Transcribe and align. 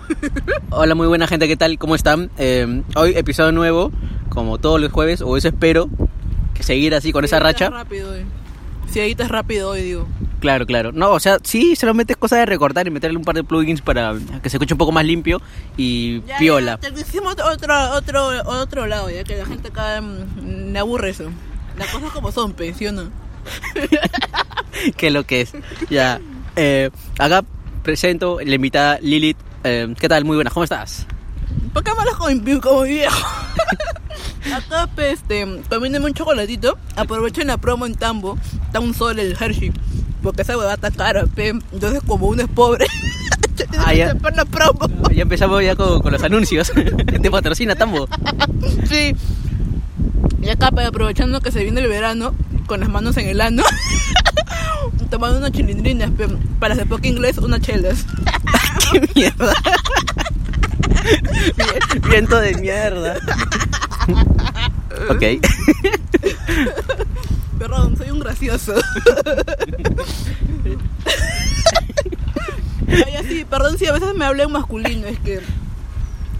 Hola, 0.70 0.94
muy 0.94 1.06
buena 1.06 1.26
gente, 1.26 1.48
¿qué 1.48 1.56
tal? 1.56 1.78
¿Cómo 1.78 1.94
están? 1.94 2.30
Eh, 2.38 2.82
hoy 2.96 3.12
episodio 3.16 3.52
nuevo, 3.52 3.92
como 4.28 4.58
todos 4.58 4.80
los 4.80 4.92
jueves, 4.92 5.20
o 5.22 5.36
eso 5.36 5.48
espero, 5.48 5.88
que 6.54 6.62
seguir 6.62 6.94
así 6.94 7.12
con 7.12 7.24
esa 7.24 7.38
racha. 7.38 7.70
rápido 7.70 8.12
hoy. 8.12 8.24
Si 8.90 9.00
editas 9.00 9.28
rápido 9.30 9.70
hoy, 9.70 9.82
digo. 9.82 10.06
Claro, 10.40 10.66
claro. 10.66 10.92
No, 10.92 11.12
o 11.12 11.20
sea, 11.20 11.38
sí, 11.42 11.76
solamente 11.76 12.12
es 12.12 12.16
cosa 12.16 12.36
de 12.36 12.46
recortar 12.46 12.86
y 12.86 12.90
meterle 12.90 13.16
un 13.16 13.24
par 13.24 13.34
de 13.34 13.44
plugins 13.44 13.80
para 13.80 14.14
que 14.42 14.50
se 14.50 14.56
escuche 14.56 14.74
un 14.74 14.78
poco 14.78 14.92
más 14.92 15.04
limpio 15.04 15.40
y 15.76 16.20
Ya, 16.26 16.36
piola. 16.38 16.78
ya, 16.82 16.92
te 16.92 17.00
hicimos 17.00 17.36
otro, 17.40 17.74
otro, 17.92 18.28
otro 18.46 18.86
lado, 18.86 19.08
ya 19.08 19.24
que 19.24 19.36
la 19.36 19.46
gente 19.46 19.68
acá 19.68 20.00
mm, 20.00 20.72
le 20.72 20.78
aburre 20.78 21.10
eso. 21.10 21.30
Las 21.78 21.88
cosas 21.88 22.10
como 22.10 22.32
son, 22.32 22.54
¿sí 22.76 22.86
o 22.86 22.92
no? 22.92 23.04
que 24.96 25.10
lo 25.10 25.24
que 25.24 25.42
es. 25.42 25.52
Ya. 25.88 26.20
Eh, 26.56 26.90
acá 27.18 27.44
presento 27.82 28.38
la 28.44 28.54
invitada 28.54 28.98
Lilith. 29.00 29.38
Eh, 29.64 29.94
¿Qué 29.98 30.08
tal? 30.08 30.24
Muy 30.24 30.34
buenas, 30.36 30.52
¿cómo 30.52 30.64
estás? 30.64 31.06
¿Por 31.72 31.84
qué 31.84 31.92
me 31.94 32.00
hablas 32.00 32.16
como, 32.60 32.82
viejo? 32.82 33.26
Acá, 34.54 34.88
pe, 34.94 35.12
este, 35.12 35.46
comiéndome 35.68 36.06
un 36.06 36.14
chocolatito. 36.14 36.76
Aprovechen 36.96 37.46
la 37.46 37.56
promo 37.58 37.86
en 37.86 37.94
Tambo. 37.94 38.36
Está 38.66 38.80
un 38.80 38.92
sol 38.94 39.18
el 39.18 39.36
Hershey. 39.38 39.72
Porque 40.22 40.42
esa 40.42 40.56
huevada 40.56 40.74
está 40.74 40.90
cara, 40.90 41.24
pe. 41.26 41.48
Entonces, 41.48 42.00
como 42.06 42.26
uno 42.26 42.42
es 42.42 42.48
pobre, 42.48 42.86
Ah, 43.78 43.94
ya. 43.94 44.14
la 44.34 44.44
promo. 44.44 44.88
Ya 45.14 45.22
empezamos 45.22 45.62
ya 45.62 45.76
con, 45.76 46.00
con 46.02 46.12
los 46.12 46.22
anuncios. 46.22 46.72
Te 47.22 47.30
patrocina 47.30 47.74
Tambo. 47.74 48.08
Sí. 48.88 49.14
Y 50.42 50.48
acá, 50.48 50.70
aprovechando 50.86 51.40
que 51.40 51.52
se 51.52 51.62
viene 51.62 51.80
el 51.80 51.88
verano, 51.88 52.34
con 52.66 52.80
las 52.80 52.88
manos 52.88 53.16
en 53.16 53.28
el 53.28 53.40
ano, 53.40 53.62
tomando 55.12 55.36
unas 55.36 55.52
chilindrinas, 55.52 56.10
pe, 56.12 56.26
para 56.58 56.72
hacer 56.72 56.88
poco 56.88 57.06
inglés, 57.06 57.36
unas 57.36 57.60
chelas. 57.60 58.06
¡Qué 58.92 59.06
mierda! 59.14 59.52
Viento 62.08 62.40
de 62.40 62.54
mierda. 62.54 63.18
ok. 65.10 65.22
Perdón, 67.58 67.94
soy 67.98 68.10
un 68.10 68.20
gracioso. 68.20 68.72
Ay, 72.88 73.16
así, 73.20 73.44
perdón 73.44 73.76
si 73.76 73.84
a 73.86 73.92
veces 73.92 74.14
me 74.14 74.24
hablo 74.24 74.44
en 74.44 74.52
masculino, 74.52 75.06
es 75.08 75.18
que 75.18 75.40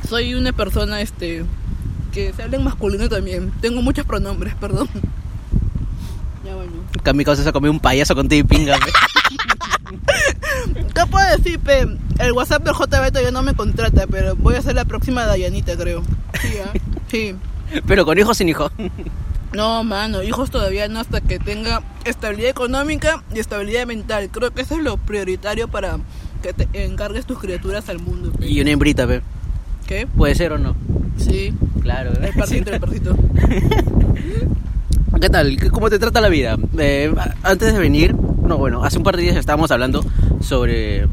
soy 0.08 0.34
una 0.34 0.52
persona 0.54 1.02
este 1.02 1.44
que 2.12 2.32
se 2.32 2.42
habla 2.42 2.56
en 2.56 2.64
masculino 2.64 3.10
también. 3.10 3.52
Tengo 3.60 3.82
muchos 3.82 4.06
pronombres, 4.06 4.54
perdón. 4.54 4.88
Ya 6.52 6.56
bueno. 6.56 6.72
Que 7.02 7.12
mi 7.14 7.24
causa 7.24 7.42
se 7.42 7.52
comió 7.52 7.70
un 7.70 7.80
payaso 7.80 8.14
contigo 8.14 8.40
y 8.40 8.44
pinga. 8.56 8.76
pe. 8.78 8.92
¿Qué 10.94 11.06
puedo 11.10 11.36
decir, 11.36 11.58
pe? 11.58 11.86
El 12.18 12.32
WhatsApp 12.32 12.62
del 12.64 12.74
JB 12.74 12.88
todavía 13.08 13.30
no 13.30 13.42
me 13.42 13.54
contrata, 13.54 14.06
pero 14.06 14.36
voy 14.36 14.54
a 14.56 14.62
ser 14.62 14.74
la 14.74 14.84
próxima 14.84 15.24
Dayanita, 15.26 15.76
creo. 15.76 16.02
Sí, 16.40 16.54
¿ah? 16.64 16.72
Sí. 17.10 17.34
Pero 17.86 18.04
con 18.04 18.18
hijos 18.18 18.36
sin 18.36 18.48
hijos. 18.48 18.70
No, 19.54 19.84
mano, 19.84 20.22
hijos 20.22 20.50
todavía 20.50 20.88
no 20.88 20.98
hasta 20.98 21.20
que 21.20 21.38
tenga 21.38 21.82
estabilidad 22.06 22.48
económica 22.48 23.22
y 23.34 23.38
estabilidad 23.38 23.86
mental. 23.86 24.30
Creo 24.32 24.50
que 24.50 24.62
eso 24.62 24.76
es 24.76 24.82
lo 24.82 24.96
prioritario 24.96 25.68
para 25.68 25.98
que 26.42 26.54
te 26.54 26.86
encargues 26.86 27.26
tus 27.26 27.38
criaturas 27.38 27.86
al 27.90 27.98
mundo. 27.98 28.32
pe. 28.32 28.46
Y 28.48 28.62
una 28.62 28.70
hembrita, 28.70 29.06
pe. 29.06 29.20
¿Qué? 29.86 30.06
¿Puede 30.06 30.34
ser 30.36 30.52
o 30.52 30.58
no? 30.58 30.74
Sí, 31.18 31.52
Claro. 31.82 32.12
el 32.22 32.32
parcito, 32.32 32.70
el 32.72 32.80
parcito. 32.80 33.14
¿Qué 35.22 35.30
tal? 35.30 35.56
¿Qué- 35.56 35.70
¿Cómo 35.70 35.88
te 35.88 36.00
trata 36.00 36.20
la 36.20 36.28
vida? 36.28 36.56
Eh, 36.78 37.14
antes 37.44 37.72
de 37.72 37.78
venir, 37.78 38.12
no, 38.12 38.58
bueno, 38.58 38.82
hace 38.84 38.98
un 38.98 39.04
par 39.04 39.16
de 39.16 39.22
días 39.22 39.36
estábamos 39.36 39.70
hablando 39.70 40.04
sobre 40.40 41.06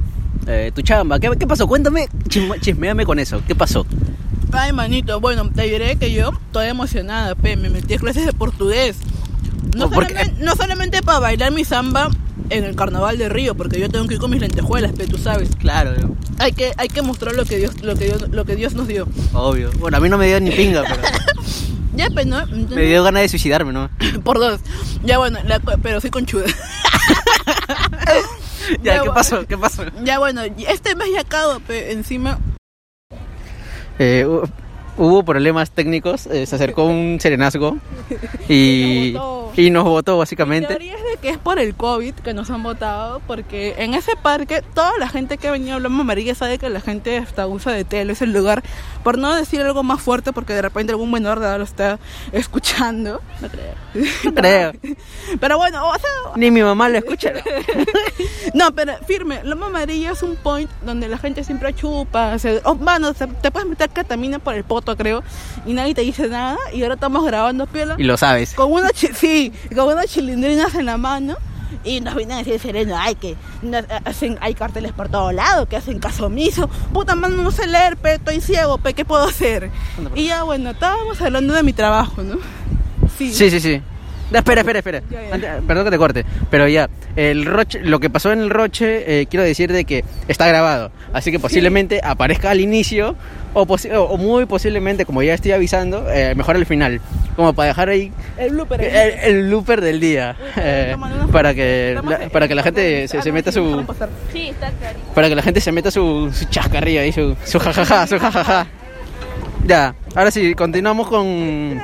eh, 0.47 0.71
tu 0.73 0.81
chamba. 0.81 1.19
¿Qué, 1.19 1.29
qué 1.39 1.45
pasó? 1.45 1.67
Cuéntame, 1.67 2.07
chisme- 2.27 2.59
chismeame 2.59 3.05
con 3.05 3.19
eso. 3.19 3.43
¿Qué 3.45 3.53
pasó? 3.53 3.85
Ay, 4.52 4.73
manito, 4.73 5.19
bueno, 5.19 5.47
te 5.52 5.61
diré 5.61 5.95
que 5.97 6.11
yo 6.11 6.31
estoy 6.31 6.69
emocionada, 6.69 7.35
pe. 7.35 7.55
Me 7.55 7.69
metí 7.69 7.93
a 7.93 7.97
clases 7.99 8.25
de 8.25 8.33
portugués. 8.33 8.97
No, 9.77 9.85
Oh, 9.85 9.89
solamente, 9.93 10.33
no 10.43 10.55
solamente 10.55 11.03
para 11.03 11.20
bailar 11.20 11.52
mi 11.52 11.64
samba 11.64 12.09
en 12.49 12.64
el 12.64 12.76
carnaval 12.76 13.20
de 13.20 13.30
Río, 13.30 13.53
porque 13.53 13.80
yo 13.80 13.89
tengo 13.91 14.08
que 14.08 14.15
ir 14.15 14.20
con 14.20 14.31
mis 14.31 14.41
lentejuelas, 14.41 14.91
pe, 14.93 15.05
tú 15.05 15.20
sabes. 15.20 15.49
Claro, 15.59 15.91
Hay 16.39 16.53
que, 16.53 16.71
hay 16.77 16.87
que 16.87 17.03
mostrar 17.03 17.36
lo 17.36 17.45
que 17.45 17.58
Dios, 17.58 17.80
lo 17.83 17.93
que 17.95 18.05
Dios, 18.05 18.27
lo 18.31 18.43
que 18.43 18.55
Dios 18.55 18.73
nos 18.73 18.87
dio. 18.87 19.08
obvio. 19.33 19.70
Bueno, 19.77 19.97
a 19.97 19.99
mí 19.99 20.09
no 20.09 20.17
me 20.17 20.26
dio 20.26 20.39
ni 20.41 20.49
pinga, 20.49 20.81
pero 20.89 21.03
Ya, 21.99 22.10
pe, 22.10 22.23
¿no? 22.26 22.45
me 22.48 22.82
dio 22.83 23.04
ganas 23.04 23.23
de 23.23 23.30
suicidarme, 23.30 23.73
¿no? 23.73 23.89
Por 24.23 24.39
dos. 24.39 24.61
Ya 25.04 25.17
bueno, 25.17 25.39
la- 25.45 25.60
pero 25.60 25.99
soy 26.02 26.10
conchuda. 26.10 26.45
Ya, 28.83 28.98
Ya, 28.98 29.02
¿qué 29.04 29.10
pasó? 29.10 29.45
¿Qué 29.48 29.58
pasó? 29.58 29.83
ya 30.04 30.20
bueno, 30.20 30.42
este 30.67 30.95
mes 30.95 31.08
ya 31.14 31.21
acabo, 31.21 31.59
pe, 31.59 31.92
encima. 31.92 32.38
Eh, 33.98 34.26
hu- 34.27 34.48
hubo 34.98 35.23
problemas 35.23 35.71
técnicos, 35.71 36.27
eh, 36.27 36.45
se 36.45 36.55
acercó 36.55 36.83
un 36.86 37.17
serenazgo 37.20 37.77
y, 38.48 39.15
y 39.55 39.70
nos 39.71 39.86
votó 39.86 40.11
La 40.14 40.17
básicamente. 40.20 40.67
teoría 40.67 40.93
es 40.95 41.02
de 41.04 41.17
que 41.21 41.30
es 41.30 41.38
por 41.39 41.58
el 41.58 41.73
COVID 41.73 42.14
que 42.15 42.33
nos 42.36 42.49
han 42.52 42.61
votado, 42.61 43.21
porque 43.26 43.73
en 43.80 43.93
ese 43.95 44.11
parque 44.21 44.61
toda 44.76 44.92
la 44.99 45.09
gente 45.09 45.38
que 45.38 45.48
ha 45.48 45.52
venido 45.52 45.77
a 45.77 45.80
Loma 45.80 46.02
Amarilla 46.02 46.36
sabe 46.36 46.59
que 46.59 46.70
la 46.70 46.82
gente 46.82 47.17
hasta 47.17 47.48
usa 47.48 47.71
de 47.71 47.86
tele, 47.86 48.14
es 48.14 48.21
el 48.21 48.33
lugar, 48.33 48.61
por 49.04 49.17
no 49.17 49.33
decir 49.36 49.61
algo 49.61 49.83
más 49.83 50.02
fuerte, 50.02 50.33
porque 50.33 50.54
de 50.54 50.61
repente 50.61 50.92
algún 50.92 51.11
menor 51.11 51.39
de 51.39 51.45
edad 51.48 51.58
lo 51.58 51.64
está 51.64 51.99
escuchando. 52.32 53.21
No 53.42 53.48
creo. 53.49 53.73
No 54.23 54.33
creo. 54.33 54.71
Pero 55.39 55.58
bueno, 55.58 55.87
o 55.89 55.93
sea, 55.98 56.10
Ni 56.36 56.52
mi 56.52 56.61
mamá 56.61 56.89
lo 56.89 56.98
escucha. 56.99 57.33
No, 58.54 58.71
pero 58.76 58.93
firme, 59.08 59.42
Loma 59.43 59.67
Amarilla 59.67 60.11
es 60.11 60.21
un 60.23 60.36
point 60.36 60.70
donde 60.86 61.08
la 61.08 61.17
gente 61.17 61.43
siempre 61.43 61.73
chupa, 61.73 62.38
se, 62.39 62.61
oh, 62.65 62.76
mano, 62.76 63.14
se- 63.14 63.27
te 63.27 63.49
puedes 63.52 63.67
meter 63.67 63.89
catamina 63.89 64.39
por 64.39 64.54
el 64.54 64.64
poto, 64.64 64.95
creo, 64.95 65.23
y 65.65 65.73
nadie 65.73 65.95
te 65.95 66.02
dice 66.02 66.27
nada, 66.27 66.58
y 66.73 66.83
ahora 66.83 66.95
estamos 66.95 67.26
grabando 67.26 67.65
piola, 67.67 67.95
Y 67.98 68.04
lo 68.04 68.17
sabes. 68.17 68.54
con 68.54 68.71
una, 68.71 68.89
chi- 68.92 69.09
sí, 69.14 69.52
con 69.76 69.88
unas 69.88 70.05
chilindrinas 70.08 70.76
en 70.76 70.86
la 70.86 70.98
mano, 70.98 71.36
y 71.83 72.02
nos 72.02 72.15
vienen 72.15 72.37
a 72.37 72.39
decir 72.39 72.59
sereno, 72.59 72.95
ay, 72.97 73.15
que 73.15 73.35
hacen, 74.05 74.37
hay 74.41 74.53
carteles 74.53 74.91
por 74.93 75.09
todos 75.09 75.33
lados, 75.33 75.67
que 75.67 75.77
hacen 75.77 75.99
caso 75.99 76.27
omiso, 76.27 76.69
puta 76.93 77.15
mano, 77.15 77.41
no 77.41 77.52
sé 77.52 77.67
leer, 77.67 77.97
estoy 78.03 78.41
ciego, 78.41 78.77
pe, 78.77 78.93
¿qué 78.93 79.05
puedo 79.05 79.23
hacer? 79.23 79.69
Y 80.15 80.27
ya, 80.27 80.43
bueno, 80.43 80.71
estábamos 80.71 81.21
hablando 81.21 81.53
de 81.53 81.63
mi 81.63 81.73
trabajo, 81.73 82.23
¿no? 82.23 82.37
Sí. 83.17 83.33
Sí, 83.33 83.49
sí, 83.49 83.59
sí. 83.59 83.81
Espera, 84.31 84.61
espera, 84.61 84.79
espera. 84.79 85.01
Ya, 85.09 85.21
ya. 85.27 85.33
Antes- 85.35 85.49
perdón 85.67 85.85
que 85.85 85.91
te 85.91 85.97
corte, 85.97 86.25
pero 86.51 86.67
ya, 86.67 86.87
el 87.15 87.45
Roche, 87.45 87.79
lo 87.81 87.99
que 87.99 88.09
pasó 88.09 88.31
en 88.31 88.39
el 88.41 88.49
Roche, 88.49 89.21
eh, 89.21 89.25
quiero 89.27 89.43
decir 89.43 89.71
de 89.71 89.85
que 89.85 90.03
está 90.27 90.47
grabado, 90.47 90.91
así 91.13 91.31
que 91.31 91.39
posiblemente 91.39 91.99
aparezca 92.03 92.51
al 92.51 92.59
inicio 92.59 93.15
o, 93.53 93.65
posi- 93.65 93.91
o- 93.95 94.17
muy 94.17 94.45
posiblemente, 94.45 95.05
como 95.05 95.23
ya 95.23 95.33
estoy 95.33 95.51
avisando, 95.53 96.05
eh, 96.11 96.35
mejor 96.35 96.55
al 96.57 96.65
final, 96.67 97.01
como 97.35 97.53
para 97.53 97.69
dejar 97.69 97.89
ahí 97.89 98.11
El 98.37 98.51
blooper. 98.51 98.81
el 98.81 98.95
el, 98.95 99.19
el 99.37 99.47
blooper 99.47 99.81
del 99.81 99.99
día, 99.99 100.35
eh, 100.57 100.95
para 101.31 101.55
que 101.55 101.99
la, 102.03 102.29
para 102.29 102.47
que 102.47 102.53
la 102.55 102.61
gente 102.63 103.07
se, 103.07 103.17
Ah, 103.17 103.21
se 103.23 103.31
meta 103.31 103.51
sí, 103.51 103.57
su. 103.57 103.83
Sí, 104.31 104.53
para 105.15 105.27
que 105.29 105.35
la 105.35 105.41
gente 105.41 105.59
se 105.59 105.71
meta 105.71 105.89
su, 105.89 106.29
su 106.31 106.45
chascarrillo 106.45 107.01
ahí, 107.01 107.11
su, 107.11 107.35
su 107.45 107.57
jajaja, 107.57 108.05
su 108.05 108.19
jajaja. 108.19 108.67
Ya, 109.65 109.95
ahora 110.15 110.29
sí, 110.31 110.53
continuamos 110.53 111.07
con 111.07 111.81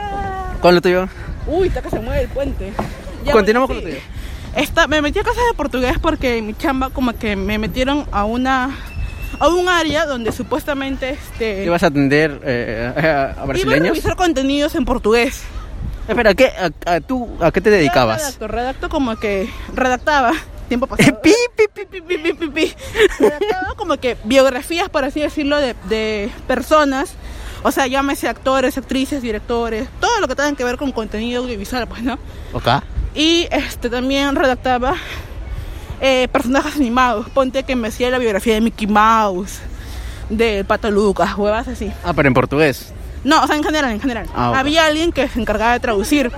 con 0.62 0.75
lo 0.75 0.81
tuyo. 0.81 1.07
Uy, 1.47 1.67
está 1.67 1.81
que 1.81 1.89
se 1.89 2.00
mueve 2.00 2.22
el 2.22 2.28
puente. 2.29 2.73
Ya, 3.23 3.31
Continuamos 3.31 3.69
con 3.69 3.78
lo 3.83 3.88
sí. 3.89 3.97
Esta, 4.56 4.88
me 4.88 5.01
metí 5.01 5.19
a 5.19 5.23
clases 5.23 5.44
de 5.51 5.56
portugués 5.57 5.94
porque 6.01 6.41
mi 6.41 6.53
chamba 6.53 6.89
como 6.89 7.13
que 7.13 7.35
me 7.35 7.57
metieron 7.57 8.06
a 8.11 8.23
una 8.25 8.69
a 9.38 9.50
un 9.50 9.67
área 9.67 10.06
donde 10.06 10.31
supuestamente 10.31 11.09
este 11.09 11.66
¿Ibas 11.66 11.83
a 11.83 11.88
atender 11.88 12.39
eh, 12.45 12.94
a, 12.95 13.00
a 13.00 13.01
iba 13.01 13.41
a 13.41 13.45
brasileños? 13.47 13.88
revisar 13.89 14.16
contenidos 14.16 14.75
en 14.75 14.85
portugués. 14.85 15.44
Espera, 16.07 16.33
¿qué, 16.35 16.51
a, 16.85 16.94
a- 16.94 17.01
¿tú 17.01 17.28
a 17.41 17.51
qué 17.51 17.59
te 17.62 17.69
dedicabas? 17.69 18.19
Redacto, 18.22 18.47
redacto 18.47 18.89
como 18.89 19.16
que 19.17 19.50
redactaba 19.73 20.31
tiempo 20.69 20.88
pasado. 20.88 21.19
Pi, 21.22 21.33
pi, 21.57 21.63
pi, 21.85 22.01
pi, 22.01 22.33
pi, 22.33 22.47
pi. 22.47 22.73
Redactaba 23.19 23.73
como 23.75 23.97
que 23.97 24.16
biografías, 24.23 24.88
por 24.89 25.03
así 25.03 25.19
decirlo, 25.19 25.57
de, 25.59 25.75
de 25.89 26.30
personas. 26.48 27.13
O 27.67 27.71
sea, 27.71 27.88
llámese 27.88 28.27
actores, 28.29 28.77
actrices, 28.77 29.23
directores, 29.23 29.88
todo 30.00 30.19
lo 30.19 30.27
que 30.27 30.35
tenga 30.35 30.53
que 30.56 30.63
ver 30.63 30.77
con 30.77 30.91
contenido 30.91 31.41
audiovisual, 31.41 31.88
pues, 31.88 32.03
¿no? 32.03 32.19
Ok. 32.53 32.67
Y 33.15 33.47
este 33.50 33.89
también 33.89 34.35
redactaba 34.35 34.94
eh, 36.00 36.27
personajes 36.31 36.75
animados. 36.75 37.27
Ponte 37.29 37.63
que 37.63 37.75
me 37.75 37.88
hacía 37.88 38.09
la 38.12 38.19
biografía 38.19 38.53
de 38.53 38.62
Mickey 38.62 38.85
Mouse, 38.85 39.59
de 40.29 40.63
Pato 40.63 40.91
Lucas, 40.91 41.35
huevas 41.35 41.67
así. 41.67 41.91
Ah, 42.03 42.13
pero 42.13 42.27
en 42.27 42.33
portugués. 42.35 42.94
No, 43.23 43.41
o 43.44 43.47
sea, 43.47 43.56
en 43.56 43.63
general, 43.63 43.91
en 43.91 44.00
general. 44.00 44.27
Ah. 44.35 44.53
Había 44.59 44.85
alguien 44.85 45.12
que 45.12 45.27
se 45.27 45.39
encargaba 45.41 45.73
de 45.73 45.79
traducir. 45.79 46.31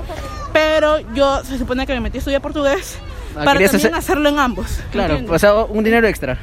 Pero 0.53 0.99
yo 1.13 1.43
se 1.43 1.57
supone 1.57 1.85
que 1.85 1.93
me 1.93 1.99
metí 1.99 2.17
a 2.17 2.19
estudiar 2.19 2.41
portugués 2.41 2.95
Ah, 3.31 3.43
para 3.43 3.59
también 3.59 3.75
hacer- 3.75 3.93
hacerlo 3.93 4.29
en 4.29 4.39
ambos. 4.39 4.79
Claro, 4.93 5.15
¿entiendes? 5.15 5.35
o 5.35 5.39
sea, 5.39 5.53
un 5.55 5.83
dinero 5.83 6.07
extra. 6.07 6.37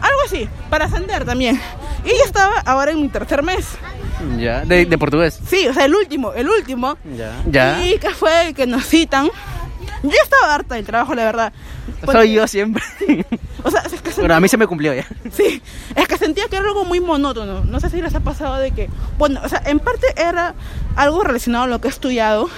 Algo 0.00 0.20
así, 0.26 0.48
para 0.70 0.84
ascender 0.86 1.24
también. 1.24 1.60
Y 2.04 2.08
ya 2.08 2.24
estaba 2.24 2.60
ahora 2.60 2.92
en 2.92 3.00
mi 3.02 3.08
tercer 3.08 3.42
mes. 3.42 3.66
Ya, 4.38 4.64
de, 4.64 4.86
de 4.86 4.98
portugués. 4.98 5.38
Sí, 5.48 5.66
o 5.68 5.74
sea, 5.74 5.84
el 5.84 5.94
último, 5.94 6.32
el 6.32 6.48
último. 6.48 6.96
Ya. 7.16 7.32
Ya. 7.46 7.86
Y 7.86 7.98
que 7.98 8.10
fue 8.10 8.48
el 8.48 8.54
que 8.54 8.66
nos 8.66 8.86
citan. 8.86 9.28
Yo 10.02 10.10
estaba 10.22 10.54
harta 10.54 10.74
del 10.76 10.86
trabajo, 10.86 11.14
la 11.14 11.24
verdad. 11.24 11.52
Porque- 12.00 12.12
Soy 12.18 12.32
yo 12.32 12.46
siempre. 12.46 12.82
O 13.62 13.70
sea, 13.70 13.80
es 13.80 14.00
que 14.00 14.10
Bueno, 14.20 14.34
a 14.36 14.38
mí 14.38 14.46
se 14.48 14.56
me 14.56 14.68
cumplió 14.68 14.94
ya. 14.94 15.04
Sí, 15.32 15.60
es 15.96 16.06
que 16.06 16.16
sentía 16.18 16.44
que 16.48 16.54
era 16.54 16.66
algo 16.68 16.84
muy 16.84 17.00
monótono. 17.00 17.64
No 17.64 17.80
sé 17.80 17.90
si 17.90 18.00
les 18.00 18.14
ha 18.14 18.20
pasado 18.20 18.58
de 18.58 18.70
que, 18.70 18.88
bueno, 19.18 19.40
o 19.42 19.48
sea, 19.48 19.60
en 19.66 19.80
parte 19.80 20.06
era 20.16 20.54
algo 20.94 21.24
relacionado 21.24 21.64
a 21.64 21.66
lo 21.66 21.80
que 21.80 21.88
he 21.88 21.90
estudiado, 21.90 22.48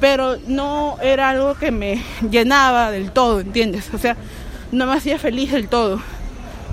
pero 0.00 0.36
no 0.48 0.96
era 1.00 1.28
algo 1.28 1.54
que 1.54 1.70
me 1.70 2.02
llenaba 2.28 2.90
del 2.90 3.12
todo, 3.12 3.38
¿entiendes? 3.38 3.90
O 3.94 3.98
sea, 3.98 4.16
no 4.72 4.86
me 4.86 4.94
hacía 4.94 5.20
feliz 5.20 5.52
del 5.52 5.68
todo. 5.68 6.02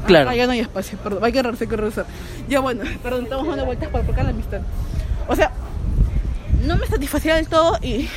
Claro. 0.06 0.30
Ah, 0.30 0.36
ya 0.36 0.46
no 0.46 0.52
hay 0.54 0.60
espacio, 0.60 0.98
perdón, 1.00 1.24
hay 1.24 1.32
que 1.32 1.42
regresar, 1.42 1.64
hay 1.64 1.70
que 1.70 1.76
regresar. 1.78 2.06
Ya 2.48 2.60
bueno, 2.60 2.84
perdón, 3.04 3.24
estamos 3.24 3.48
dando 3.48 3.66
vueltas 3.66 3.90
para 3.90 4.04
acá 4.04 4.24
la 4.24 4.30
amistad. 4.30 4.62
O 5.28 5.36
sea, 5.36 5.52
no 6.64 6.78
me 6.78 6.88
satisfacía 6.88 7.36
del 7.36 7.48
todo 7.48 7.78
y 7.82 8.10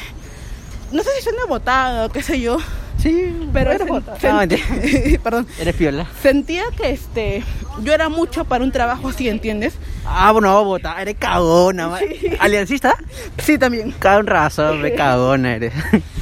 no 0.92 1.02
sé 1.02 1.10
si 1.18 1.22
suena 1.24 1.44
botada 1.48 2.08
qué 2.08 2.22
sé 2.22 2.40
yo, 2.40 2.58
Sí, 3.02 3.32
pero 3.52 3.70
eres 3.70 3.86
No, 3.86 4.02
mentira. 4.38 4.62
perdón, 5.22 5.46
Eres 5.60 5.76
piola. 5.76 6.06
sentía 6.20 6.64
que 6.76 6.90
este 6.90 7.44
yo 7.84 7.92
era 7.94 8.08
mucho 8.08 8.44
para 8.44 8.64
un 8.64 8.72
trabajo 8.72 9.10
así, 9.10 9.28
¿entiendes? 9.28 9.74
Ah, 10.04 10.32
bueno, 10.32 10.64
bota. 10.64 11.00
Eres 11.00 11.14
cagona. 11.16 11.86
ma- 11.86 12.00
¿Aliancista? 12.40 12.96
Sí, 13.38 13.56
también. 13.56 13.92
Con 14.02 14.26
razón, 14.26 14.82
re 14.82 14.94
cagona 14.96 15.54
eres. 15.54 15.72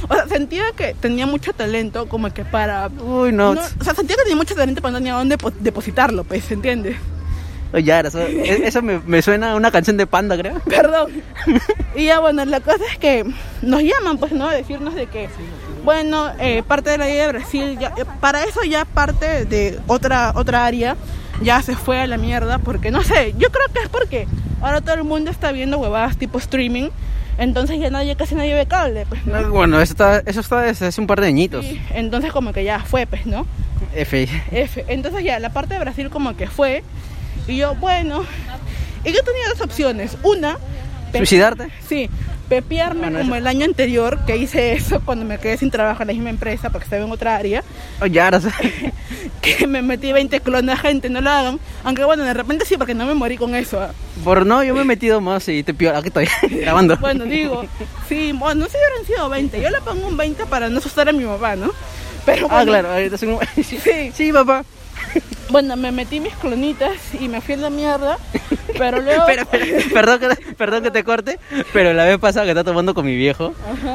O 0.09 0.13
sea, 0.15 0.27
sentía 0.27 0.63
que 0.75 0.93
tenía 0.93 1.25
mucho 1.27 1.51
talento 1.53 2.07
como 2.07 2.33
que 2.33 2.45
para... 2.45 2.87
Uy, 2.87 3.31
no. 3.31 3.55
no, 3.55 3.61
o 3.61 3.83
sea, 3.83 3.93
sentía 3.93 4.15
que 4.15 4.23
tenía 4.23 4.37
mucho 4.37 4.55
talento 4.55 4.81
pero 4.81 4.91
no 4.93 4.97
tenía 4.99 5.13
dónde 5.15 5.37
po- 5.37 5.51
depositarlo, 5.51 6.23
pues, 6.23 6.49
¿entiendes? 6.51 6.95
Oye, 7.73 7.91
ahora, 7.91 8.07
eso, 8.07 8.19
e- 8.21 8.65
eso 8.65 8.81
me, 8.81 8.99
me 9.05 9.21
suena 9.21 9.51
a 9.51 9.55
una 9.55 9.69
canción 9.71 9.97
de 9.97 10.07
Panda, 10.07 10.37
creo. 10.37 10.59
Perdón. 10.65 11.11
Y 11.95 12.05
ya, 12.05 12.19
bueno, 12.19 12.45
la 12.45 12.61
cosa 12.61 12.83
es 12.89 12.97
que 12.97 13.25
nos 13.61 13.81
llaman, 13.83 14.17
pues, 14.17 14.31
¿no? 14.31 14.47
A 14.47 14.53
decirnos 14.53 14.95
de 14.95 15.07
que, 15.07 15.27
bueno, 15.83 16.31
eh, 16.39 16.63
parte 16.65 16.91
de 16.91 16.97
la 16.97 17.09
idea 17.09 17.27
de 17.27 17.33
Brasil, 17.33 17.77
ya, 17.77 17.93
eh, 17.97 18.05
para 18.21 18.43
eso 18.45 18.63
ya 18.63 18.85
parte 18.85 19.43
de 19.45 19.77
otra, 19.87 20.31
otra 20.35 20.65
área 20.65 20.95
ya 21.41 21.61
se 21.61 21.75
fue 21.75 21.99
a 21.99 22.07
la 22.07 22.17
mierda, 22.17 22.57
porque 22.59 22.89
no 22.91 23.03
sé, 23.03 23.35
yo 23.37 23.49
creo 23.51 23.65
que 23.73 23.81
es 23.81 23.89
porque 23.89 24.27
ahora 24.61 24.79
todo 24.81 24.95
el 24.95 25.03
mundo 25.03 25.29
está 25.29 25.51
viendo 25.51 25.77
huevadas 25.77 26.17
tipo 26.17 26.37
streaming, 26.39 26.89
entonces 27.37 27.79
ya 27.79 27.89
nadie, 27.89 28.15
casi 28.15 28.35
nadie 28.35 28.53
ve 28.53 28.65
cable, 28.65 29.05
pues, 29.07 29.25
¿no? 29.25 29.39
No, 29.41 29.49
Bueno, 29.51 29.79
eso 29.81 29.93
está, 29.93 30.19
eso 30.25 30.39
está 30.39 30.61
desde 30.61 30.87
hace 30.87 31.01
un 31.01 31.07
par 31.07 31.21
de 31.21 31.27
añitos. 31.27 31.65
Entonces 31.93 32.31
como 32.31 32.53
que 32.53 32.63
ya 32.63 32.79
fue, 32.79 33.05
pues, 33.05 33.25
¿no? 33.25 33.45
F. 33.93 34.27
F. 34.51 34.85
Entonces 34.87 35.23
ya, 35.23 35.39
la 35.39 35.51
parte 35.51 35.75
de 35.75 35.79
Brasil 35.79 36.09
como 36.09 36.35
que 36.35 36.47
fue. 36.47 36.83
Y 37.47 37.57
yo, 37.57 37.75
bueno. 37.75 38.23
Y 39.03 39.13
yo 39.13 39.23
tenía 39.23 39.47
dos 39.49 39.61
opciones. 39.61 40.17
Una, 40.23 40.57
¿Suicidarte? 41.13 41.69
Sí, 41.87 42.09
pepearme 42.49 43.01
Bueno, 43.01 43.19
como 43.19 43.35
eso- 43.35 43.39
el 43.41 43.47
año 43.47 43.65
anterior, 43.65 44.19
que 44.25 44.37
hice 44.37 44.73
eso 44.73 45.01
cuando 45.03 45.25
me 45.25 45.37
quedé 45.39 45.57
sin 45.57 45.69
trabajo 45.71 46.01
en 46.03 46.07
la 46.07 46.13
misma 46.13 46.29
empresa 46.29 46.69
porque 46.69 46.85
estaba 46.85 47.03
en 47.03 47.11
otra 47.11 47.35
área. 47.35 47.63
Oye, 48.01 48.19
ahora, 48.21 48.39
Que 49.41 49.67
me 49.67 49.81
metí 49.81 50.11
20 50.11 50.39
clones 50.41 50.75
a 50.75 50.77
gente, 50.77 51.09
no 51.09 51.21
lo 51.21 51.29
hagan. 51.29 51.59
Aunque 51.83 52.03
bueno, 52.03 52.23
de 52.23 52.33
repente 52.33 52.65
sí, 52.65 52.75
porque 52.77 52.93
no 52.93 53.05
me 53.05 53.13
morí 53.13 53.37
con 53.37 53.55
eso. 53.55 53.79
ah. 53.81 53.91
por 54.23 54.45
no, 54.45 54.63
yo 54.63 54.73
me 54.73 54.81
he 54.81 54.85
metido 54.85 55.21
más 55.21 55.47
y 55.47 55.63
te 55.63 55.73
piola. 55.73 55.99
Aquí 55.99 56.07
estoy 56.07 56.27
grabando. 56.61 56.97
Bueno, 56.97 57.25
digo, 57.25 57.65
sí, 58.09 58.31
bueno, 58.33 58.61
no 58.61 58.65
sé 58.65 58.71
si 58.71 58.77
hubieran 58.77 59.05
sido 59.05 59.29
20. 59.29 59.61
Yo 59.61 59.69
le 59.69 59.81
pongo 59.81 60.07
un 60.07 60.17
20 60.17 60.45
para 60.47 60.69
no 60.69 60.79
asustar 60.79 61.07
a 61.07 61.11
mi 61.13 61.23
mamá, 61.23 61.55
¿no? 61.55 61.71
Pero 62.25 62.47
Ah, 62.49 62.55
bueno, 62.57 62.71
claro, 62.71 62.91
ahorita 62.91 63.17
soy 63.17 63.29
un... 63.29 63.39
Sí. 63.63 64.11
sí, 64.13 64.33
papá. 64.33 64.63
Bueno, 65.49 65.75
me 65.77 65.91
metí 65.91 66.19
mis 66.19 66.35
clonitas 66.35 66.91
y 67.19 67.27
me 67.29 67.39
fui 67.41 67.53
a 67.55 67.57
la 67.57 67.69
mierda. 67.69 68.17
Pero 68.77 69.01
luego. 69.01 69.27
Espera, 69.27 69.41
espera, 69.43 69.83
perdón 69.93 70.19
que, 70.19 70.53
perdón 70.55 70.83
que 70.83 70.91
te 70.91 71.03
corte, 71.03 71.39
pero 71.73 71.93
la 71.93 72.05
vez 72.05 72.19
pasada 72.19 72.45
que 72.45 72.51
estaba 72.51 72.63
tomando 72.65 72.93
con 72.93 73.05
mi 73.05 73.15
viejo, 73.15 73.53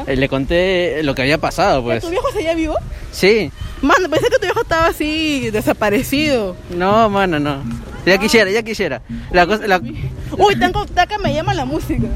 eh, 0.09 0.17
le 0.17 0.29
conté 0.29 1.03
lo 1.05 1.15
que 1.15 1.23
había 1.23 1.39
pasado, 1.39 1.83
pues. 1.85 2.03
¿Tu 2.03 2.11
viejo 2.11 2.33
seguía 2.33 2.55
vivo? 2.55 2.75
Sí, 3.13 3.53
Mano, 3.81 4.09
pensé 4.09 4.29
que 4.29 4.37
tu 4.39 4.43
viejo 4.47 4.63
estaba 4.63 4.87
así 4.87 5.51
desaparecido. 5.51 6.57
no, 6.71 7.09
mano, 7.11 7.39
no. 7.39 7.63
Ya 8.07 8.19
quisiera, 8.19 8.51
ya 8.51 8.63
quisiera. 8.65 9.03
La 9.31 9.47
cosa, 9.47 9.67
la... 9.69 9.81
Uy, 10.39 10.57
tengo, 10.59 10.85
acá 10.97 11.19
me 11.19 11.33
llama 11.33 11.55
la 11.55 11.65
música. 11.65 12.09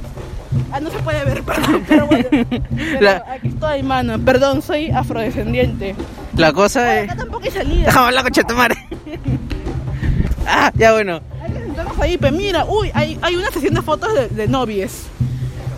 Ah, 0.72 0.80
no 0.80 0.90
se 0.90 0.98
puede 0.98 1.24
ver, 1.24 1.42
perdón, 1.44 1.84
pero 1.86 2.06
bueno. 2.06 2.24
Pero 2.30 3.00
La- 3.00 3.24
aquí 3.30 3.48
estoy, 3.48 3.82
mano. 3.84 4.18
Perdón, 4.18 4.62
soy 4.62 4.90
afrodescendiente. 4.90 5.94
La 6.36 6.52
cosa 6.52 6.98
es... 6.98 7.04
acá 7.10 7.16
tampoco 7.16 7.44
hay 7.44 7.50
salida. 7.52 7.86
Déjame 7.86 8.06
hablar, 8.08 8.24
coche 8.24 8.42
madre. 8.54 8.74
Ah, 10.48 10.70
ya 10.76 10.92
bueno. 10.92 11.20
Hay 11.42 11.50
que 11.52 11.58
sentarnos 11.58 11.98
ahí, 11.98 12.16
pero 12.18 12.36
mira, 12.36 12.64
uy, 12.66 12.90
hay, 12.94 13.18
hay 13.20 13.34
una 13.34 13.50
sesión 13.50 13.74
de 13.74 13.82
fotos 13.82 14.14
de, 14.14 14.28
de 14.28 14.46
novies. 14.46 15.02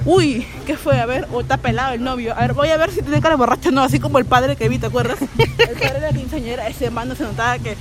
Uy, 0.04 0.46
¿qué 0.66 0.76
fue? 0.76 1.00
A 1.00 1.06
ver, 1.06 1.26
o 1.32 1.40
está 1.40 1.56
pelado 1.56 1.94
el 1.94 2.04
novio. 2.04 2.34
A 2.36 2.40
ver, 2.42 2.52
voy 2.52 2.68
a 2.68 2.76
ver 2.76 2.90
si 2.90 3.00
tiene 3.00 3.20
cara 3.22 3.36
borracho 3.36 3.70
no, 3.70 3.82
así 3.82 3.98
como 3.98 4.18
el 4.18 4.26
padre 4.26 4.56
que 4.56 4.68
vi, 4.68 4.78
¿te 4.78 4.86
acuerdas? 4.86 5.18
El 5.38 5.74
padre 5.74 5.94
de 5.94 6.00
la 6.00 6.12
quinceañera, 6.12 6.68
ese 6.68 6.90
mano 6.90 7.14
se 7.14 7.22
notaba 7.24 7.58
que 7.58 7.76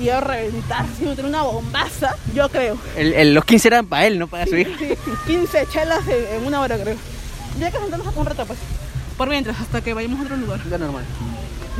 iba 0.00 0.18
a 0.18 0.20
reventar, 0.20 0.86
si 0.96 1.04
no 1.04 1.10
tenía 1.16 1.28
una 1.28 1.42
bombaza, 1.42 2.14
yo 2.34 2.48
creo. 2.48 2.76
El, 2.96 3.14
el- 3.14 3.34
los 3.34 3.44
15 3.44 3.66
eran 3.68 3.86
para 3.86 4.06
él, 4.06 4.18
no 4.20 4.28
para 4.28 4.46
su 4.46 4.56
hijo. 4.56 4.70
Sí, 4.78 4.94
15 5.26 5.66
chelas 5.72 6.06
en, 6.06 6.36
en 6.40 6.46
una 6.46 6.60
hora, 6.60 6.78
creo. 6.78 6.96
Ya 7.58 7.70
que 7.72 7.78
sentarnos 7.78 8.06
acá 8.06 8.20
un 8.20 8.26
rato, 8.26 8.46
pues. 8.46 8.58
Por 9.16 9.28
mientras, 9.28 9.60
hasta 9.60 9.80
que 9.80 9.92
vayamos 9.92 10.20
a 10.20 10.22
otro 10.22 10.36
lugar. 10.36 10.60
Ya 10.70 10.78
normal. 10.78 11.04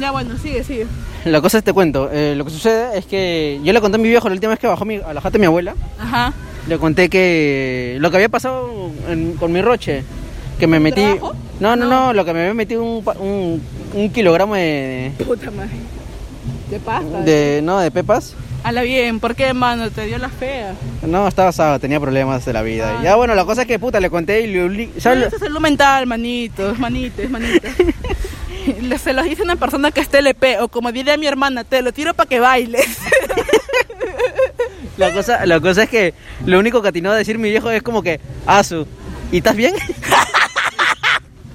Ya, 0.00 0.10
bueno, 0.12 0.36
sigue, 0.38 0.62
sigue. 0.64 0.86
La 1.24 1.40
cosa 1.40 1.58
es, 1.58 1.64
te 1.64 1.72
cuento, 1.72 2.08
eh, 2.12 2.34
lo 2.36 2.44
que 2.44 2.50
sucede 2.50 2.96
es 2.98 3.04
que 3.06 3.60
yo 3.64 3.72
le 3.72 3.80
conté 3.80 3.96
a 3.96 3.98
mi 3.98 4.08
viejo 4.08 4.28
la 4.28 4.34
última 4.34 4.50
vez 4.50 4.58
que 4.60 4.66
bajó 4.66 4.84
mi- 4.84 4.96
a 5.04 5.12
la 5.12 5.20
jata 5.20 5.32
de 5.32 5.38
mi 5.40 5.46
abuela, 5.46 5.74
Ajá. 5.98 6.32
le 6.68 6.78
conté 6.78 7.08
que 7.10 7.96
lo 8.00 8.10
que 8.10 8.16
había 8.18 8.28
pasado 8.28 8.90
en- 9.08 9.32
con 9.34 9.50
mi 9.52 9.60
roche, 9.60 10.04
que 10.58 10.66
me 10.66 10.78
metí... 10.80 11.02
trabajo? 11.02 11.34
No, 11.60 11.74
no, 11.76 11.86
No. 11.86 12.06
no, 12.06 12.12
lo 12.12 12.24
que 12.24 12.32
me 12.32 12.40
había 12.42 12.54
metido 12.54 12.84
un, 12.84 13.04
un, 13.18 13.62
un 13.94 14.10
kilogramo 14.10 14.54
de, 14.54 15.12
Puta 15.26 15.50
madre. 15.50 15.70
¿Qué 16.70 16.78
pasa? 16.78 17.20
de... 17.24 17.60
No, 17.62 17.80
de 17.80 17.90
pepas. 17.90 18.34
Hala 18.64 18.82
bien, 18.82 19.20
¿por 19.20 19.34
qué, 19.34 19.52
mano? 19.54 19.90
Te 19.90 20.06
dio 20.06 20.18
la 20.18 20.28
fea. 20.28 20.74
No, 21.06 21.26
estaba 21.28 21.52
sábado, 21.52 21.78
tenía 21.78 22.00
problemas 22.00 22.44
de 22.44 22.52
la 22.52 22.62
vida. 22.62 22.96
Ah. 22.98 23.02
Ya 23.02 23.16
bueno, 23.16 23.34
la 23.34 23.44
cosa 23.44 23.62
es 23.62 23.68
que 23.68 23.78
puta, 23.78 24.00
le 24.00 24.10
conté 24.10 24.42
y 24.42 24.46
le... 24.48 24.90
¿sabes 25.00 25.26
Eso 25.28 25.36
es 25.36 25.42
salud 25.42 25.60
mental, 25.60 26.06
manitos, 26.06 26.78
manitos, 26.78 27.28
manitos. 27.30 27.70
Se 29.02 29.12
los 29.12 29.24
dice 29.24 29.42
una 29.42 29.56
persona 29.56 29.90
que 29.90 30.00
es 30.00 30.08
TLP, 30.08 30.60
o 30.60 30.68
como 30.68 30.92
diría 30.92 31.16
mi 31.16 31.26
hermana, 31.26 31.64
te 31.64 31.82
lo 31.82 31.92
tiro 31.92 32.14
para 32.14 32.28
que 32.28 32.40
bailes. 32.40 32.98
La 34.96 35.12
cosa, 35.12 35.46
la 35.46 35.60
cosa 35.60 35.84
es 35.84 35.88
que 35.88 36.14
lo 36.44 36.58
único 36.58 36.82
que 36.82 36.88
atinó 36.88 37.12
a 37.12 37.16
decir 37.16 37.38
mi 37.38 37.50
viejo 37.50 37.70
es 37.70 37.82
como 37.82 38.02
que, 38.02 38.20
Asu, 38.46 38.86
¿y 39.30 39.38
estás 39.38 39.54
bien? 39.54 39.74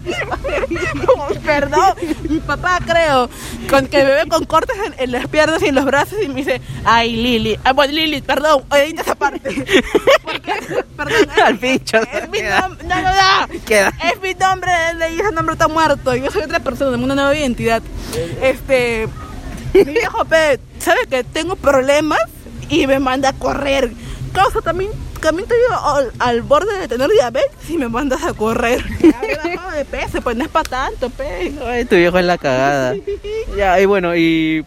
Perdón, 1.45 1.94
mi 2.29 2.39
papá 2.39 2.79
creo, 2.85 3.29
con 3.69 3.88
que 3.88 4.03
bebé 4.03 4.27
con 4.29 4.45
cortes 4.45 4.75
en, 4.85 4.94
en 4.97 5.11
las 5.11 5.27
piernas 5.27 5.61
y 5.61 5.67
en 5.67 5.75
los 5.75 5.85
brazos 5.85 6.19
y 6.21 6.27
me 6.27 6.35
dice, 6.35 6.61
ay 6.85 7.15
Lili, 7.15 7.57
ah, 7.63 7.73
bueno 7.73 7.94
Lili, 7.94 8.21
perdón, 8.21 8.63
edita 8.75 9.01
esa 9.01 9.15
parte. 9.15 9.50
Porque, 10.23 10.53
perdón, 10.95 11.30
es- 11.35 11.44
Al 11.44 11.57
pincho. 11.57 11.97
es 11.97 12.30
mi 12.30 12.42
nombre, 12.42 12.87
no, 12.87 12.95
no, 13.01 13.09
no. 13.09 13.61
Queda. 13.66 13.94
Es 14.04 14.21
mi 14.21 14.33
nombre, 14.33 14.71
ese 15.09 15.31
nombre 15.31 15.54
está 15.54 15.68
muerto. 15.68 16.16
Yo 16.16 16.31
soy 16.31 16.44
otra 16.44 16.59
persona, 16.59 16.92
tengo 16.92 17.04
una 17.06 17.16
nueva 17.16 17.35
identidad. 17.35 17.81
Este, 18.42 19.07
mi 19.73 19.83
viejo 19.83 20.25
¿sabes 20.80 21.07
que 21.09 21.23
tengo 21.23 21.56
problemas? 21.56 22.19
Y 22.69 22.87
me 22.87 22.99
manda 22.99 23.30
a 23.30 23.33
correr. 23.33 23.92
Causa, 24.33 24.61
también, 24.61 24.92
también 25.23 25.47
estoy 25.49 25.57
al, 25.71 26.11
al 26.19 26.42
borde 26.44 26.77
de 26.77 26.87
tener 26.87 27.09
diabetes 27.09 27.69
y 27.69 27.77
me 27.77 27.87
mandas 27.89 28.23
a 28.23 28.33
correr. 28.33 28.83
Ya 29.01 29.71
de 29.71 29.85
peso, 29.85 30.21
pues 30.21 30.35
no 30.37 30.44
es 30.44 30.49
para 30.49 30.69
tanto, 30.69 31.09
Pe. 31.09 31.51
Ay, 31.65 31.85
tu 31.85 31.95
viejo 31.95 32.18
es 32.19 32.25
la 32.25 32.37
cagada. 32.37 32.95
Ya, 33.57 33.80
y 33.80 33.85
bueno, 33.85 34.15
y... 34.15 34.63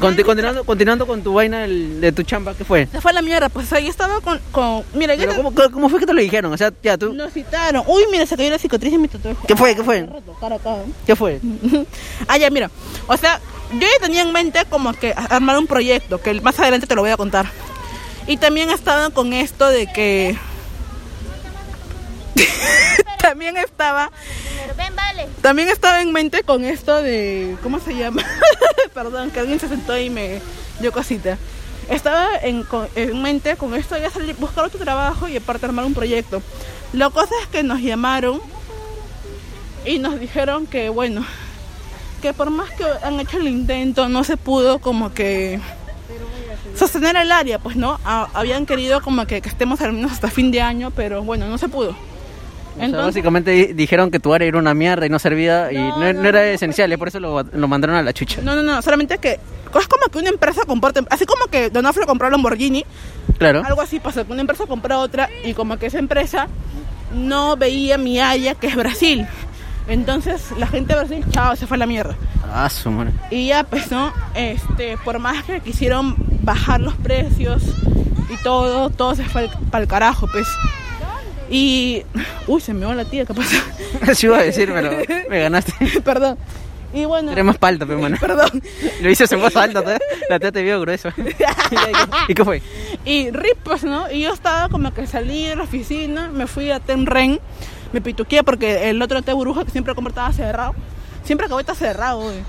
conti- 0.00 0.22
continuando, 0.24 0.64
continuando 0.64 1.06
con 1.06 1.22
tu 1.22 1.32
vaina 1.34 1.60
del- 1.60 2.00
de 2.00 2.12
tu 2.12 2.22
chamba, 2.22 2.54
¿qué 2.54 2.64
fue? 2.64 2.86
Se 2.86 3.00
fue 3.00 3.10
a 3.10 3.14
la 3.14 3.22
mierda, 3.22 3.48
pues 3.48 3.72
ahí 3.72 3.88
estaba 3.88 4.20
con, 4.20 4.38
con 4.50 4.82
mira, 4.94 5.14
yo 5.14 5.22
Pero 5.22 5.36
¿cómo, 5.36 5.54
cómo- 5.54 5.70
cómo 5.70 5.88
fue 5.88 6.00
que 6.00 6.06
te 6.06 6.12
lo 6.14 6.20
dijeron? 6.20 6.52
O 6.52 6.56
sea, 6.56 6.72
ya 6.82 6.96
tú... 6.98 7.12
nos 7.12 7.32
citaron. 7.32 7.82
Uy, 7.86 8.04
mira, 8.10 8.26
se 8.26 8.36
cayó 8.36 8.50
la 8.50 8.58
cicatriz 8.58 8.92
en 8.94 9.00
mi 9.02 9.08
tatuaje. 9.08 9.38
¿Qué 9.46 9.56
fue? 9.56 9.74
¿Qué 9.74 9.82
fue? 9.84 10.00
Acá. 10.00 10.76
¿Qué 11.06 11.16
fue? 11.16 11.40
ah, 12.28 12.36
ya, 12.38 12.50
mira. 12.50 12.70
O 13.06 13.16
sea, 13.16 13.40
yo 13.72 13.80
ya 13.80 14.06
tenía 14.06 14.22
en 14.22 14.32
mente 14.32 14.60
como 14.68 14.92
que 14.92 15.14
armar 15.16 15.56
un 15.58 15.66
proyecto, 15.66 16.20
que 16.20 16.40
más 16.40 16.58
adelante 16.60 16.86
te 16.86 16.94
lo 16.94 17.02
voy 17.02 17.10
a 17.10 17.16
contar. 17.16 17.46
Y 18.26 18.36
también 18.36 18.70
estaba 18.70 19.10
con 19.10 19.32
esto 19.32 19.68
de 19.68 19.86
que... 19.92 20.36
también 23.20 23.56
estaba... 23.56 24.10
También 25.40 25.68
estaba 25.68 26.02
en 26.02 26.12
mente 26.12 26.42
con 26.44 26.64
esto 26.64 27.02
de... 27.02 27.56
¿Cómo 27.62 27.80
se 27.80 27.94
llama? 27.94 28.24
Perdón, 28.94 29.30
que 29.30 29.40
alguien 29.40 29.58
se 29.58 29.68
sentó 29.68 29.98
y 29.98 30.08
me 30.08 30.40
dio 30.80 30.92
cosita. 30.92 31.36
Estaba 31.88 32.28
en, 32.42 32.64
en 32.94 33.22
mente 33.22 33.56
con 33.56 33.74
esto 33.74 33.96
de 33.96 34.08
salir, 34.08 34.36
buscar 34.36 34.64
otro 34.64 34.78
trabajo 34.78 35.26
y 35.28 35.36
aparte 35.36 35.66
armar 35.66 35.84
un 35.84 35.94
proyecto. 35.94 36.42
La 36.92 37.10
cosa 37.10 37.34
es 37.42 37.48
que 37.48 37.62
nos 37.62 37.80
llamaron 37.80 38.40
y 39.84 39.98
nos 39.98 40.20
dijeron 40.20 40.66
que, 40.66 40.88
bueno, 40.88 41.24
que 42.20 42.32
por 42.32 42.50
más 42.50 42.70
que 42.70 42.84
han 43.02 43.18
hecho 43.18 43.38
el 43.38 43.48
intento, 43.48 44.08
no 44.08 44.22
se 44.22 44.36
pudo 44.36 44.78
como 44.78 45.12
que 45.12 45.60
sostener 46.74 47.16
el 47.16 47.30
área, 47.32 47.58
pues 47.58 47.76
no, 47.76 47.98
A- 48.04 48.28
habían 48.34 48.66
querido 48.66 49.00
como 49.02 49.26
que, 49.26 49.40
que 49.40 49.48
estemos 49.48 49.80
al 49.80 49.92
menos 49.92 50.12
hasta 50.12 50.28
fin 50.28 50.50
de 50.50 50.60
año, 50.60 50.90
pero 50.94 51.22
bueno, 51.22 51.48
no 51.48 51.58
se 51.58 51.68
pudo. 51.68 51.90
O 51.90 52.74
sea, 52.76 52.86
Entonces, 52.86 53.06
básicamente 53.14 53.50
di- 53.50 53.72
dijeron 53.74 54.10
que 54.10 54.18
tu 54.18 54.32
área 54.32 54.48
era 54.48 54.58
una 54.58 54.72
mierda 54.72 55.04
y 55.04 55.10
no 55.10 55.18
servía 55.18 55.70
y 55.70 55.76
No, 55.76 55.98
no, 55.98 56.12
no, 56.14 56.22
no 56.22 56.28
era 56.28 56.46
esencial, 56.46 56.90
y 56.92 56.96
por 56.96 57.08
eso 57.08 57.20
lo, 57.20 57.42
lo 57.42 57.68
mandaron 57.68 57.96
a 57.96 58.02
la 58.02 58.12
chucha. 58.14 58.40
no, 58.42 58.56
no, 58.56 58.62
no, 58.62 58.80
solamente 58.80 59.18
que 59.18 59.32
es 59.78 59.88
como 59.88 60.06
que 60.10 60.18
una 60.18 60.30
empresa 60.30 60.62
comporta, 60.66 61.00
así 61.10 61.26
como 61.26 61.46
que 61.46 61.68
Donofrio 61.70 62.06
compró 62.06 62.30
Lamborghini, 62.30 62.84
Claro. 63.38 63.62
algo 63.66 63.80
así 63.82 64.00
pasó, 64.00 64.24
que 64.26 64.32
una 64.32 64.40
empresa 64.40 64.64
compró 64.66 65.00
otra 65.00 65.28
y 65.44 65.52
como 65.54 65.76
que 65.78 65.86
esa 65.86 65.98
empresa 65.98 66.48
no 67.14 67.56
veía 67.56 67.98
mi 67.98 68.18
área, 68.20 68.54
que 68.54 68.68
es 68.68 68.74
Brasil. 68.76 69.26
Entonces 69.88 70.52
la 70.56 70.66
gente 70.66 70.94
de 70.94 71.00
Brasil, 71.00 71.24
chao, 71.30 71.56
se 71.56 71.66
fue 71.66 71.76
a 71.76 71.78
la 71.78 71.86
mierda. 71.86 72.16
Ah, 72.52 72.68
su 72.68 72.90
madre. 72.90 73.12
Y 73.30 73.48
ya, 73.48 73.64
pues, 73.64 73.90
¿no? 73.90 74.12
Este, 74.34 74.96
por 74.98 75.18
más 75.18 75.42
que 75.44 75.60
quisieron 75.60 76.16
bajar 76.42 76.80
los 76.80 76.94
precios 76.94 77.62
y 78.28 78.42
todo, 78.42 78.90
todo 78.90 79.14
se 79.14 79.24
fue 79.24 79.50
para 79.70 79.82
el 79.82 79.88
carajo, 79.88 80.26
pues. 80.30 80.46
Y. 81.50 82.02
Uy, 82.46 82.60
se 82.60 82.72
me 82.72 82.86
va 82.86 82.94
la 82.94 83.04
tía, 83.04 83.24
¿qué 83.24 83.34
pasa? 83.34 83.56
Eso 84.06 84.26
iba 84.26 84.38
a 84.38 84.42
decir, 84.42 84.70
pero 84.72 84.90
me 85.28 85.40
ganaste. 85.40 85.72
Perdón. 86.00 86.38
Y 86.94 87.04
bueno. 87.04 87.32
Eres 87.32 87.44
más 87.44 87.58
palta, 87.58 87.86
pero 87.86 87.98
mano. 88.00 88.16
Perdón. 88.20 88.62
Lo 89.00 89.10
hice 89.10 89.24
en 89.30 89.40
voz 89.40 89.56
alta, 89.56 89.82
¿te? 89.82 89.98
la 90.28 90.38
tía 90.38 90.52
te 90.52 90.62
vio 90.62 90.80
grueso. 90.80 91.10
¿Y 92.28 92.34
qué 92.34 92.44
fue? 92.44 92.62
Y 93.04 93.30
rip, 93.30 93.58
pues, 93.62 93.84
¿no? 93.84 94.10
Y 94.10 94.22
yo 94.22 94.32
estaba 94.32 94.68
como 94.68 94.92
que 94.92 95.06
salí 95.06 95.46
de 95.46 95.56
la 95.56 95.64
oficina, 95.64 96.28
me 96.28 96.46
fui 96.46 96.70
a 96.70 96.80
Tenren, 96.80 97.40
me 97.92 98.00
pituqué 98.00 98.42
porque 98.42 98.90
el 98.90 99.00
otro 99.02 99.22
té 99.22 99.32
burbuja 99.32 99.64
que 99.64 99.70
siempre 99.70 99.94
compré 99.94 100.10
estaba 100.10 100.32
cerrado. 100.32 100.74
Siempre 101.24 101.46
acabó 101.46 101.60
está 101.60 101.74
cerrado, 101.74 102.20
güey. 102.20 102.42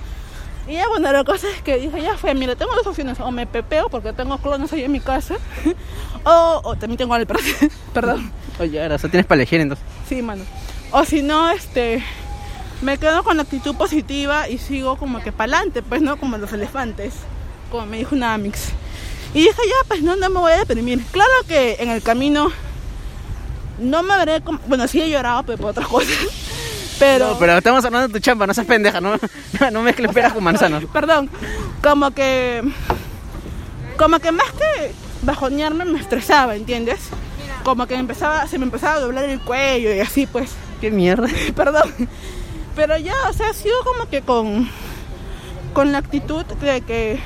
Y 0.67 0.73
ya, 0.73 0.87
bueno, 0.87 1.11
la 1.11 1.23
cosa 1.25 1.47
es 1.49 1.61
que 1.61 1.77
dije, 1.77 2.01
ya 2.01 2.17
fue, 2.17 2.33
mira, 2.33 2.55
tengo 2.55 2.73
dos 2.75 2.87
opciones. 2.87 3.19
O 3.19 3.31
me 3.31 3.45
pepeo 3.45 3.89
porque 3.89 4.13
tengo 4.13 4.37
clones 4.37 4.71
ahí 4.71 4.83
en 4.83 4.91
mi 4.91 5.01
casa. 5.01 5.35
o, 6.23 6.61
o 6.63 6.75
también 6.75 6.97
tengo 6.97 7.13
al 7.13 7.27
Perdón. 7.93 8.31
Oye, 8.59 8.81
ahora, 8.81 8.95
o 8.95 8.97
sea, 8.97 9.09
tienes 9.09 9.25
para 9.25 9.41
elegir 9.41 9.59
entonces. 9.59 9.85
Sí, 10.07 10.21
mano. 10.21 10.43
O 10.91 11.03
si 11.03 11.21
no, 11.21 11.49
este, 11.51 12.03
me 12.81 12.97
quedo 12.97 13.23
con 13.23 13.35
la 13.37 13.43
actitud 13.43 13.75
positiva 13.75 14.47
y 14.47 14.57
sigo 14.57 14.95
como 14.95 15.19
que 15.21 15.31
para 15.31 15.57
adelante, 15.57 15.81
pues, 15.81 16.01
¿no? 16.01 16.17
Como 16.17 16.37
los 16.37 16.53
elefantes, 16.53 17.13
como 17.69 17.85
me 17.85 17.97
dijo 17.97 18.15
una 18.15 18.33
Amix. 18.33 18.69
Y 19.33 19.39
dije, 19.39 19.61
ya, 19.65 19.87
pues, 19.87 20.01
no, 20.01 20.15
no 20.15 20.29
me 20.29 20.39
voy 20.39 20.53
a 20.53 20.59
deprimir. 20.59 21.03
Claro 21.11 21.31
que 21.47 21.77
en 21.79 21.89
el 21.89 22.01
camino 22.01 22.51
no 23.79 24.03
me 24.03 24.17
veré 24.17 24.41
como... 24.41 24.59
Bueno, 24.67 24.87
sí 24.87 25.01
he 25.01 25.09
llorado, 25.09 25.43
pero 25.43 25.57
por 25.57 25.71
otras 25.71 25.87
cosas. 25.87 26.11
Pero... 26.99 27.29
No, 27.29 27.39
pero 27.39 27.57
estamos 27.57 27.83
hablando 27.83 28.07
de 28.07 28.13
tu 28.13 28.19
chamba, 28.19 28.45
no 28.45 28.53
seas 28.53 28.67
pendeja, 28.67 29.01
no, 29.01 29.15
no, 29.59 29.71
no 29.71 29.81
mezcles 29.81 30.11
peras 30.13 30.31
con 30.31 30.43
manzanas. 30.43 30.83
Perdón, 30.93 31.29
como 31.81 32.11
que... 32.11 32.63
Como 33.97 34.19
que 34.19 34.31
más 34.31 34.51
que 34.51 34.93
bajonearme 35.23 35.85
me 35.85 35.99
estresaba, 35.99 36.55
¿entiendes? 36.55 36.99
Como 37.63 37.87
que 37.87 37.95
empezaba, 37.95 38.47
se 38.47 38.57
me 38.59 38.65
empezaba 38.65 38.95
a 38.95 38.99
doblar 38.99 39.25
el 39.25 39.39
cuello 39.39 39.93
y 39.93 39.99
así, 39.99 40.27
pues. 40.27 40.51
¿Qué 40.81 40.91
mierda? 40.91 41.27
Perdón. 41.55 41.91
Pero 42.75 42.97
ya, 42.97 43.15
o 43.29 43.33
sea, 43.33 43.49
ha 43.49 43.53
sido 43.53 43.75
como 43.83 44.09
que 44.09 44.21
con, 44.21 44.69
con 45.73 45.91
la 45.91 45.97
actitud 45.97 46.45
de 46.45 46.81
que... 46.81 47.19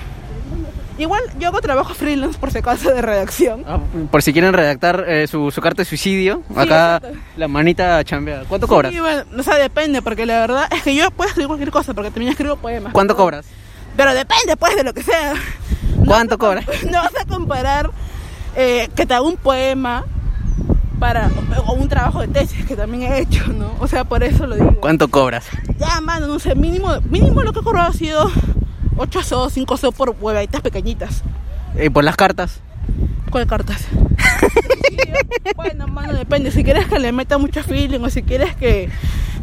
Igual 0.97 1.21
yo 1.39 1.49
hago 1.49 1.61
trabajo 1.61 1.93
freelance 1.93 2.39
por 2.39 2.51
si 2.51 2.57
acaso 2.57 2.91
de 2.91 3.01
redacción. 3.01 3.63
Ah, 3.67 3.79
por 4.09 4.23
si 4.23 4.33
quieren 4.33 4.53
redactar 4.53 5.05
eh, 5.07 5.27
su, 5.27 5.51
su 5.51 5.61
carta 5.61 5.83
de 5.83 5.85
suicidio, 5.85 6.41
acá 6.55 6.97
exacto. 6.97 7.19
la 7.35 7.47
manita 7.47 8.03
chambea. 8.03 8.43
¿Cuánto 8.47 8.67
cobras? 8.67 8.93
Bueno, 8.97 9.23
o 9.37 9.43
sea, 9.43 9.55
depende, 9.57 10.01
porque 10.01 10.25
la 10.25 10.39
verdad 10.39 10.67
es 10.71 10.81
que 10.81 10.95
yo 10.95 11.11
puedo 11.11 11.27
escribir 11.27 11.47
cualquier 11.47 11.71
cosa, 11.71 11.93
porque 11.93 12.09
también 12.09 12.31
escribo 12.31 12.55
poemas. 12.55 12.93
¿Cuánto 12.93 13.15
cobras? 13.15 13.45
Pero 13.95 14.13
depende, 14.13 14.57
pues, 14.57 14.75
de 14.75 14.83
lo 14.83 14.93
que 14.93 15.03
sea. 15.03 15.33
¿Cuánto 16.05 16.37
cobras? 16.37 16.65
No 16.91 17.01
vas 17.01 17.13
a 17.19 17.25
comparar 17.25 17.91
eh, 18.55 18.89
que 18.95 19.05
te 19.05 19.13
haga 19.13 19.23
un 19.23 19.37
poema 19.37 20.05
para 20.99 21.29
o 21.65 21.73
un 21.73 21.87
trabajo 21.87 22.21
de 22.21 22.27
tesis 22.27 22.65
que 22.65 22.75
también 22.75 23.11
he 23.11 23.19
hecho, 23.19 23.47
¿no? 23.53 23.71
O 23.79 23.87
sea, 23.87 24.03
por 24.03 24.23
eso 24.23 24.47
lo 24.47 24.55
digo. 24.55 24.77
¿Cuánto 24.79 25.09
cobras? 25.09 25.45
Ya, 25.77 26.01
mano, 26.01 26.25
no 26.25 26.39
sé, 26.39 26.55
mínimo, 26.55 26.89
mínimo 27.09 27.43
lo 27.43 27.53
que 27.53 27.59
he 27.59 27.63
cobrado 27.63 27.89
ha 27.89 27.93
sido 27.93 28.31
8 28.97 29.23
so, 29.23 29.49
5 29.49 29.77
so 29.77 29.91
por 29.91 30.15
huevaditas 30.19 30.61
pequeñitas. 30.61 31.23
Eh, 31.75 31.89
por 31.89 32.03
las 32.03 32.15
cartas. 32.15 32.59
¿Cuál 33.29 33.45
cartas? 33.45 33.85
bueno, 35.55 35.87
mano, 35.87 36.13
depende. 36.13 36.51
Si 36.51 36.63
quieres 36.63 36.87
que 36.87 36.99
le 36.99 37.11
meta 37.11 37.37
mucho 37.37 37.61
feeling 37.63 37.99
o 37.99 38.09
si 38.09 38.23
quieres 38.23 38.55
que 38.55 38.89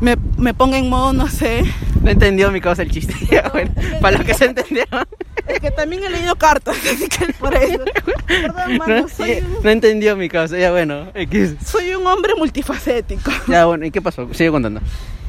me, 0.00 0.16
me 0.36 0.54
ponga 0.54 0.78
en 0.78 0.88
modo, 0.88 1.12
no 1.12 1.28
sé. 1.28 1.64
No 2.02 2.10
entendió 2.10 2.50
mi 2.50 2.60
causa 2.60 2.82
el 2.82 2.90
chiste. 2.90 3.14
Bueno, 3.52 3.72
para 4.00 4.18
los 4.18 4.26
que 4.26 4.34
se 4.34 4.46
entendieron. 4.46 5.06
Es 5.46 5.60
que 5.60 5.70
también 5.70 6.02
he 6.02 6.10
leído 6.10 6.34
cartas, 6.36 6.76
así 6.92 7.08
que 7.08 7.32
por 7.34 7.54
eso. 7.54 7.84
Perdón, 8.26 8.78
mano, 8.78 9.00
No, 9.02 9.08
soy 9.08 9.32
un, 9.32 9.62
no 9.62 9.70
entendió 9.70 10.16
mi 10.16 10.28
causa. 10.28 10.58
Ya, 10.58 10.70
bueno. 10.70 11.08
X. 11.14 11.56
soy 11.64 11.94
un 11.94 12.06
hombre 12.06 12.34
multifacético. 12.36 13.30
Ya, 13.46 13.66
bueno. 13.66 13.84
¿Y 13.84 13.90
qué 13.90 14.02
pasó? 14.02 14.28
Sigue 14.32 14.50
contando. 14.50 14.80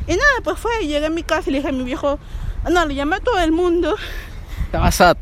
Y 0.08 0.12
nada, 0.12 0.24
pues 0.44 0.58
fue, 0.60 0.72
llegué 0.82 1.06
a 1.06 1.10
mi 1.10 1.24
casa 1.24 1.50
y 1.50 1.54
le 1.54 1.60
dije 1.60 1.70
a 1.70 1.72
mi 1.72 1.84
viejo, 1.84 2.20
no, 2.70 2.86
le 2.86 2.96
llamé 2.96 3.18
a 3.18 3.20
todo 3.20 3.40
el 3.40 3.52
mundo. 3.52 3.96
Estaba 4.66 4.92
sad. 4.92 5.18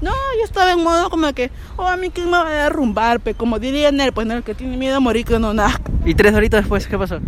No, 0.00 0.10
yo 0.38 0.44
estaba 0.44 0.72
en 0.72 0.82
modo 0.82 1.10
como 1.10 1.32
que, 1.34 1.50
oh, 1.76 1.86
a 1.86 1.96
mí 1.96 2.10
quién 2.10 2.26
me 2.26 2.32
va 2.38 2.46
a 2.48 2.64
derrumbar, 2.64 3.20
pe, 3.20 3.34
como 3.34 3.58
diría 3.58 3.88
él, 3.90 4.12
pues 4.12 4.26
no, 4.26 4.34
el 4.34 4.42
que 4.42 4.54
tiene 4.54 4.76
miedo 4.76 4.96
a 4.96 5.00
morir 5.00 5.24
que 5.24 5.38
no 5.38 5.52
nazca. 5.54 5.90
¿Y 6.04 6.14
tres 6.14 6.34
horitas 6.34 6.60
después 6.62 6.86
qué 6.86 6.98
pasó? 6.98 7.18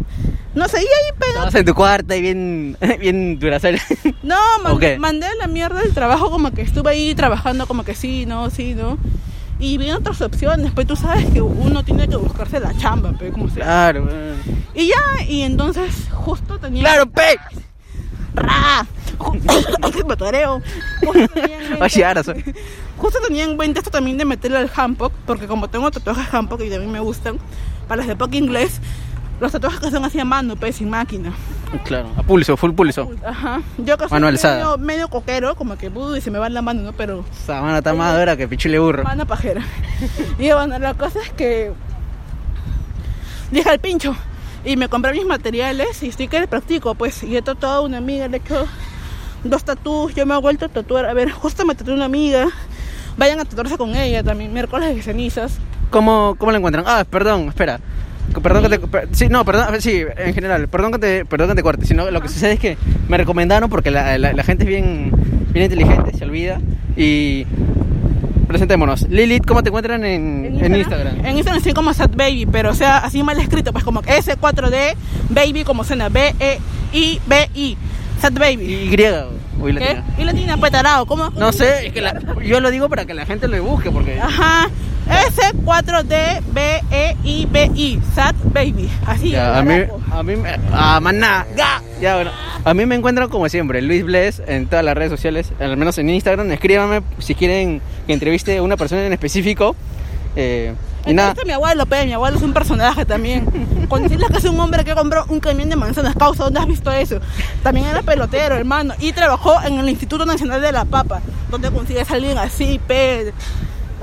No 0.55 0.67
sé, 0.69 0.79
y 0.79 0.85
ahí 0.85 1.13
pegó. 1.19 1.33
Estabas 1.33 1.55
en 1.55 1.65
tu 1.67 1.75
cuarta 1.75 2.17
y 2.17 2.21
bien, 2.23 2.77
bien 3.01 3.39
duracel. 3.39 3.81
No, 4.23 4.37
man- 4.63 4.73
¿O 4.75 4.79
qué? 4.79 4.99
mandé 4.99 5.27
la 5.41 5.47
mierda 5.47 5.81
del 5.81 5.93
trabajo 5.95 6.31
como 6.31 6.51
que 6.53 6.63
estuve 6.63 6.91
ahí 6.91 7.15
trabajando 7.15 7.67
como 7.67 7.85
que 7.85 7.95
sí, 7.95 8.25
no, 8.27 8.51
sí, 8.51 8.75
no. 8.75 8.99
Y 9.61 9.77
vi 9.77 9.91
otras 9.91 10.21
opciones, 10.23 10.71
pues 10.73 10.87
tú 10.87 10.95
sabes 10.97 11.27
que 11.31 11.41
uno 11.43 11.85
tiene 11.85 12.09
que 12.09 12.17
buscarse 12.17 12.61
la 12.61 12.77
chamba, 12.77 13.13
pe, 13.13 13.31
como 13.31 13.49
sea. 13.49 13.65
Claro. 13.65 14.05
bueno. 14.05 14.19
Y 14.75 14.89
ya, 14.89 15.25
y 15.27 15.43
entonces 15.43 16.07
justo 16.13 16.59
tenía... 16.59 16.83
Claro, 16.83 17.07
pe. 17.11 17.37
En 18.39 19.43
mente- 21.21 21.79
Oye, 21.81 22.05
ahora 22.05 22.23
soy- 22.23 22.45
Justo 22.97 23.19
tenía 23.27 23.45
en 23.45 23.57
mente 23.57 23.79
esto 23.81 23.91
también 23.91 24.19
de 24.19 24.25
meterle 24.25 24.59
al 24.59 24.71
handpok, 24.75 25.13
porque 25.27 25.47
como 25.47 25.69
tengo 25.69 25.91
tatuajes 25.91 26.33
handpok 26.33 26.61
y 26.63 26.71
también 26.71 26.91
me 26.91 27.01
gustan, 27.01 27.39
para 27.87 27.99
las 27.99 28.07
de 28.09 28.17
poco 28.17 28.35
inglés, 28.35 28.81
los 29.41 29.53
tatuajes 29.53 29.79
que 29.81 29.91
son 29.91 30.05
así 30.05 30.19
a 30.19 30.25
mano, 30.25 30.57
pues 30.57 30.77
sin 30.77 30.91
máquina. 30.91 31.33
Claro. 31.85 32.09
A 32.17 32.23
pulso, 32.23 32.57
full 32.57 32.73
pulso. 32.73 33.09
Ajá. 33.25 33.61
Yo 33.79 33.97
que 33.99 34.09
soy 34.09 34.17
medio, 34.57 34.79
medio 34.79 35.09
coquero, 35.09 35.55
como 35.55 35.77
que 35.77 35.89
uh, 35.89 36.17
y 36.17 36.21
se 36.21 36.31
me 36.31 36.39
va 36.39 36.49
la 36.49 36.63
mano, 36.63 36.83
¿no? 36.83 36.93
Pero 36.93 37.25
Esa 37.45 37.61
mano 37.61 37.77
está 37.79 37.93
más 37.95 38.19
dura 38.19 38.37
que 38.37 38.49
pichule 38.49 38.79
burro. 38.79 39.05
mano 39.05 39.27
pajera. 39.27 39.63
y 40.39 40.51
bueno, 40.51 40.79
la 40.79 40.95
cosa 40.95 41.21
es 41.21 41.31
que 41.33 41.73
dije 43.51 43.69
al 43.69 43.79
pincho 43.79 44.17
y 44.65 44.77
me 44.77 44.89
compré 44.89 45.13
mis 45.13 45.25
materiales 45.27 46.03
y 46.03 46.09
estoy 46.09 46.29
que 46.29 46.41
le 46.41 46.49
practico, 46.49 46.95
pues. 46.95 47.23
Y 47.23 47.37
he 47.37 47.43
tatuado 47.43 47.79
a 47.79 47.81
una 47.87 47.99
amiga, 47.99 48.29
le 48.29 48.37
he 48.39 48.41
hecho 48.41 48.67
dos 49.45 49.65
tatuos, 49.65 50.15
yo 50.15 50.27
me 50.27 50.35
he 50.35 50.41
vuelto 50.41 50.67
a 50.67 50.69
tatuar. 50.69 51.07
A 51.07 51.13
ver, 51.15 51.31
justo 51.31 51.65
me 51.65 51.75
tatué 51.75 51.95
una 51.95 52.07
amiga. 52.07 52.47
Vayan 53.17 53.41
a 53.41 53.45
tatuarse 53.45 53.77
con 53.77 53.95
ella 53.97 54.23
también, 54.23 54.53
miércoles 54.53 54.95
de 54.95 55.03
cenizas. 55.03 55.59
¿Cómo, 55.91 56.37
¿Cómo 56.39 56.53
la 56.53 56.59
encuentran? 56.59 56.85
Ah, 56.87 57.05
perdón, 57.09 57.49
espera. 57.49 57.81
Perdón 58.43 58.63
que 58.65 58.69
te. 58.69 58.79
per- 58.81 59.09
sí, 59.13 59.29
no, 59.29 59.45
perdón, 59.45 59.81
sí, 59.81 60.03
en 60.17 60.35
general. 60.35 60.69
Perdón 60.69 60.93
que 60.93 60.99
te, 60.99 61.25
perdón 61.25 61.49
que 61.49 61.55
te 61.55 61.63
corte. 61.63 61.87
Sino 61.87 62.11
lo 62.11 62.21
que 62.21 62.29
sucede 62.29 62.53
es 62.53 62.61
que 62.61 62.77
me 63.09 63.17
recomendaron 63.17 63.71
porque 63.71 63.91
la, 63.91 64.19
la- 64.19 64.35
la 64.35 64.43
gente 64.45 64.65
es 64.65 64.69
bien, 64.69 65.11
bien 65.53 65.65
inteligente, 65.65 66.17
se 66.17 66.25
olvida. 66.25 66.61
Y. 66.97 67.47
Presentémonos. 68.49 69.03
Lilith, 69.09 69.47
¿cómo 69.47 69.63
te 69.63 69.69
encuentran 69.69 70.05
en, 70.05 70.59
en 70.61 70.75
Instagram? 70.75 71.25
En 71.25 71.37
Instagram 71.37 71.59
estoy 71.59 71.75
como 71.75 71.93
Sad 71.95 72.11
Baby, 72.17 72.47
pero 72.51 72.71
o 72.71 72.75
sea, 72.75 72.99
así 72.99 73.23
mal 73.23 73.39
escrito, 73.39 73.73
pues 73.73 73.85
como 73.85 74.03
S4D, 74.03 74.95
Baby 75.29 75.65
como 75.65 75.85
suena, 75.85 76.07
E 76.07 76.11
B-E-I-B-I. 76.11 77.77
Sad 78.21 78.33
Baby. 78.33 78.65
Y 78.65 78.89
griega, 78.89 79.27
uy, 79.61 79.75
¿Qué? 79.75 79.81
latina. 79.81 80.05
Y 80.19 80.25
latina, 80.25 80.57
pues 80.57 80.73
tarado, 80.73 81.07
¿cómo? 81.07 81.31
No 81.31 81.53
sé, 81.53 81.87
es 81.87 81.93
que 81.93 82.01
la- 82.01 82.19
yo 82.45 82.59
lo 82.61 82.71
digo 82.71 82.89
para 82.89 83.05
que 83.05 83.15
la 83.15 83.27
gente 83.27 83.47
lo 83.49 83.63
busque 83.63 83.91
porque. 83.91 84.19
Ajá. 84.19 84.69
S4D 85.09 86.43
B-E-I-B-I. 86.53 88.01
Sad 88.15 88.35
Baby. 88.53 88.89
Así. 89.07 89.31
Ya, 89.31 89.59
a 89.59 89.63
mí, 89.63 89.75
a 90.13 90.23
mí, 90.23 90.37
me- 90.37 90.57
a 90.73 91.01
maná, 91.01 91.47
ya, 91.57 91.83
ya, 92.01 92.15
bueno. 92.17 92.31
A 92.65 92.75
mí 92.75 92.85
me 92.87 92.95
encuentran 92.97 93.29
como 93.29 93.49
siempre, 93.49 93.81
Luis 93.83 94.05
Bless 94.05 94.43
en 94.47 94.67
todas 94.67 94.85
las 94.85 94.95
redes 94.97 95.11
sociales, 95.11 95.53
al 95.61 95.77
menos 95.77 95.97
en 95.99 96.11
Instagram. 96.11 96.51
Escríbanme 96.53 97.03
si 97.19 97.35
quieren 97.35 97.81
que 98.07 98.13
entreviste 98.13 98.57
a 98.59 98.63
una 98.63 98.77
persona 98.77 99.07
en 99.07 99.13
específico. 99.13 99.75
Eh, 100.37 100.75
y 101.07 101.15
nada, 101.15 101.35
mi 101.47 101.53
abuelo, 101.53 101.87
pe, 101.87 102.05
mi 102.05 102.13
abuelo 102.13 102.37
es 102.37 102.43
un 102.43 102.53
personaje 102.53 103.05
también. 103.07 103.47
Con 103.89 104.03
decirles 104.03 104.29
que 104.31 104.39
es 104.39 104.45
un 104.45 104.61
hombre 104.61 104.85
que 104.85 104.95
compró 104.95 105.25
un 105.29 105.41
camión 105.41 105.69
de 105.71 105.77
manzanas, 105.77 106.15
causa, 106.17 106.45
¿dónde 106.45 106.61
has 106.61 106.67
visto 106.67 106.93
eso? 106.93 107.21
También 107.63 107.87
era 107.87 108.03
pelotero, 108.03 108.57
hermano, 108.57 108.95
y 108.99 109.13
trabajó 109.13 109.55
en 109.65 109.79
el 109.79 109.89
Instituto 109.89 110.27
Nacional 110.27 110.61
de 110.61 110.73
la 110.73 110.85
Papa, 110.85 111.21
donde 111.51 111.71
consigues 111.71 112.11
a 112.11 112.15
alguien 112.15 112.37
así, 112.37 112.79
pe. 112.87 113.33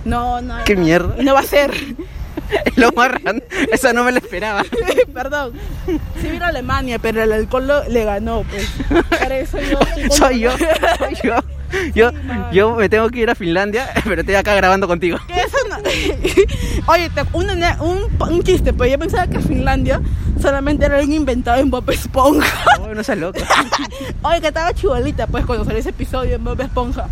No, 0.05 0.41
no. 0.41 0.63
Qué 0.63 0.75
no. 0.75 0.81
mierda. 0.83 1.15
No 1.21 1.33
va 1.33 1.41
a 1.41 1.43
ser. 1.43 1.71
lo 2.75 2.91
más 2.91 3.11
esa 3.71 3.93
no 3.93 4.03
me 4.03 4.11
la 4.11 4.19
esperaba. 4.19 4.63
Perdón. 5.13 5.53
Sí 6.21 6.27
vino 6.29 6.45
a 6.45 6.49
Alemania, 6.49 6.99
pero 6.99 7.23
el 7.23 7.31
alcohol 7.31 7.67
lo- 7.67 7.83
le 7.89 8.03
ganó, 8.05 8.43
pues. 8.43 8.69
Por 9.19 9.31
eso 9.31 9.57
yo. 9.59 9.79
Soy 10.11 10.39
yo, 10.41 10.51
soy 10.57 11.15
yo. 11.23 11.35
Yo, 11.93 12.11
Sí, 12.11 12.17
yo 12.53 12.75
me 12.75 12.87
tengo 12.87 13.09
que 13.09 13.19
ir 13.19 13.29
a 13.29 13.35
Finlandia, 13.35 13.89
pero 14.05 14.21
estoy 14.21 14.35
acá 14.35 14.53
grabando 14.55 14.87
contigo. 14.87 15.17
Eso 15.29 15.57
no- 15.67 15.77
Oye, 16.93 17.09
te- 17.09 17.23
un, 17.33 17.49
un, 17.81 18.17
un 18.29 18.43
chiste, 18.43 18.71
pues 18.71 18.91
yo 18.91 18.99
pensaba 18.99 19.27
que 19.27 19.39
Finlandia 19.39 19.99
solamente 20.41 20.85
era 20.85 20.97
alguien 20.97 21.21
inventado 21.21 21.59
en 21.59 21.69
Bob 21.71 21.89
Esponja. 21.89 22.47
Oh, 22.79 22.93
no 22.93 23.03
seas 23.03 23.17
loca. 23.17 23.41
Oye, 24.21 24.39
que 24.41 24.47
estaba 24.47 24.73
chibolita, 24.73 25.27
pues, 25.27 25.45
cuando 25.45 25.65
salió 25.65 25.79
ese 25.79 25.89
episodio 25.89 26.35
en 26.35 26.43
Bob 26.43 26.61
Esponja. 26.61 27.07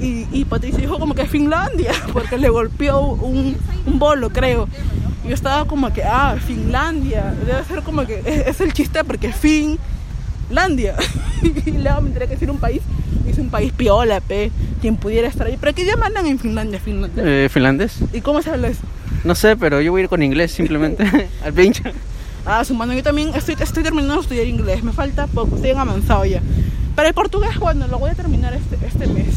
Y, 0.00 0.26
y 0.32 0.44
Patricia 0.44 0.78
dijo 0.78 0.98
como 0.98 1.14
que 1.14 1.26
Finlandia, 1.26 1.92
porque 2.12 2.38
le 2.38 2.48
golpeó 2.48 3.00
un, 3.00 3.56
un 3.86 3.98
bolo, 3.98 4.30
creo. 4.30 4.68
Y 5.24 5.28
yo 5.28 5.34
estaba 5.34 5.64
como 5.64 5.92
que, 5.92 6.02
ah, 6.04 6.36
Finlandia. 6.46 7.34
Debe 7.44 7.64
ser 7.64 7.82
como 7.82 8.06
que, 8.06 8.22
es, 8.24 8.46
es 8.46 8.60
el 8.60 8.72
chiste 8.72 9.02
porque 9.04 9.32
Finlandia. 9.32 10.94
y 11.42 11.70
luego 11.72 12.00
me 12.00 12.08
enteré 12.08 12.26
que 12.26 12.34
decir 12.34 12.50
un 12.50 12.58
país. 12.58 12.82
Es 13.26 13.38
un 13.38 13.50
país 13.50 13.72
piola, 13.72 14.20
pe. 14.20 14.50
Quien 14.80 14.96
pudiera 14.96 15.28
estar 15.28 15.46
ahí. 15.46 15.58
Pero 15.60 15.74
¿qué 15.74 15.82
idioma 15.82 16.04
mandan 16.04 16.26
en 16.26 16.38
Finlandia, 16.38 16.80
Finlandia? 16.80 17.22
Eh, 17.26 17.48
¿Finlandés? 17.48 17.98
¿Y 18.12 18.20
cómo 18.20 18.40
se 18.40 18.50
habla 18.50 18.68
eso? 18.68 18.82
No 19.24 19.34
sé, 19.34 19.56
pero 19.56 19.80
yo 19.80 19.90
voy 19.90 20.00
a 20.00 20.04
ir 20.04 20.08
con 20.08 20.22
inglés 20.22 20.52
simplemente. 20.52 21.04
Al 21.44 21.52
pincho. 21.52 21.82
Ah, 22.46 22.64
su 22.64 22.74
mano, 22.74 22.94
yo 22.94 23.02
también 23.02 23.34
estoy, 23.34 23.56
estoy 23.60 23.82
terminando 23.82 24.14
de 24.14 24.20
estudiar 24.20 24.46
inglés, 24.46 24.82
me 24.82 24.92
falta 24.92 25.26
poco, 25.26 25.56
estoy 25.56 25.70
en 25.70 25.78
avanzado 25.78 26.24
ya. 26.24 26.40
Pero 26.96 27.08
el 27.08 27.14
portugués, 27.14 27.58
bueno, 27.58 27.86
lo 27.88 27.98
voy 27.98 28.10
a 28.10 28.14
terminar 28.14 28.54
este, 28.54 28.78
este 28.86 29.06
mes. 29.06 29.34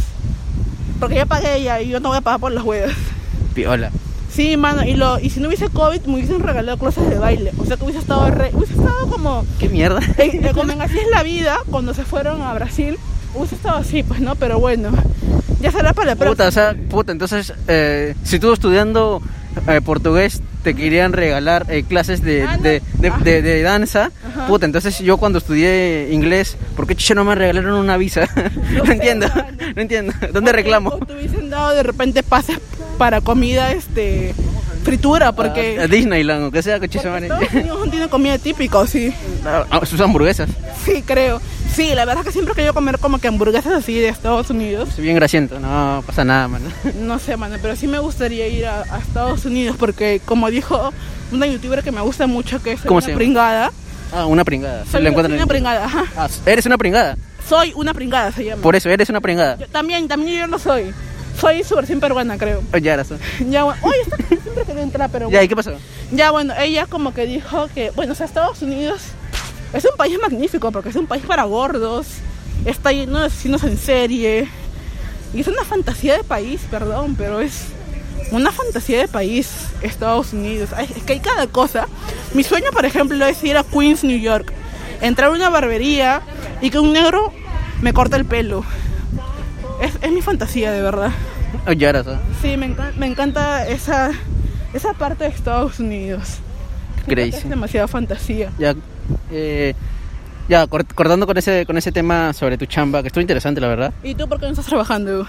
Porque 1.02 1.16
ya 1.16 1.26
pagué 1.26 1.62
ya 1.62 1.82
y 1.82 1.90
yo 1.90 2.00
no 2.00 2.10
voy 2.10 2.20
a 2.20 2.22
pagar 2.22 2.40
por 2.40 2.52
las 2.54 2.64
huevas. 2.64 2.94
Piola. 3.54 3.92
Sí, 4.34 4.56
mano, 4.56 4.86
y, 4.86 4.94
lo, 4.94 5.20
y 5.20 5.30
si 5.30 5.42
no 5.42 5.48
hubiese 5.50 5.68
COVID, 5.68 6.04
me 6.04 6.14
hubiesen 6.14 6.40
regalado 6.40 6.78
clases 6.78 7.10
de 7.10 7.18
baile. 7.20 7.52
O 7.58 7.66
sea 7.66 7.76
que 7.76 7.84
hubiese 7.84 8.00
estado, 8.00 8.32
re- 8.32 8.52
hubiese 8.54 8.76
estado 8.76 9.08
como, 9.10 9.46
¿Qué 9.60 9.68
mierda? 9.68 10.00
eh, 10.18 10.40
eh, 10.42 10.52
como 10.54 10.72
en 10.72 10.82
Así 10.82 10.98
es 10.98 11.08
la 11.14 11.22
vida, 11.24 11.58
cuando 11.70 11.94
se 11.94 12.06
fueron 12.06 12.42
a 12.42 12.54
Brasil. 12.54 12.98
Hubiese 13.36 13.56
estado 13.56 13.78
así, 13.80 14.04
pues 14.04 14.22
no, 14.22 14.36
pero 14.36 14.58
bueno, 14.60 14.92
ya 15.60 15.72
será 15.72 15.92
para 15.94 16.08
la 16.12 16.16
Puta, 16.16 16.26
próxima. 16.28 16.48
o 16.48 16.52
sea, 16.52 16.76
puta, 16.90 17.12
entonces, 17.12 17.54
eh, 17.68 18.16
si 18.24 18.40
tú 18.40 18.54
estudiando 18.54 19.22
eh, 19.68 19.82
portugués 19.82 20.42
te 20.64 20.76
querían 20.76 21.14
regalar 21.14 21.66
eh, 21.70 21.84
clases 21.84 22.22
de, 22.22 22.44
Ah, 22.44 22.58
no. 22.58 22.64
de, 22.64 22.82
de- 23.00 23.10
Ah. 23.10 23.18
de- 23.20 23.62
danza, 23.64 24.12
Ajá. 24.28 24.48
puta, 24.48 24.66
entonces 24.66 25.00
yo 25.00 25.18
cuando 25.18 25.40
estudié 25.40 26.10
inglés, 26.12 26.56
¿por 26.76 26.86
qué 26.88 26.96
chicha 26.96 27.16
no 27.16 27.24
me 27.24 27.34
regalaron 27.36 27.74
una 27.76 27.98
visa? 27.98 28.28
No, 28.72 28.86
sé, 28.86 28.94
entiendo, 28.94 29.28
mano. 29.28 29.48
no 29.76 29.82
entiendo. 29.82 30.14
¿Dónde 30.34 30.52
reclamo? 30.54 30.90
O 30.92 31.06
te 31.06 31.14
hubiesen 31.14 31.50
dado 31.50 31.76
de 31.76 31.84
repente 31.84 32.24
pases 32.24 32.58
para 32.98 33.20
comida, 33.22 33.72
este, 33.72 34.34
fritura, 34.84 35.32
porque... 35.34 35.78
A, 35.80 35.84
a 35.84 35.88
Disneyland, 35.88 36.46
o 36.46 36.52
que 36.52 36.62
sea, 36.62 36.80
madre. 36.80 37.26
Estados 37.28 37.54
Unidos 37.54 37.80
no 37.86 37.92
tiene 37.92 38.08
comida 38.08 38.38
típica, 38.38 38.78
¿o 38.78 38.88
sí? 38.88 39.14
Ah, 39.46 39.66
ah, 39.70 39.86
sus 39.86 40.00
hamburguesas, 40.00 40.50
Sí, 40.86 41.04
creo. 41.06 41.42
Sí, 41.74 41.96
la 41.96 42.04
verdad 42.06 42.22
es 42.24 42.28
que 42.28 42.32
siempre 42.34 42.54
querido 42.54 42.74
comer 42.74 43.00
como 43.00 43.20
que 43.20 43.28
hamburguesas 43.30 43.74
así 43.74 43.98
de 43.98 44.10
Estados 44.10 44.50
Unidos. 44.50 44.90
soy 44.94 45.04
bien 45.06 45.16
grasiento, 45.16 45.60
no 45.60 46.04
pasa 46.06 46.24
nada, 46.26 46.48
man. 46.48 46.62
No 47.00 47.18
sé, 47.20 47.38
mano, 47.38 47.56
pero 47.62 47.76
sí 47.76 47.88
me 47.88 48.00
gustaría 48.00 48.48
ir 48.48 48.66
a, 48.66 48.82
a 48.94 49.00
Estados 49.00 49.46
Unidos 49.46 49.78
porque, 49.80 50.22
como 50.26 50.50
dijo 50.50 50.92
una 51.32 51.48
youtuber 51.48 51.82
que 51.84 51.92
me 51.92 52.02
gusta 52.02 52.28
mucho, 52.28 52.62
que 52.62 52.74
es 52.74 52.82
¿Cómo 52.82 52.98
una 52.98 53.06
se 53.06 53.14
pringada. 53.14 53.72
Ah, 54.14 54.26
una 54.26 54.44
pringada. 54.44 54.84
Soy, 54.92 55.08
una 55.08 55.10
en- 55.10 55.48
pringada, 55.48 55.86
ajá. 55.86 56.06
Ah, 56.18 56.28
eres 56.46 56.66
una 56.66 56.78
pringada. 56.78 57.16
Soy 57.48 57.72
una 57.76 57.94
pringada, 57.94 58.32
se 58.34 58.44
llama. 58.44 58.62
Por 58.62 58.76
eso, 58.76 58.90
eres 58.90 59.10
una 59.10 59.22
pringada. 59.22 59.58
Yo 59.58 59.68
también, 59.68 60.08
también 60.10 60.40
yo 60.42 60.48
lo 60.48 60.60
soy. 60.60 60.94
Soy 61.40 61.64
su 61.64 61.76
versión 61.76 62.02
peruana, 62.02 62.38
creo. 62.38 62.62
Oh, 62.74 62.78
ya, 62.78 62.98
razón. 62.98 63.18
Ya, 63.50 63.64
bueno. 63.64 63.80
Oye, 63.84 63.96
esta 64.02 64.18
siempre 64.44 64.66
quería 64.66 64.84
entrar, 64.84 65.10
pero 65.10 65.30
Ya, 65.32 65.42
¿y 65.42 65.48
qué 65.48 65.56
pasó? 65.56 65.72
Ya, 66.12 66.32
bueno, 66.32 66.54
ella 66.60 66.86
como 66.88 67.14
que 67.14 67.26
dijo 67.26 67.70
que, 67.74 67.92
bueno, 67.92 68.12
o 68.12 68.16
sea, 68.16 68.26
Estados 68.26 68.62
Unidos 68.62 69.02
es 69.74 69.86
un 69.86 69.96
país 69.98 70.18
magnífico 70.22 70.72
porque 70.72 70.90
es 70.90 70.96
un 70.96 71.08
país 71.08 71.24
para 71.26 71.44
gordos, 71.44 72.08
está 72.66 72.92
lleno 72.92 73.20
de 73.20 73.26
asesinos 73.26 73.64
en 73.64 73.78
serie 73.78 74.48
y 75.34 75.42
es 75.42 75.48
una 75.48 75.64
fantasía 75.64 76.18
de 76.18 76.24
país, 76.24 76.62
perdón, 76.70 77.16
pero 77.18 77.40
es 77.40 77.66
una 78.32 78.52
fantasía 78.52 79.00
de 79.00 79.08
país, 79.08 79.50
Estados 79.82 80.34
Unidos. 80.34 80.70
Es 80.96 81.04
que 81.04 81.14
hay 81.14 81.20
cada 81.20 81.48
cosa. 81.48 81.88
Mi 82.34 82.44
sueño, 82.44 82.72
por 82.72 82.86
ejemplo, 82.86 83.26
es 83.26 83.44
ir 83.44 83.58
a 83.58 83.64
Queens, 83.64 84.04
New 84.04 84.20
York, 84.20 84.52
entrar 85.02 85.30
a 85.30 85.34
una 85.34 85.50
barbería 85.50 86.22
y 86.62 86.70
que 86.70 86.80
un 86.80 86.94
negro 86.94 87.34
me 87.82 87.94
corte 87.94 88.16
el 88.18 88.26
pelo. 88.26 88.64
Es, 89.82 89.94
es 90.02 90.12
mi 90.12 90.22
fantasía, 90.22 90.72
de 90.72 90.82
verdad. 90.82 91.12
Oh, 91.68 91.72
ya, 91.72 91.92
razón. 91.92 92.20
Sí, 92.42 92.56
me, 92.58 92.68
encan- 92.76 92.94
me 92.96 93.08
encanta 93.08 93.68
esa, 93.68 94.12
esa 94.74 94.94
parte 94.94 95.24
de 95.26 95.30
Estados 95.32 95.80
Unidos. 95.80 96.36
Crazy. 97.08 97.38
Es 97.38 97.50
demasiada 97.50 97.88
fantasía. 97.88 98.52
Ya, 98.60 98.76
eh, 99.32 99.74
ya 100.50 100.66
cort- 100.68 100.94
cortando 100.94 101.26
con 101.26 101.38
ese, 101.38 101.66
con 101.66 101.78
ese 101.78 101.92
tema 101.94 102.34
sobre 102.34 102.58
tu 102.58 102.66
chamba, 102.66 103.02
que 103.02 103.08
estuvo 103.08 103.22
interesante, 103.22 103.62
la 103.62 103.68
verdad. 103.70 103.94
¿Y 104.04 104.16
tú 104.16 104.28
por 104.28 104.38
qué 104.40 104.48
no 104.48 104.52
estás 104.52 104.66
trabajando? 104.66 105.26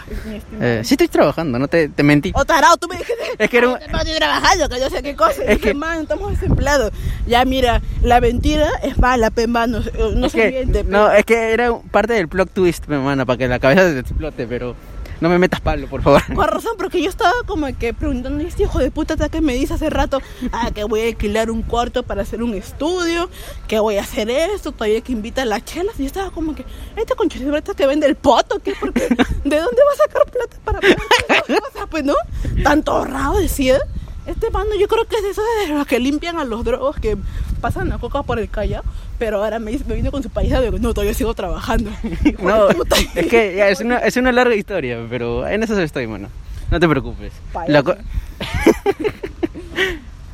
Eh, 0.60 0.80
sí 0.84 0.94
estoy 0.94 1.06
trabajando, 1.08 1.58
no 1.60 1.68
te, 1.68 1.88
te 1.88 2.02
mentí. 2.02 2.32
Oh, 2.34 2.44
tarado, 2.44 2.76
tú 2.76 2.88
me 2.88 2.96
dijiste. 2.96 3.14
Es 3.38 3.48
que 3.48 3.58
era 3.58 3.68
un- 3.68 3.76
"Ay, 3.80 3.88
no 3.92 3.98
estoy 3.98 4.14
trabajando, 4.16 4.68
que 4.68 4.80
yo 4.80 4.90
sé 4.90 5.02
qué 5.02 5.14
cosa. 5.14 5.44
Es 5.44 5.58
que- 5.60 5.74
man, 5.74 6.02
estamos 6.02 6.30
desempleados. 6.32 6.92
Ya, 7.26 7.44
mira, 7.44 7.80
la 8.02 8.20
mentira 8.20 8.66
es 8.82 8.98
mala, 8.98 9.30
pe, 9.30 9.46
mano. 9.46 9.78
eh, 9.78 10.12
No 10.16 10.26
es 10.26 10.32
se 10.32 10.38
que, 10.38 10.50
miente, 10.50 10.82
pe. 10.84 10.90
no, 10.90 11.12
es 11.12 11.24
que 11.24 11.52
era 11.52 11.72
parte 11.92 12.14
del 12.14 12.26
plot 12.28 12.50
twist, 12.52 12.88
mi 12.88 12.96
hermana, 12.96 13.24
para 13.24 13.36
que 13.36 13.46
la 13.48 13.58
cabeza 13.60 13.82
te 13.92 14.00
explote, 14.00 14.46
pero 14.48 14.74
no 15.20 15.28
me 15.28 15.38
metas 15.38 15.60
palo, 15.60 15.86
por 15.86 16.02
favor. 16.02 16.22
Con 16.34 16.48
razón, 16.48 16.72
porque 16.76 17.02
yo 17.02 17.08
estaba 17.08 17.32
como 17.46 17.66
que 17.78 17.94
preguntando, 17.94 18.42
este 18.44 18.64
hijo 18.64 18.78
de 18.78 18.90
puta 18.90 19.16
que 19.28 19.40
me 19.40 19.54
dice 19.54 19.74
hace 19.74 19.90
rato, 19.90 20.20
ah, 20.52 20.70
que 20.74 20.84
voy 20.84 21.00
a 21.00 21.06
alquilar 21.06 21.50
un 21.50 21.62
cuarto 21.62 22.02
para 22.02 22.22
hacer 22.22 22.42
un 22.42 22.54
estudio, 22.54 23.28
que 23.68 23.78
voy 23.78 23.96
a 23.96 24.02
hacer 24.02 24.30
esto, 24.30 24.72
todavía 24.72 25.00
que 25.00 25.12
invita 25.12 25.42
a 25.42 25.44
las 25.44 25.64
chelas. 25.64 25.94
Y 25.98 26.02
yo 26.02 26.06
estaba 26.06 26.30
como 26.30 26.54
que, 26.54 26.64
este 26.96 27.14
conchito 27.14 27.74
que 27.74 27.86
vende 27.86 28.06
el 28.06 28.16
poto, 28.16 28.58
¿qué? 28.58 28.74
Porque, 28.78 29.08
¿de 29.08 29.16
dónde 29.60 29.82
va 29.82 29.92
a 29.92 29.96
sacar 29.96 30.30
plata 30.30 30.56
para 30.64 30.80
tantas 30.80 31.42
cosas? 31.42 31.88
Pues, 31.90 32.04
¿no? 32.04 32.14
Tanto 32.62 32.92
ahorrado, 32.92 33.38
decía. 33.38 33.78
Este 34.24 34.50
mano 34.50 34.70
yo 34.78 34.86
creo 34.86 35.04
que 35.06 35.16
es 35.16 35.22
de 35.24 35.30
esos 35.30 35.44
de 35.66 35.74
los 35.74 35.84
que 35.84 35.98
limpian 35.98 36.38
a 36.38 36.44
los 36.44 36.62
drogos 36.62 36.94
que 36.94 37.18
pasan 37.60 37.88
la 37.88 37.98
coca 37.98 38.22
por 38.22 38.38
el 38.38 38.48
callao, 38.48 38.84
pero 39.18 39.42
ahora 39.42 39.58
me, 39.58 39.78
me 39.86 39.94
vino 39.94 40.10
con 40.10 40.22
su 40.22 40.30
país 40.30 40.50
de 40.50 40.70
no, 40.72 40.94
todavía 40.94 41.14
sigo 41.14 41.34
trabajando. 41.34 41.90
No, 42.42 42.68
puta. 42.68 42.96
es 43.14 43.26
que 43.26 43.54
ya, 43.56 43.68
es, 43.68 43.80
una, 43.80 43.98
es 43.98 44.16
una 44.16 44.32
larga 44.32 44.54
historia, 44.54 44.98
pero 45.08 45.46
en 45.46 45.62
eso 45.62 45.78
estoy, 45.80 46.06
mano. 46.06 46.28
No 46.70 46.80
te 46.80 46.88
preocupes. 46.88 47.32
La 47.68 47.82
co- 47.82 47.96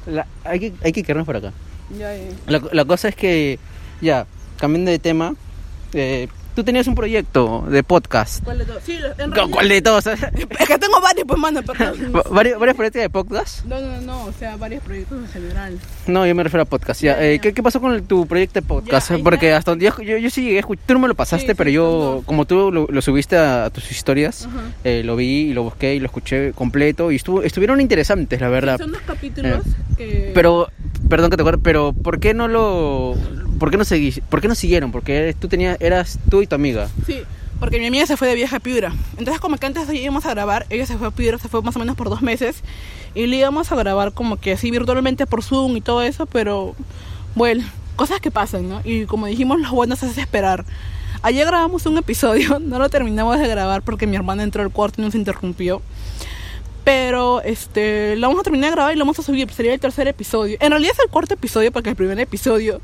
La- 0.06 0.26
hay, 0.44 0.60
que, 0.60 0.72
hay 0.82 0.92
que 0.92 1.02
quedarnos 1.02 1.26
por 1.26 1.36
acá. 1.36 1.52
Ya, 1.98 2.14
ya. 2.14 2.22
La, 2.46 2.62
la 2.72 2.84
cosa 2.84 3.08
es 3.08 3.16
que, 3.16 3.58
ya, 4.00 4.26
cambiando 4.58 4.90
de 4.90 4.98
tema, 4.98 5.34
eh, 5.92 6.28
tú 6.58 6.64
tenías 6.64 6.88
un 6.88 6.96
proyecto 6.96 7.64
de 7.70 7.84
podcast. 7.84 8.42
¿Cuál 8.42 8.58
de 8.58 8.64
todos? 8.64 8.82
Sí, 8.82 8.94
en 8.96 9.00
¿Cu- 9.30 9.34
realidad- 9.36 9.46
¿Cuál 9.52 9.68
de 9.68 9.80
todos? 9.82 10.06
Es 10.58 10.66
que 10.66 10.76
tengo 10.78 11.00
varios, 11.00 11.24
pues, 11.24 11.38
mano, 11.38 11.62
perdón. 11.62 12.12
Va- 12.16 12.24
¿Varios, 12.32 12.58
varios 12.58 12.76
proyectos 12.76 13.00
de 13.02 13.10
podcast? 13.10 13.64
No, 13.64 13.80
no, 13.80 14.00
no, 14.00 14.24
o 14.24 14.32
sea, 14.32 14.56
varios 14.56 14.82
proyectos 14.82 15.22
en 15.22 15.28
general. 15.28 15.78
No, 16.08 16.26
yo 16.26 16.34
me 16.34 16.42
refiero 16.42 16.62
a 16.62 16.64
podcast. 16.64 17.00
Ya, 17.00 17.14
Ya, 17.14 17.24
eh, 17.24 17.36
ya. 17.36 17.42
¿qué, 17.42 17.54
qué 17.54 17.62
pasó 17.62 17.80
con 17.80 17.92
el- 17.94 18.02
tu 18.02 18.26
proyecto 18.26 18.60
de 18.60 18.66
podcast? 18.66 19.12
Porque 19.22 19.52
hasta 19.52 19.70
donde 19.70 19.84
yo, 19.84 20.02
yo, 20.02 20.18
yo 20.18 20.30
sí 20.30 20.42
llegué 20.42 20.64
tú 20.84 20.94
no 20.94 20.98
me 20.98 21.06
lo 21.06 21.14
pasaste, 21.14 21.46
Sí, 21.46 21.54
pero 21.54 21.70
sí, 21.70 21.74
yo, 21.74 22.22
como 22.26 22.44
tú 22.44 22.72
lo, 22.72 22.88
lo 22.90 23.02
subiste 23.02 23.36
a, 23.36 23.70
tus 23.70 23.92
historias, 23.92 24.48
eh, 24.82 25.02
lo 25.04 25.14
vi 25.14 25.50
y 25.50 25.52
lo 25.54 25.62
busqué 25.62 25.94
y 25.94 26.00
lo 26.00 26.06
escuché 26.06 26.52
completo 26.54 27.12
y 27.12 27.16
estuvo, 27.16 27.40
estuvieron 27.42 27.80
interesantes, 27.80 28.40
la 28.40 28.48
verdad. 28.48 28.78
Son 28.78 28.90
dos 28.90 29.02
capítulos 29.06 29.62
que... 29.96 30.32
Pero, 30.34 30.66
perdón 31.08 31.30
que 31.30 31.36
te 31.36 31.42
acuerdo, 31.42 31.60
pero 31.62 31.92
¿por 31.92 32.18
qué 32.18 32.34
no 32.34 32.48
lo, 32.48 33.14
por 33.58 33.70
qué 33.70 33.76
no 33.76 33.84
seguís, 33.84 34.20
por 34.28 34.40
qué 34.40 34.48
no 34.48 34.54
siguieron? 34.54 34.92
Porque 34.92 35.34
tú 35.38 35.48
tenías, 35.48 35.80
eras 35.80 36.18
tú 36.30 36.42
y 36.42 36.46
tu 36.46 36.54
amiga. 36.54 36.88
Sí, 37.06 37.22
porque 37.60 37.78
mi 37.78 37.86
amiga 37.86 38.06
se 38.06 38.16
fue 38.16 38.28
de 38.28 38.34
viaje 38.34 38.54
a 38.54 38.60
Piura. 38.60 38.92
Entonces, 39.18 39.40
como 39.40 39.56
que 39.56 39.66
antes 39.66 39.88
de 39.88 39.96
íbamos 39.96 40.26
a 40.26 40.30
grabar, 40.30 40.66
ella 40.70 40.86
se 40.86 40.96
fue 40.96 41.08
a 41.08 41.10
Piura, 41.10 41.38
se 41.38 41.48
fue 41.48 41.60
más 41.62 41.74
o 41.76 41.78
menos 41.78 41.96
por 41.96 42.08
dos 42.08 42.22
meses. 42.22 42.62
Y 43.14 43.26
le 43.26 43.36
íbamos 43.36 43.72
a 43.72 43.76
grabar 43.76 44.12
como 44.12 44.36
que 44.36 44.52
así 44.52 44.70
virtualmente 44.70 45.26
por 45.26 45.42
Zoom 45.42 45.76
y 45.76 45.80
todo 45.80 46.02
eso, 46.02 46.26
pero 46.26 46.76
bueno, 47.34 47.64
cosas 47.96 48.20
que 48.20 48.30
pasan, 48.30 48.68
¿no? 48.68 48.80
Y 48.84 49.06
como 49.06 49.26
dijimos, 49.26 49.60
lo 49.60 49.70
bueno 49.72 49.94
es 49.94 50.02
esperar. 50.02 50.64
Ayer 51.22 51.46
grabamos 51.46 51.84
un 51.86 51.98
episodio, 51.98 52.58
no 52.60 52.78
lo 52.78 52.88
terminamos 52.88 53.38
de 53.40 53.48
grabar 53.48 53.82
porque 53.82 54.06
mi 54.06 54.14
hermana 54.14 54.44
entró 54.44 54.62
al 54.62 54.70
cuarto 54.70 55.02
y 55.02 55.04
nos 55.04 55.14
interrumpió. 55.16 55.82
Pero 56.84 57.42
este, 57.42 58.16
lo 58.16 58.28
vamos 58.28 58.40
a 58.40 58.44
terminar 58.44 58.70
de 58.70 58.76
grabar 58.76 58.94
y 58.94 58.96
lo 58.96 59.04
vamos 59.04 59.18
a 59.18 59.22
subir. 59.22 59.50
Sería 59.50 59.74
el 59.74 59.80
tercer 59.80 60.08
episodio. 60.08 60.56
En 60.60 60.70
realidad 60.70 60.92
es 60.94 61.04
el 61.04 61.10
cuarto 61.10 61.34
episodio 61.34 61.70
porque 61.72 61.90
el 61.90 61.96
primer 61.96 62.18
episodio 62.20 62.80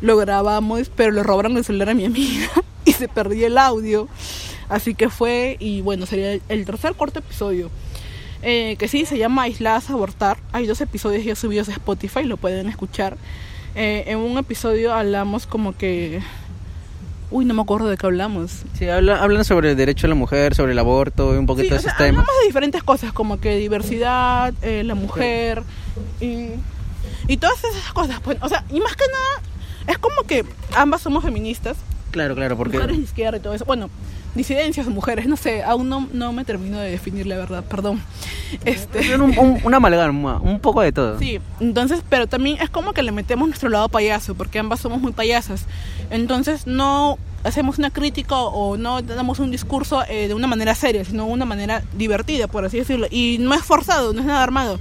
lo 0.00 0.16
grabamos, 0.16 0.90
pero 0.94 1.10
le 1.12 1.22
robaron 1.22 1.56
el 1.56 1.64
celular 1.64 1.90
a 1.90 1.94
mi 1.94 2.04
amiga 2.04 2.48
y 2.84 2.92
se 2.92 3.08
perdió 3.08 3.46
el 3.46 3.58
audio. 3.58 4.08
Así 4.68 4.94
que 4.94 5.08
fue, 5.08 5.56
y 5.60 5.80
bueno, 5.80 6.04
sería 6.06 6.38
el, 6.48 6.64
tercer 6.66 6.94
cuarto 6.94 7.20
episodio. 7.20 7.70
Eh, 8.42 8.76
que 8.78 8.86
sí, 8.86 9.04
se 9.06 9.18
llama 9.18 9.42
Aisladas 9.42 9.88
Abortar. 9.90 10.38
Hay 10.52 10.66
dos 10.66 10.80
episodios 10.80 11.24
ya 11.24 11.34
subidos 11.34 11.68
a 11.68 11.72
Spotify, 11.72 12.24
lo 12.24 12.36
pueden 12.36 12.68
escuchar. 12.68 13.16
Eh, 13.74 14.04
en 14.06 14.18
un 14.18 14.36
episodio 14.38 14.92
hablamos 14.94 15.46
como 15.46 15.76
que... 15.76 16.20
Uy, 17.30 17.44
no 17.44 17.52
me 17.52 17.60
acuerdo 17.60 17.88
de 17.88 17.96
qué 17.98 18.06
hablamos. 18.06 18.62
Sí, 18.78 18.88
habla- 18.88 19.22
hablan 19.22 19.44
sobre 19.44 19.70
el 19.72 19.76
derecho 19.76 20.06
a 20.06 20.08
la 20.08 20.14
mujer, 20.14 20.54
sobre 20.54 20.72
el 20.72 20.78
aborto 20.78 21.34
y 21.34 21.38
un 21.38 21.44
poquito 21.46 21.64
Sí, 21.66 21.70
de 21.70 21.76
esos 21.76 21.90
sea, 21.90 21.96
temas. 21.98 22.20
hablamos 22.20 22.40
de 22.40 22.46
diferentes 22.46 22.82
cosas, 22.82 23.12
como 23.12 23.38
que 23.38 23.56
diversidad, 23.56 24.54
eh, 24.62 24.82
la 24.84 24.94
mujer 24.94 25.62
y, 26.20 26.48
y 27.26 27.36
todas 27.36 27.62
esas 27.64 27.92
cosas. 27.92 28.20
Pues, 28.20 28.38
o 28.40 28.48
sea, 28.48 28.64
y 28.70 28.80
más 28.80 28.96
que 28.96 29.04
nada, 29.06 29.47
es 29.88 29.98
como 29.98 30.22
que 30.22 30.44
ambas 30.76 31.00
somos 31.02 31.24
feministas, 31.24 31.76
Claro, 32.10 32.34
claro, 32.34 32.56
porque... 32.56 32.78
mujeres 32.78 32.96
de 32.96 33.02
izquierda 33.02 33.36
y 33.36 33.40
todo 33.40 33.52
eso. 33.52 33.66
Bueno, 33.66 33.90
disidencias 34.34 34.86
mujeres, 34.88 35.26
no 35.26 35.36
sé, 35.36 35.62
aún 35.62 35.90
no, 35.90 36.08
no 36.14 36.32
me 36.32 36.42
termino 36.46 36.78
de 36.78 36.90
definir 36.90 37.26
la 37.26 37.36
verdad, 37.36 37.62
perdón. 37.64 38.00
Este, 38.64 39.00
Es 39.00 39.14
un, 39.18 39.36
un- 39.38 39.60
una 39.62 39.76
amalgama, 39.76 40.40
un 40.40 40.58
poco 40.58 40.80
de 40.80 40.90
todo. 40.90 41.18
Sí, 41.18 41.38
entonces, 41.60 42.00
pero 42.08 42.26
también 42.26 42.56
es 42.62 42.70
como 42.70 42.94
que 42.94 43.02
le 43.02 43.12
metemos 43.12 43.46
nuestro 43.46 43.68
lado 43.68 43.90
payaso, 43.90 44.34
porque 44.34 44.58
ambas 44.58 44.80
somos 44.80 45.02
muy 45.02 45.12
payasas. 45.12 45.66
Entonces 46.08 46.66
no 46.66 47.18
hacemos 47.44 47.78
una 47.78 47.90
crítica 47.90 48.36
o 48.36 48.76
no 48.76 49.00
damos 49.02 49.38
un 49.38 49.50
discurso 49.50 50.02
eh, 50.08 50.28
de 50.28 50.34
una 50.34 50.46
manera 50.46 50.74
seria, 50.74 51.04
sino 51.04 51.26
de 51.26 51.32
una 51.32 51.44
manera 51.44 51.82
divertida, 51.96 52.46
por 52.48 52.64
así 52.64 52.78
decirlo. 52.78 53.06
Y 53.10 53.36
no 53.40 53.54
es 53.54 53.62
forzado, 53.62 54.12
no 54.12 54.20
es 54.20 54.26
nada 54.26 54.42
armado, 54.42 54.78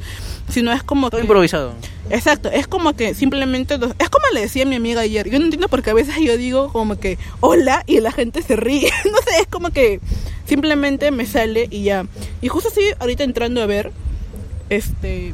sino 0.49 0.71
es 0.71 0.83
como 0.83 1.09
Todo 1.09 1.19
que... 1.19 1.25
improvisado. 1.25 1.73
Exacto, 2.09 2.49
es 2.49 2.67
como 2.67 2.93
que 2.93 3.13
simplemente, 3.13 3.77
los- 3.77 3.91
es 3.99 4.09
como 4.09 4.25
le 4.33 4.41
decía 4.41 4.65
mi 4.65 4.75
amiga 4.75 5.01
ayer, 5.01 5.29
yo 5.29 5.39
no 5.39 5.45
entiendo 5.45 5.67
porque 5.67 5.89
a 5.89 5.93
veces 5.93 6.15
yo 6.21 6.37
digo 6.37 6.71
como 6.71 6.97
que 6.97 7.17
hola 7.41 7.83
y 7.85 7.99
la 7.99 8.11
gente 8.11 8.41
se 8.41 8.55
ríe, 8.55 8.89
no 9.11 9.17
sé, 9.17 9.41
es 9.41 9.47
como 9.47 9.69
que 9.71 9.99
simplemente 10.45 11.11
me 11.11 11.25
sale 11.25 11.67
y 11.69 11.83
ya. 11.83 12.05
Y 12.41 12.47
justo 12.47 12.69
estoy 12.69 12.85
ahorita 12.99 13.23
entrando 13.23 13.61
a 13.61 13.65
ver 13.65 13.91
este 14.69 15.33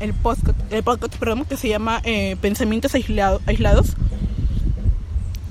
el 0.00 0.14
podcast, 0.14 0.58
el 0.72 0.82
podcast 0.82 1.14
perdón, 1.16 1.44
que 1.44 1.56
se 1.56 1.68
llama 1.68 2.00
eh, 2.04 2.36
Pensamientos 2.40 2.94
aislado- 2.94 3.40
aislados. 3.46 3.94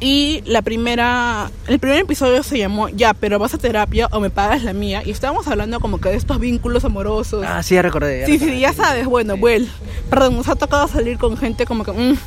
Y 0.04 0.42
la 0.48 0.64
primera, 0.64 1.52
el 1.68 1.78
primer 1.78 2.00
episodio 2.00 2.42
se 2.42 2.58
llamó 2.58 2.90
Ya, 2.90 3.14
pero 3.14 3.38
vas 3.38 3.54
a 3.54 3.60
terapia 3.60 4.08
o 4.12 4.20
me 4.20 4.32
pagas 4.32 4.64
la 4.64 4.74
mía. 4.74 5.04
Y 5.06 5.12
estábamos 5.12 5.48
hablando 5.48 5.80
como 5.80 6.02
que 6.02 6.10
de 6.10 6.16
estos 6.16 6.40
vínculos 6.40 6.84
amorosos. 6.86 7.46
Ah, 7.48 7.62
sí, 7.62 7.76
ya 7.76 7.84
recordé. 7.84 8.22
ya 8.22 8.26
Sí, 8.26 8.32
recordé, 8.34 8.54
sí, 8.54 8.60
ya 8.62 8.74
sabes, 8.74 9.06
bueno, 9.06 9.36
well, 9.36 9.70
perdón, 10.10 10.38
nos 10.38 10.48
ha 10.50 10.56
tocado 10.56 10.88
salir 10.88 11.20
con 11.20 11.38
gente 11.38 11.66
como 11.68 11.84
que... 11.84 11.92
mm, 11.92 12.18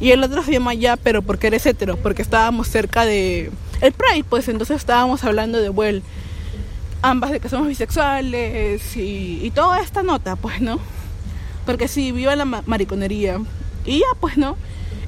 y 0.00 0.10
el 0.10 0.22
otro 0.22 0.42
se 0.42 0.52
llama 0.52 0.74
ya, 0.74 0.96
pero 0.98 1.22
porque 1.22 1.46
eres 1.46 1.64
hetero, 1.64 1.96
porque 1.96 2.20
estábamos 2.20 2.68
cerca 2.68 3.06
de... 3.06 3.50
El 3.80 3.92
Pride, 3.92 4.24
pues 4.28 4.48
entonces 4.48 4.76
estábamos 4.76 5.24
hablando 5.24 5.58
de, 5.62 5.70
well, 5.70 6.02
ambas 7.00 7.30
de 7.30 7.40
que 7.40 7.48
somos 7.48 7.68
bisexuales 7.68 8.96
y, 8.96 9.40
y 9.42 9.50
toda 9.50 9.80
esta 9.80 10.02
nota, 10.02 10.36
pues, 10.36 10.60
¿no? 10.60 10.78
Porque 11.64 11.88
sí, 11.88 12.12
viva 12.12 12.36
la 12.36 12.44
ma- 12.44 12.62
mariconería. 12.66 13.38
Y 13.86 14.00
ya, 14.00 14.06
pues, 14.20 14.36
¿no? 14.36 14.56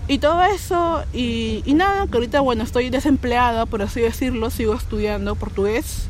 Y 0.08 0.18
todo 0.18 0.42
eso, 0.44 1.02
y, 1.12 1.62
y 1.64 1.74
nada, 1.74 2.06
que 2.06 2.16
ahorita, 2.16 2.40
bueno, 2.40 2.62
estoy 2.62 2.90
desempleada, 2.90 3.66
por 3.66 3.82
así 3.82 4.00
decirlo, 4.00 4.50
sigo 4.50 4.74
estudiando 4.74 5.34
portugués. 5.34 6.06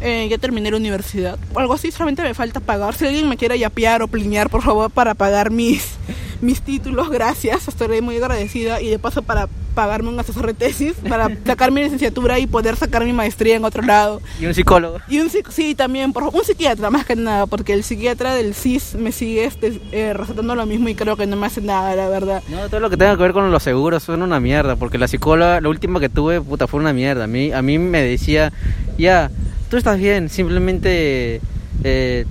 Eh, 0.00 0.28
ya 0.30 0.38
terminé 0.38 0.70
la 0.70 0.76
universidad. 0.76 1.38
Algo 1.54 1.74
así, 1.74 1.90
solamente 1.90 2.22
me 2.22 2.32
falta 2.32 2.60
pagar. 2.60 2.94
Si 2.94 3.04
alguien 3.04 3.28
me 3.28 3.36
quiere 3.36 3.58
yapear 3.58 4.02
o 4.02 4.08
plinear, 4.08 4.48
por 4.48 4.62
favor, 4.62 4.90
para 4.90 5.14
pagar 5.14 5.50
mis, 5.50 5.96
mis 6.40 6.62
títulos, 6.62 7.10
gracias. 7.10 7.68
Estaré 7.68 8.00
muy 8.00 8.16
agradecida. 8.16 8.80
Y 8.80 8.88
de 8.88 8.98
paso, 8.98 9.22
para 9.22 9.48
pagarme 9.78 10.08
un 10.08 10.18
asesor 10.18 10.44
de 10.48 10.54
tesis, 10.54 10.94
para 11.08 11.30
sacar 11.46 11.70
mi 11.70 11.80
licenciatura 11.80 12.40
y 12.40 12.48
poder 12.48 12.74
sacar 12.74 13.04
mi 13.04 13.12
maestría 13.12 13.54
en 13.54 13.64
otro 13.64 13.80
lado. 13.80 14.20
Y 14.40 14.46
un 14.46 14.52
psicólogo. 14.52 14.98
Y 15.06 15.20
un 15.20 15.30
sí, 15.30 15.76
también, 15.76 16.12
por 16.12 16.24
un 16.24 16.42
psiquiatra 16.42 16.90
más 16.90 17.06
que 17.06 17.14
nada, 17.14 17.46
porque 17.46 17.74
el 17.74 17.84
psiquiatra 17.84 18.34
del 18.34 18.56
CIS 18.56 18.96
me 18.96 19.12
sigue 19.12 19.44
este, 19.44 19.80
eh, 19.92 20.14
recetando 20.14 20.56
lo 20.56 20.66
mismo 20.66 20.88
y 20.88 20.96
creo 20.96 21.16
que 21.16 21.28
no 21.28 21.36
me 21.36 21.46
hace 21.46 21.60
nada, 21.60 21.94
la 21.94 22.08
verdad. 22.08 22.42
No, 22.48 22.68
todo 22.68 22.80
lo 22.80 22.90
que 22.90 22.96
tenga 22.96 23.16
que 23.16 23.22
ver 23.22 23.32
con 23.32 23.52
los 23.52 23.62
seguros 23.62 24.02
son 24.02 24.22
una 24.22 24.40
mierda, 24.40 24.74
porque 24.74 24.98
la 24.98 25.06
psicóloga, 25.06 25.60
la 25.60 25.68
última 25.68 26.00
que 26.00 26.08
tuve, 26.08 26.40
puta, 26.40 26.66
fue 26.66 26.80
una 26.80 26.92
mierda. 26.92 27.22
A 27.22 27.28
mí, 27.28 27.52
a 27.52 27.62
mí 27.62 27.78
me 27.78 28.02
decía, 28.02 28.52
ya, 28.98 29.30
tú 29.70 29.76
estás 29.76 29.96
bien, 29.96 30.28
simplemente 30.28 31.40
eh, 31.84 32.26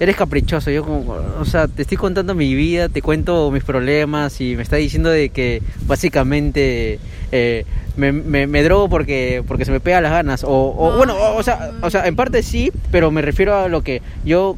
eres 0.00 0.16
caprichoso. 0.16 0.70
Yo 0.72 0.82
como, 0.84 1.14
o 1.38 1.44
sea, 1.44 1.68
te 1.68 1.82
estoy 1.82 1.96
contando 1.96 2.34
mi 2.34 2.54
vida, 2.54 2.88
te 2.88 3.00
cuento 3.02 3.50
mis 3.52 3.62
problemas 3.62 4.40
y 4.40 4.56
me 4.56 4.62
está 4.62 4.76
diciendo 4.76 5.10
de 5.10 5.28
que 5.28 5.62
básicamente 5.86 6.98
eh, 7.32 7.64
me, 7.96 8.10
me, 8.12 8.46
me 8.46 8.62
drogo 8.62 8.88
porque 8.88 9.42
porque 9.46 9.64
se 9.64 9.70
me 9.72 9.80
pega 9.80 10.00
las 10.00 10.12
ganas. 10.12 10.42
O, 10.44 10.48
o 10.50 10.90
No, 10.90 10.96
bueno, 10.96 11.14
o, 11.14 11.36
o 11.36 11.42
sea, 11.42 11.70
o 11.82 11.90
sea, 11.90 12.06
en 12.06 12.16
parte 12.16 12.42
sí, 12.42 12.72
pero 12.90 13.10
me 13.10 13.22
refiero 13.22 13.56
a 13.56 13.68
lo 13.68 13.82
que 13.82 14.02
yo 14.24 14.56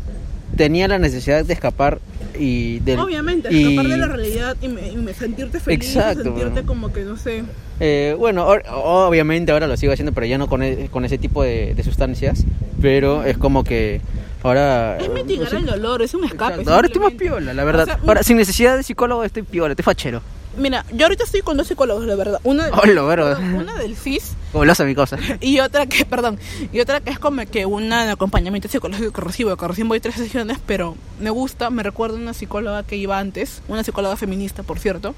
tenía 0.56 0.88
la 0.88 0.98
necesidad 0.98 1.44
de 1.44 1.52
escapar 1.52 1.98
y 2.38 2.78
del 2.80 2.98
Obviamente, 3.00 3.48
y- 3.52 3.62
escapar 3.74 3.90
de 3.90 3.96
la 3.98 4.06
realidad 4.06 4.56
y, 4.62 4.68
me- 4.68 4.88
y 4.88 4.96
me- 4.96 5.12
sentirte 5.12 5.60
feliz, 5.60 5.84
y 5.84 5.98
Exacto, 5.98 6.22
sentirte 6.24 6.50
bueno. 6.50 6.66
como 6.66 6.92
que, 6.92 7.02
no 7.04 7.16
sé... 7.16 7.42
Eh, 7.80 8.14
bueno, 8.18 8.46
or- 8.46 8.62
obviamente 8.70 9.50
ahora 9.52 9.66
lo 9.66 9.76
sigo 9.76 9.92
haciendo, 9.92 10.12
pero 10.12 10.26
ya 10.26 10.38
no 10.38 10.46
con, 10.46 10.62
e- 10.62 10.88
con 10.90 11.04
ese 11.04 11.18
tipo 11.18 11.42
de, 11.42 11.74
de 11.74 11.82
sustancias. 11.82 12.44
Pero 12.80 13.24
es 13.24 13.36
como 13.38 13.64
que 13.64 14.00
ahora. 14.42 14.98
Es 14.98 15.06
eh, 15.06 15.10
mitigar 15.10 15.44
no 15.44 15.50
sé. 15.50 15.56
el 15.58 15.66
dolor, 15.66 16.02
es 16.02 16.14
un 16.14 16.24
escape. 16.24 16.52
Exacto. 16.54 16.74
Ahora 16.74 16.86
estoy 16.86 17.02
más 17.02 17.12
piola, 17.14 17.54
la 17.54 17.64
verdad. 17.64 17.82
O 17.82 17.86
sea, 17.86 17.98
ahora, 18.06 18.22
sin 18.22 18.36
necesidad 18.36 18.76
de 18.76 18.82
psicólogo, 18.82 19.24
estoy 19.24 19.42
piola, 19.42 19.72
estoy 19.72 19.84
fachero. 19.84 20.22
Mira, 20.56 20.84
yo 20.92 21.06
ahorita 21.06 21.24
estoy 21.24 21.40
con 21.40 21.56
dos 21.56 21.66
psicólogos, 21.66 22.04
la 22.04 22.14
verdad. 22.14 22.38
Una, 22.44 22.68
Hola, 22.82 23.02
verdad. 23.02 23.38
una 23.40 23.74
del 23.78 23.96
CIS 23.96 24.36
Golosa 24.52 24.84
mi 24.84 24.94
cosa. 24.94 25.16
y 25.40 25.60
otra 25.60 25.86
que, 25.86 26.04
perdón, 26.04 26.38
y 26.72 26.80
otra 26.80 27.00
que 27.00 27.08
es 27.10 27.18
como 27.18 27.42
que 27.46 27.64
una 27.64 28.04
de 28.04 28.12
acompañamiento 28.12 28.68
psicológico 28.68 29.12
que 29.12 29.20
recibo, 29.22 29.56
que 29.56 29.66
recién 29.68 29.88
voy 29.88 29.98
tres 30.00 30.16
sesiones, 30.16 30.58
pero 30.66 30.94
me 31.20 31.30
gusta, 31.30 31.70
me 31.70 31.82
recuerda 31.82 32.18
a 32.18 32.20
una 32.20 32.34
psicóloga 32.34 32.82
que 32.82 32.96
iba 32.96 33.18
antes, 33.18 33.62
una 33.68 33.82
psicóloga 33.82 34.16
feminista, 34.16 34.62
por 34.62 34.78
cierto. 34.78 35.14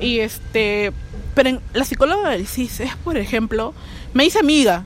Y 0.00 0.18
este, 0.18 0.92
pero 1.34 1.48
en- 1.48 1.60
la 1.72 1.84
psicóloga 1.86 2.28
del 2.30 2.46
CIS 2.46 2.80
es, 2.80 2.96
por 2.96 3.16
ejemplo, 3.16 3.72
me 4.12 4.24
dice 4.24 4.38
amiga, 4.38 4.84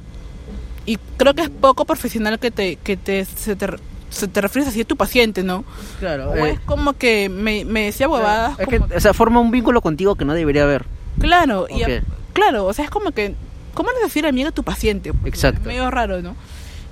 y 0.87 0.99
creo 1.17 1.35
que 1.35 1.43
es 1.43 1.51
poco 1.51 1.85
profesional 1.85 2.39
que 2.39 2.51
te, 2.51 2.77
que 2.77 2.97
te, 2.97 3.25
se 3.25 3.57
te, 3.57 3.67
se 4.11 4.29
te 4.29 4.41
refieres 4.41 4.69
así 4.69 4.81
a 4.83 4.85
tu 4.85 4.97
paciente, 4.97 5.43
¿no? 5.43 5.65
Claro. 6.01 6.31
O 6.31 6.47
es 6.47 6.59
como 6.61 6.93
que 6.95 7.29
me, 7.29 7.65
me 7.65 7.85
decía 7.87 8.09
huevadas. 8.09 8.59
es 8.59 8.69
que, 8.69 8.79
o 8.79 9.01
sea, 9.01 9.15
forma 9.15 9.41
un 9.41 9.51
vínculo 9.51 9.81
contigo 9.81 10.15
que 10.17 10.25
no 10.25 10.35
debería 10.35 10.65
haber. 10.65 10.85
Claro, 11.19 11.67
y 11.71 11.83
a- 11.83 11.87
Ok. 11.87 11.93
claro, 12.33 12.67
o 12.67 12.73
sea, 12.73 12.85
es 12.85 12.91
como 12.91 13.13
que, 13.13 13.35
¿cómo 13.75 13.91
le 13.93 14.01
decir 14.05 14.27
amiga 14.27 14.49
a 14.49 14.53
tu 14.53 14.63
paciente? 14.65 15.13
Exacto. 15.25 15.61
Es 15.61 15.67
medio 15.67 15.91
raro, 15.91 16.21
¿no? 16.23 16.35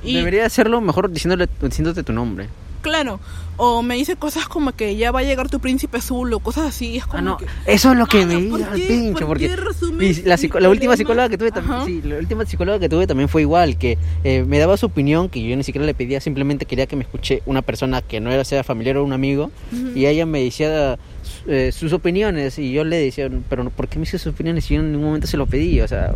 Y 0.03 0.15
Debería 0.15 0.47
hacerlo 0.47 0.81
mejor 0.81 1.11
diciéndole, 1.11 1.49
diciéndote 1.61 2.03
tu 2.03 2.13
nombre. 2.13 2.49
Claro, 2.81 3.21
o 3.57 3.83
me 3.83 3.95
dice 3.97 4.17
cosas 4.17 4.49
como 4.49 4.73
que 4.73 4.97
ya 4.97 5.11
va 5.13 5.21
a 5.21 5.23
llegar 5.23 5.49
tu 5.51 5.61
príncipe 5.61 5.99
azul 5.99 6.33
o 6.33 6.41
cosas 6.41 6.67
así, 6.69 6.97
es 6.97 7.05
como 7.07 7.19
Ah, 7.19 7.23
no, 7.23 7.37
que... 7.37 7.47
eso 7.67 7.93
es 7.93 7.99
lo 7.99 8.07
que 8.07 8.25
me 8.27 8.41
¿por 8.49 8.61
qué- 8.75 8.87
pincho, 8.87 9.19
por 9.27 9.27
porque 9.29 9.49
qué 9.49 9.93
mi- 9.93 10.15
la, 10.25 10.39
la 10.61 10.69
última 10.71 10.97
psicóloga 10.97 11.29
que 11.29 11.37
tuve 11.39 11.53
también, 11.53 11.85
sí, 11.85 12.01
la 12.09 12.17
última 12.19 12.47
psicóloga 12.47 12.79
que 12.79 12.89
tuve 12.89 13.07
también 13.07 13.29
fue 13.29 13.43
igual, 13.43 13.77
que 13.77 13.99
eh, 14.25 14.45
me 14.47 14.59
daba 14.59 14.77
su 14.77 14.87
opinión, 14.87 15.29
que 15.29 15.43
yo 15.47 15.57
ni 15.57 15.63
siquiera 15.65 15.85
le 15.87 15.95
pedía, 15.95 16.21
simplemente 16.21 16.65
quería 16.67 16.87
que 16.87 16.97
me 16.97 17.03
escuche 17.03 17.43
una 17.47 17.63
persona 17.63 18.01
que 18.03 18.19
no 18.21 18.31
era 18.31 18.45
sea 18.45 18.65
familiar 18.65 18.97
o 18.97 19.05
un 19.05 19.13
amigo, 19.13 19.51
y 19.95 20.07
ella 20.07 20.25
me 20.27 20.43
decía 20.43 20.99
eh, 21.47 21.71
sus 21.73 21.93
opiniones, 21.93 22.59
y 22.59 22.73
yo 22.73 22.85
le 22.85 22.97
decía, 22.97 23.29
pero 23.49 23.69
¿por 23.71 23.89
qué 23.89 23.99
me 23.99 24.05
dice 24.05 24.19
sus 24.19 24.33
opiniones 24.33 24.65
si 24.65 24.75
yo 24.75 24.81
en 24.81 24.93
ningún 24.93 25.07
momento 25.09 25.27
se 25.27 25.37
lo 25.37 25.47
pedí? 25.47 25.81
O 25.81 25.89
sea, 25.89 26.15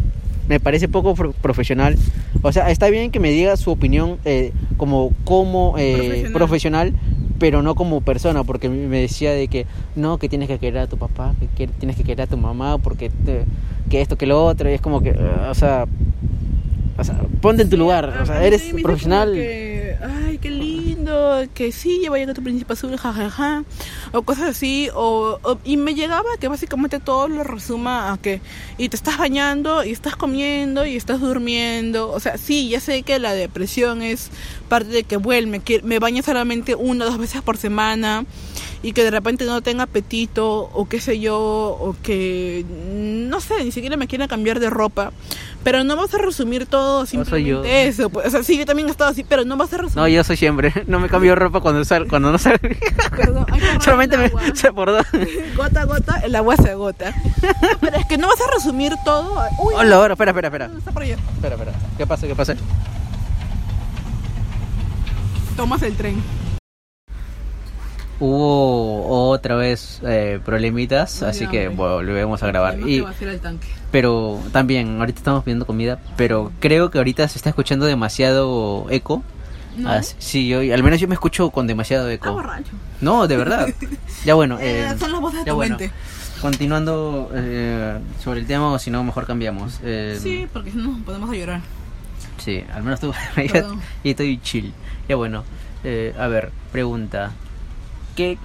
me 0.48 0.60
parece 0.60 0.88
poco 0.88 1.14
pro- 1.14 1.32
profesional. 1.32 1.96
O 2.42 2.52
sea, 2.52 2.70
está 2.70 2.90
bien 2.90 3.10
que 3.10 3.20
me 3.20 3.30
diga 3.30 3.56
su 3.56 3.70
opinión 3.70 4.18
eh, 4.24 4.52
como, 4.76 5.12
como 5.24 5.74
eh, 5.78 5.94
Profesional. 5.96 6.32
profesional, 6.32 6.92
pero 7.38 7.62
no 7.62 7.74
como 7.74 8.00
persona, 8.00 8.44
porque 8.44 8.68
me 8.68 9.00
decía 9.00 9.32
de 9.32 9.48
que 9.48 9.66
no, 9.96 10.18
que 10.18 10.28
tienes 10.28 10.48
que 10.48 10.58
querer 10.58 10.78
a 10.80 10.86
tu 10.86 10.96
papá, 10.98 11.34
que, 11.40 11.46
que 11.48 11.66
tienes 11.66 11.96
que 11.96 12.04
querer 12.04 12.22
a 12.22 12.26
tu 12.26 12.36
mamá, 12.36 12.78
porque 12.78 13.10
te- 13.10 13.44
que 13.90 14.00
esto, 14.00 14.16
que 14.16 14.26
lo 14.26 14.44
otro, 14.44 14.70
y 14.70 14.74
es 14.74 14.80
como 14.80 15.00
que, 15.02 15.10
eh, 15.10 15.16
o 15.50 15.54
sea, 15.54 15.86
o 16.96 17.04
sea, 17.04 17.16
ponte 17.40 17.62
en 17.62 17.70
tu 17.70 17.76
lugar, 17.76 18.18
o 18.22 18.26
sea, 18.26 18.42
eres 18.44 18.62
profesional. 18.82 19.32
que, 19.34 19.96
Ay, 20.26 20.38
qué 20.38 20.50
lindo, 20.50 21.44
que 21.54 21.70
sí, 21.72 22.00
ya 22.02 22.10
va 22.10 22.16
a 22.16 22.18
llegar 22.18 22.34
tu 22.34 22.42
príncipe 22.42 22.72
azul, 22.72 22.96
jajaja, 22.96 23.64
o 24.12 24.22
cosas 24.22 24.50
así, 24.50 24.88
o, 24.94 25.38
o- 25.42 25.58
y 25.64 25.76
me 25.76 25.94
llegaba 25.94 26.28
que 26.40 26.48
básicamente 26.48 26.98
todo 27.00 27.28
lo 27.28 27.44
resuma 27.44 28.12
a 28.12 28.18
que, 28.18 28.40
y 28.76 28.88
te 28.88 28.96
estás 28.96 29.16
bañando, 29.18 29.84
y 29.84 29.92
estás 29.92 30.16
comiendo, 30.16 30.84
y 30.84 30.96
estás 30.96 31.20
durmiendo, 31.20 32.10
o 32.10 32.20
sea, 32.20 32.36
sí, 32.38 32.68
ya 32.68 32.80
sé 32.80 33.02
que 33.02 33.18
la 33.18 33.32
depresión 33.34 34.02
es 34.02 34.30
parte 34.64 34.88
de 34.90 35.04
que, 35.04 35.16
bueno, 35.16 35.48
me, 35.48 35.60
quie- 35.60 35.82
me 35.82 35.98
baño 35.98 36.22
solamente 36.22 36.74
una 36.74 37.04
o 37.04 37.08
dos 37.08 37.18
veces 37.18 37.42
por 37.42 37.56
semana, 37.56 38.24
y 38.82 38.92
que 38.92 39.02
de 39.02 39.10
repente 39.10 39.44
no 39.46 39.62
tenga 39.62 39.84
apetito, 39.84 40.70
o 40.72 40.86
qué 40.88 41.00
sé 41.00 41.18
yo, 41.18 41.38
o 41.38 41.96
que, 42.02 42.64
no 42.68 43.40
sé, 43.40 43.64
ni 43.64 43.72
siquiera 43.72 43.96
me 43.96 44.06
quiera 44.06 44.28
cambiar 44.28 44.60
de 44.60 44.68
ropa, 44.68 45.10
pero 45.62 45.82
no 45.84 45.96
vas 45.96 46.12
a 46.12 46.18
resumir 46.18 46.66
todo 46.66 47.06
soy 47.06 47.24
simplemente 47.24 47.48
yo. 47.48 47.64
eso. 47.64 48.10
pues, 48.10 48.26
o 48.26 48.30
sea, 48.30 48.42
sí, 48.42 48.58
yo 48.58 48.66
también 48.66 48.88
he 48.88 48.90
estado 48.90 49.10
así, 49.10 49.24
pero 49.24 49.44
no 49.46 49.56
vas 49.56 49.72
a 49.72 49.78
resumir. 49.78 49.96
No, 49.96 50.08
yo 50.08 50.22
soy 50.22 50.36
siempre, 50.36 50.72
no 50.86 51.00
me 51.00 51.08
cambio 51.08 51.30
de 51.30 51.36
ropa 51.36 51.60
cuando 51.60 51.82
sal, 51.86 52.06
cuando 52.08 52.30
no 52.30 52.36
salgo. 52.38 52.58
Perdón, 53.16 53.46
que 53.46 53.80
Solamente 53.82 54.18
me 54.18 54.30
se. 54.54 54.68
Gota 55.56 55.80
a 55.80 55.84
gota, 55.86 56.20
el 56.22 56.34
agua 56.36 56.56
se 56.56 56.70
agota. 56.70 57.10
No, 57.42 57.78
pero 57.80 57.96
es 57.96 58.04
que 58.06 58.18
no 58.18 58.28
vas 58.28 58.40
a 58.40 58.50
resumir 58.54 58.92
todo. 59.04 59.42
Uy, 59.60 59.72
Hola, 59.76 59.96
ahora, 59.96 60.12
espera, 60.14 60.32
espera, 60.32 60.48
espera. 60.48 60.68
no, 60.68 60.78
está 60.78 60.92
por 60.92 61.02
allá. 61.02 61.16
Espera, 61.34 61.54
espera. 61.54 61.72
¿Qué 61.96 62.06
pasa? 62.06 62.26
¿Qué 62.26 62.34
pasa? 62.34 62.54
Tomas 65.56 65.82
el 65.82 65.94
tren. 65.96 66.22
Hubo 68.20 69.28
otra 69.30 69.56
vez 69.56 70.00
eh, 70.04 70.40
problemitas, 70.44 71.22
así 71.22 71.46
que 71.48 71.66
hambre. 71.66 71.76
volvemos 71.76 72.42
a 72.42 72.46
grabar. 72.46 72.78
Y, 72.86 72.96
que 72.98 73.02
va 73.02 73.10
a 73.10 73.14
ser 73.14 73.28
el 73.28 73.40
tanque. 73.40 73.66
pero 73.90 74.40
también, 74.52 74.98
ahorita 75.00 75.18
estamos 75.18 75.44
pidiendo 75.44 75.66
comida, 75.66 75.98
pero 76.16 76.52
creo 76.60 76.90
que 76.90 76.98
ahorita 76.98 77.26
se 77.28 77.38
está 77.38 77.50
escuchando 77.50 77.86
demasiado 77.86 78.86
eco. 78.90 79.22
No. 79.76 79.90
Ah, 79.90 80.02
sí, 80.02 80.46
yo, 80.46 80.60
al 80.60 80.82
menos 80.84 81.00
yo 81.00 81.08
me 81.08 81.14
escucho 81.14 81.50
con 81.50 81.66
demasiado 81.66 82.08
eco. 82.08 82.40
No, 83.00 83.26
de 83.26 83.36
verdad. 83.36 83.68
Ya 84.24 84.32
bueno, 84.34 84.58
Eh, 84.58 84.88
eh, 84.90 84.94
son 84.98 85.12
las 85.12 85.20
voces 85.20 85.44
de 85.44 85.50
tu 85.50 85.56
bueno. 85.56 85.76
mente. 85.76 85.92
Continuando 86.40 87.30
eh, 87.34 87.98
sobre 88.22 88.40
el 88.40 88.46
tema, 88.46 88.70
o 88.72 88.78
si 88.78 88.90
no, 88.90 89.02
mejor 89.04 89.26
cambiamos. 89.26 89.80
Eh, 89.82 90.18
Sí, 90.22 90.46
porque 90.52 90.70
si 90.70 90.78
no 90.78 90.98
podemos 91.04 91.28
a 91.30 91.34
llorar. 91.34 91.60
Sí, 92.44 92.62
al 92.74 92.82
menos 92.82 93.00
tú. 93.00 93.12
Perdón. 93.34 93.80
y 94.04 94.10
estoy 94.10 94.38
chill. 94.40 94.72
Ya 95.08 95.16
bueno. 95.16 95.44
eh, 95.82 96.14
a 96.18 96.26
ver, 96.26 96.52
pregunta. 96.72 97.32
¿Qué. 98.16 98.38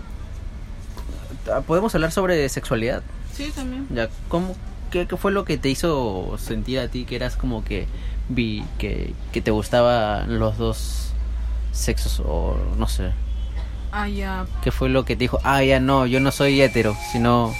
¿Podemos 1.67 1.93
hablar 1.95 2.11
sobre 2.11 2.47
sexualidad? 2.47 3.03
Sí, 3.33 3.51
también. 3.55 3.87
Ya, 3.93 4.09
¿cómo, 4.27 4.55
qué, 4.91 5.07
qué 5.07 5.17
fue 5.17 5.31
lo 5.31 5.45
que 5.45 5.57
te 5.57 5.69
hizo 5.69 6.37
sentir 6.37 6.79
a 6.79 6.87
ti 6.87 7.05
que 7.05 7.15
eras 7.15 7.35
como 7.35 7.63
que 7.63 7.87
vi 8.29 8.63
que, 8.77 9.13
que 9.31 9.41
te 9.41 9.51
gustaban 9.51 10.39
los 10.39 10.57
dos 10.57 11.11
sexos 11.71 12.21
o 12.25 12.55
no 12.77 12.87
sé? 12.87 13.11
Ah, 13.91 14.07
ya. 14.07 14.45
¿Qué 14.61 14.71
fue 14.71 14.89
lo 14.89 15.05
que 15.05 15.15
te 15.15 15.21
dijo? 15.21 15.39
Ah, 15.43 15.63
ya 15.63 15.79
no, 15.79 16.05
yo 16.05 16.19
no 16.19 16.31
soy 16.31 16.61
hetero, 16.61 16.95
sino... 17.11 17.53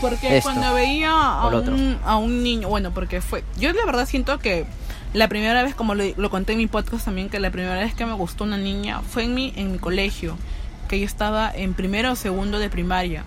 Porque 0.00 0.36
Esto. 0.36 0.50
cuando 0.50 0.74
veía 0.74 1.12
a 1.12 1.46
un, 1.46 1.98
a 2.04 2.16
un 2.16 2.42
niño, 2.42 2.68
bueno, 2.68 2.90
porque 2.92 3.20
fue, 3.20 3.44
yo 3.56 3.72
la 3.72 3.86
verdad 3.86 4.04
siento 4.04 4.36
que 4.40 4.66
la 5.14 5.28
primera 5.28 5.62
vez, 5.62 5.74
como 5.74 5.94
lo, 5.94 6.30
conté 6.30 6.52
en 6.52 6.58
mi 6.58 6.66
podcast 6.66 7.04
también, 7.04 7.28
que 7.28 7.38
la 7.38 7.50
primera 7.50 7.76
vez 7.76 7.94
que 7.94 8.06
me 8.06 8.14
gustó 8.14 8.44
una 8.44 8.56
niña 8.56 9.00
fue 9.02 9.24
en 9.24 9.34
mi, 9.34 9.52
en 9.56 9.72
mi 9.72 9.78
colegio, 9.78 10.36
que 10.88 10.98
yo 10.98 11.04
estaba 11.04 11.52
en 11.54 11.74
primero 11.74 12.12
o 12.12 12.16
segundo 12.16 12.58
de 12.58 12.70
primaria. 12.70 13.24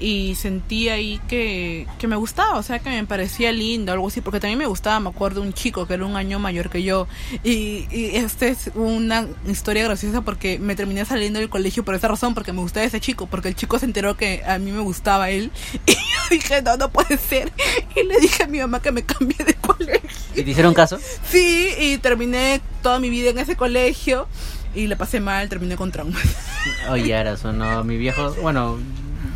Y 0.00 0.34
sentí 0.36 0.88
ahí 0.88 1.20
que, 1.28 1.86
que 1.98 2.06
me 2.06 2.16
gustaba, 2.16 2.56
o 2.56 2.62
sea, 2.62 2.78
que 2.78 2.90
me 2.90 3.04
parecía 3.04 3.52
lindo, 3.52 3.92
algo 3.92 4.08
así, 4.08 4.20
porque 4.20 4.40
también 4.40 4.58
me 4.58 4.66
gustaba, 4.66 5.00
me 5.00 5.08
acuerdo, 5.08 5.42
un 5.42 5.52
chico 5.52 5.86
que 5.86 5.94
era 5.94 6.04
un 6.04 6.16
año 6.16 6.38
mayor 6.38 6.70
que 6.70 6.82
yo. 6.82 7.08
Y, 7.42 7.86
y 7.90 8.10
esta 8.14 8.46
es 8.46 8.70
una 8.74 9.26
historia 9.46 9.84
graciosa 9.84 10.22
porque 10.22 10.58
me 10.58 10.76
terminé 10.76 11.04
saliendo 11.04 11.40
del 11.40 11.48
colegio 11.48 11.84
por 11.84 11.94
esa 11.94 12.08
razón, 12.08 12.34
porque 12.34 12.52
me 12.52 12.60
gustaba 12.60 12.86
ese 12.86 13.00
chico, 13.00 13.26
porque 13.26 13.48
el 13.48 13.56
chico 13.56 13.78
se 13.78 13.86
enteró 13.86 14.16
que 14.16 14.42
a 14.46 14.58
mí 14.58 14.72
me 14.72 14.80
gustaba 14.80 15.30
él. 15.30 15.50
Y 15.88 15.92
yo 15.92 16.20
dije, 16.30 16.62
no, 16.62 16.76
no 16.76 16.90
puede 16.90 17.16
ser. 17.16 17.52
Y 17.96 18.02
le 18.02 18.20
dije 18.20 18.42
a 18.42 18.46
mi 18.46 18.58
mamá 18.58 18.82
que 18.82 18.92
me 18.92 19.02
cambié 19.02 19.44
de 19.44 19.54
colegio. 19.60 20.10
¿Y 20.34 20.42
te 20.42 20.50
hicieron 20.50 20.74
caso? 20.74 20.98
Sí, 21.30 21.70
y 21.78 21.98
terminé 21.98 22.60
toda 22.82 22.98
mi 22.98 23.10
vida 23.10 23.30
en 23.30 23.38
ese 23.38 23.56
colegio. 23.56 24.28
Y 24.74 24.86
le 24.86 24.96
pasé 24.96 25.20
mal, 25.20 25.48
terminé 25.48 25.76
con 25.76 25.90
traumas. 25.90 26.22
Oye, 26.90 27.16
ahora 27.16 27.36
no, 27.52 27.84
mi 27.84 27.96
viejo, 27.96 28.34
bueno, 28.42 28.78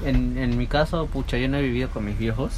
en, 0.05 0.37
en 0.39 0.57
mi 0.59 0.67
caso, 0.67 1.07
pucha, 1.07 1.37
yo 1.39 1.49
no 1.49 1.57
he 1.59 1.63
vivido 1.63 1.91
con 1.91 2.05
mis 2.05 2.19
viejos. 2.19 2.53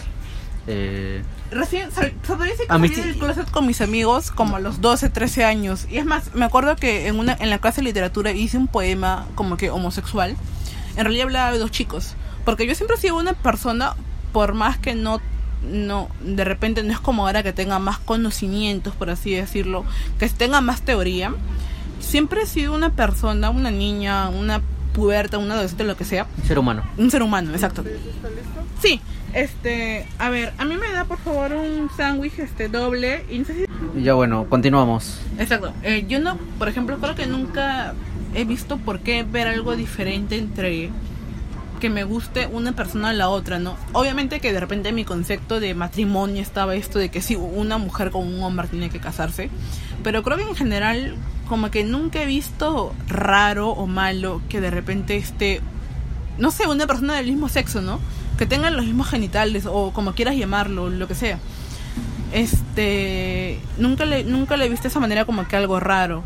Eh, 0.66 1.22
Recién 1.50 1.90
sal- 1.92 2.14
que 2.26 2.32
A 2.68 2.78
salí 2.78 2.88
sí- 2.88 3.00
del 3.02 3.16
closet 3.18 3.50
con 3.50 3.66
mis 3.66 3.80
amigos 3.82 4.30
como 4.30 4.56
a 4.56 4.60
los 4.60 4.80
12, 4.80 5.10
13 5.10 5.44
años. 5.44 5.86
Y 5.90 5.98
es 5.98 6.06
más, 6.06 6.34
me 6.34 6.44
acuerdo 6.44 6.74
que 6.76 7.06
en 7.06 7.18
una 7.18 7.36
en 7.38 7.50
la 7.50 7.58
clase 7.58 7.80
de 7.82 7.86
literatura 7.88 8.32
hice 8.32 8.56
un 8.56 8.66
poema 8.66 9.26
como 9.34 9.56
que 9.56 9.70
homosexual. 9.70 10.36
En 10.96 11.04
realidad 11.04 11.24
hablaba 11.26 11.52
de 11.52 11.58
dos 11.58 11.70
chicos. 11.70 12.14
Porque 12.44 12.66
yo 12.66 12.74
siempre 12.74 12.96
he 12.96 13.00
sido 13.00 13.16
una 13.16 13.32
persona, 13.34 13.94
por 14.32 14.54
más 14.54 14.78
que 14.78 14.94
no, 14.94 15.20
no, 15.70 16.08
de 16.22 16.44
repente 16.44 16.82
no 16.82 16.92
es 16.92 17.00
como 17.00 17.26
ahora 17.26 17.42
que 17.42 17.52
tenga 17.52 17.78
más 17.78 17.98
conocimientos, 17.98 18.94
por 18.94 19.10
así 19.10 19.34
decirlo, 19.34 19.84
que 20.18 20.28
tenga 20.28 20.60
más 20.60 20.82
teoría. 20.82 21.34
Siempre 22.00 22.42
he 22.42 22.46
sido 22.46 22.74
una 22.74 22.90
persona, 22.90 23.48
una 23.50 23.70
niña, 23.70 24.28
una 24.28 24.60
puberta, 24.94 25.36
una 25.36 25.54
adolescente, 25.54 25.84
lo 25.84 25.96
que 25.96 26.04
sea, 26.04 26.26
un 26.38 26.44
ser 26.44 26.58
humano. 26.58 26.82
un 26.96 27.10
ser 27.10 27.22
humano, 27.22 27.50
exacto. 27.52 27.84
Sí, 28.80 29.00
este, 29.34 30.06
a 30.18 30.30
ver, 30.30 30.52
a 30.58 30.64
mí 30.64 30.76
me 30.76 30.90
da 30.92 31.04
por 31.04 31.18
favor 31.18 31.52
un 31.52 31.90
sándwich 31.96 32.38
este 32.38 32.68
doble 32.68 33.24
y 33.30 33.38
no 33.40 33.44
sé 33.44 33.66
si 33.66 34.02
Ya 34.02 34.14
bueno, 34.14 34.46
continuamos. 34.48 35.20
Exacto. 35.38 35.72
Eh, 35.82 36.06
yo 36.08 36.20
no, 36.20 36.38
por 36.58 36.68
ejemplo, 36.68 36.96
creo 36.98 37.14
que 37.14 37.26
nunca 37.26 37.94
he 38.34 38.44
visto 38.44 38.78
por 38.78 39.00
qué 39.00 39.24
ver 39.24 39.48
algo 39.48 39.76
diferente 39.76 40.36
entre 40.36 40.90
que 41.84 41.90
me 41.90 42.04
guste 42.04 42.46
una 42.46 42.72
persona 42.72 43.10
a 43.10 43.12
la 43.12 43.28
otra, 43.28 43.58
¿no? 43.58 43.76
Obviamente 43.92 44.40
que 44.40 44.54
de 44.54 44.58
repente 44.58 44.88
en 44.88 44.94
mi 44.94 45.04
concepto 45.04 45.60
de 45.60 45.74
matrimonio 45.74 46.40
estaba 46.40 46.74
esto 46.76 46.98
de 46.98 47.10
que 47.10 47.20
sí, 47.20 47.36
una 47.36 47.76
mujer 47.76 48.10
con 48.10 48.26
un 48.26 48.42
hombre 48.42 48.68
tiene 48.68 48.88
que 48.88 49.00
casarse, 49.00 49.50
pero 50.02 50.22
creo 50.22 50.38
que 50.38 50.44
en 50.44 50.54
general 50.54 51.14
como 51.46 51.70
que 51.70 51.84
nunca 51.84 52.22
he 52.22 52.26
visto 52.26 52.94
raro 53.06 53.68
o 53.68 53.86
malo 53.86 54.40
que 54.48 54.62
de 54.62 54.70
repente 54.70 55.18
esté, 55.18 55.60
no 56.38 56.50
sé, 56.50 56.66
una 56.66 56.86
persona 56.86 57.16
del 57.16 57.26
mismo 57.26 57.50
sexo, 57.50 57.82
¿no? 57.82 58.00
Que 58.38 58.46
tengan 58.46 58.76
los 58.76 58.86
mismos 58.86 59.10
genitales 59.10 59.66
o 59.66 59.92
como 59.92 60.14
quieras 60.14 60.36
llamarlo, 60.36 60.88
lo 60.88 61.06
que 61.06 61.14
sea 61.14 61.38
este 62.32 63.60
nunca 63.76 64.06
le 64.06 64.24
nunca 64.24 64.56
le 64.56 64.64
he 64.64 64.68
visto 64.70 64.84
de 64.84 64.88
esa 64.88 65.00
manera 65.00 65.26
como 65.26 65.46
que 65.46 65.54
algo 65.54 65.78
raro 65.80 66.24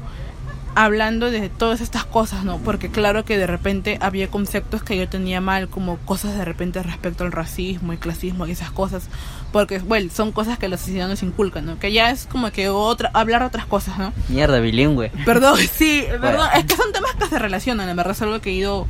hablando 0.84 1.30
de 1.30 1.48
todas 1.48 1.80
estas 1.80 2.04
cosas 2.04 2.44
no 2.44 2.58
porque 2.58 2.90
claro 2.90 3.24
que 3.24 3.36
de 3.36 3.46
repente 3.46 3.98
había 4.00 4.28
conceptos 4.28 4.82
que 4.82 4.96
yo 4.96 5.08
tenía 5.08 5.40
mal 5.40 5.68
como 5.68 5.96
cosas 5.98 6.36
de 6.36 6.44
repente 6.44 6.82
respecto 6.82 7.24
al 7.24 7.32
racismo 7.32 7.92
y 7.92 7.96
clasismo 7.96 8.46
y 8.46 8.52
esas 8.52 8.70
cosas 8.70 9.08
porque 9.52 9.78
bueno 9.78 10.10
son 10.12 10.32
cosas 10.32 10.58
que 10.58 10.68
la 10.68 10.76
sociedad 10.76 11.08
nos 11.08 11.22
inculca 11.22 11.60
no 11.60 11.78
que 11.78 11.92
ya 11.92 12.10
es 12.10 12.26
como 12.26 12.50
que 12.52 12.68
otra 12.68 13.10
hablar 13.14 13.42
otras 13.42 13.66
cosas 13.66 13.98
no 13.98 14.12
Mierda, 14.28 14.60
bilingüe. 14.60 15.10
Perdón, 15.24 15.58
sí, 15.72 16.04
perdón. 16.20 16.48
Es 16.54 16.64
que 16.64 16.76
son 16.76 16.92
temas 16.92 17.14
que 17.14 17.26
se 17.26 17.38
relacionan, 17.38 17.88
en 17.88 17.96
verdad 17.96 18.12
es 18.12 18.22
algo 18.22 18.40
que 18.40 18.50
he 18.50 18.54
ido 18.54 18.86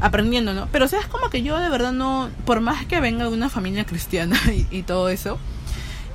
aprendiendo, 0.00 0.54
¿no? 0.54 0.68
Pero 0.72 0.86
o 0.86 0.88
sea, 0.88 1.00
es 1.00 1.06
como 1.06 1.30
que 1.30 1.42
yo 1.42 1.58
de 1.58 1.68
verdad 1.68 1.92
no, 1.92 2.30
por 2.44 2.60
más 2.60 2.86
que 2.86 3.00
venga 3.00 3.24
de 3.24 3.30
una 3.30 3.48
familia 3.48 3.84
cristiana 3.84 4.38
y, 4.52 4.66
y 4.70 4.82
todo 4.82 5.08
eso, 5.08 5.38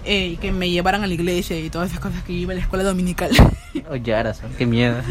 eh, 0.05 0.27
y 0.33 0.37
que 0.37 0.51
me 0.51 0.69
llevaran 0.69 1.03
a 1.03 1.07
la 1.07 1.13
iglesia 1.13 1.59
y 1.59 1.69
todas 1.69 1.89
esas 1.89 1.99
cosas 1.99 2.23
que 2.23 2.33
iba 2.33 2.53
a 2.53 2.55
la 2.55 2.61
escuela 2.61 2.83
dominical. 2.83 3.31
Oye, 3.89 4.15
ahora 4.15 4.33
qué 4.57 4.65
miedo. 4.65 5.01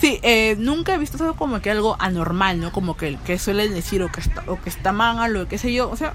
sí, 0.00 0.18
eh, 0.22 0.56
nunca 0.58 0.94
he 0.94 0.98
visto 0.98 1.16
eso 1.16 1.34
como 1.36 1.60
que 1.60 1.70
algo 1.70 1.96
anormal, 1.98 2.60
¿no? 2.60 2.72
Como 2.72 2.96
que, 2.96 3.18
que 3.24 3.38
suelen 3.38 3.74
decir 3.74 4.02
o 4.02 4.10
que 4.10 4.20
está, 4.20 4.42
o 4.46 4.60
que 4.60 4.70
está 4.70 4.92
mal 4.92 5.36
o 5.36 5.46
qué 5.46 5.58
sé 5.58 5.72
yo. 5.72 5.90
O 5.90 5.96
sea, 5.96 6.14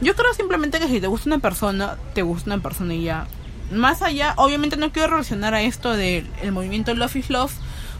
yo 0.00 0.14
creo 0.14 0.32
simplemente 0.34 0.78
que 0.78 0.88
si 0.88 1.00
te 1.00 1.06
gusta 1.06 1.28
una 1.28 1.38
persona, 1.38 1.96
te 2.14 2.22
gusta 2.22 2.52
una 2.52 2.62
persona 2.62 2.94
y 2.94 3.04
ya. 3.04 3.26
Más 3.70 4.02
allá, 4.02 4.34
obviamente 4.36 4.76
no 4.76 4.92
quiero 4.92 5.08
relacionar 5.08 5.54
a 5.54 5.62
esto 5.62 5.96
del 5.96 6.26
el 6.42 6.52
movimiento 6.52 6.94
Love 6.94 7.16
is 7.16 7.30
Love, 7.30 7.52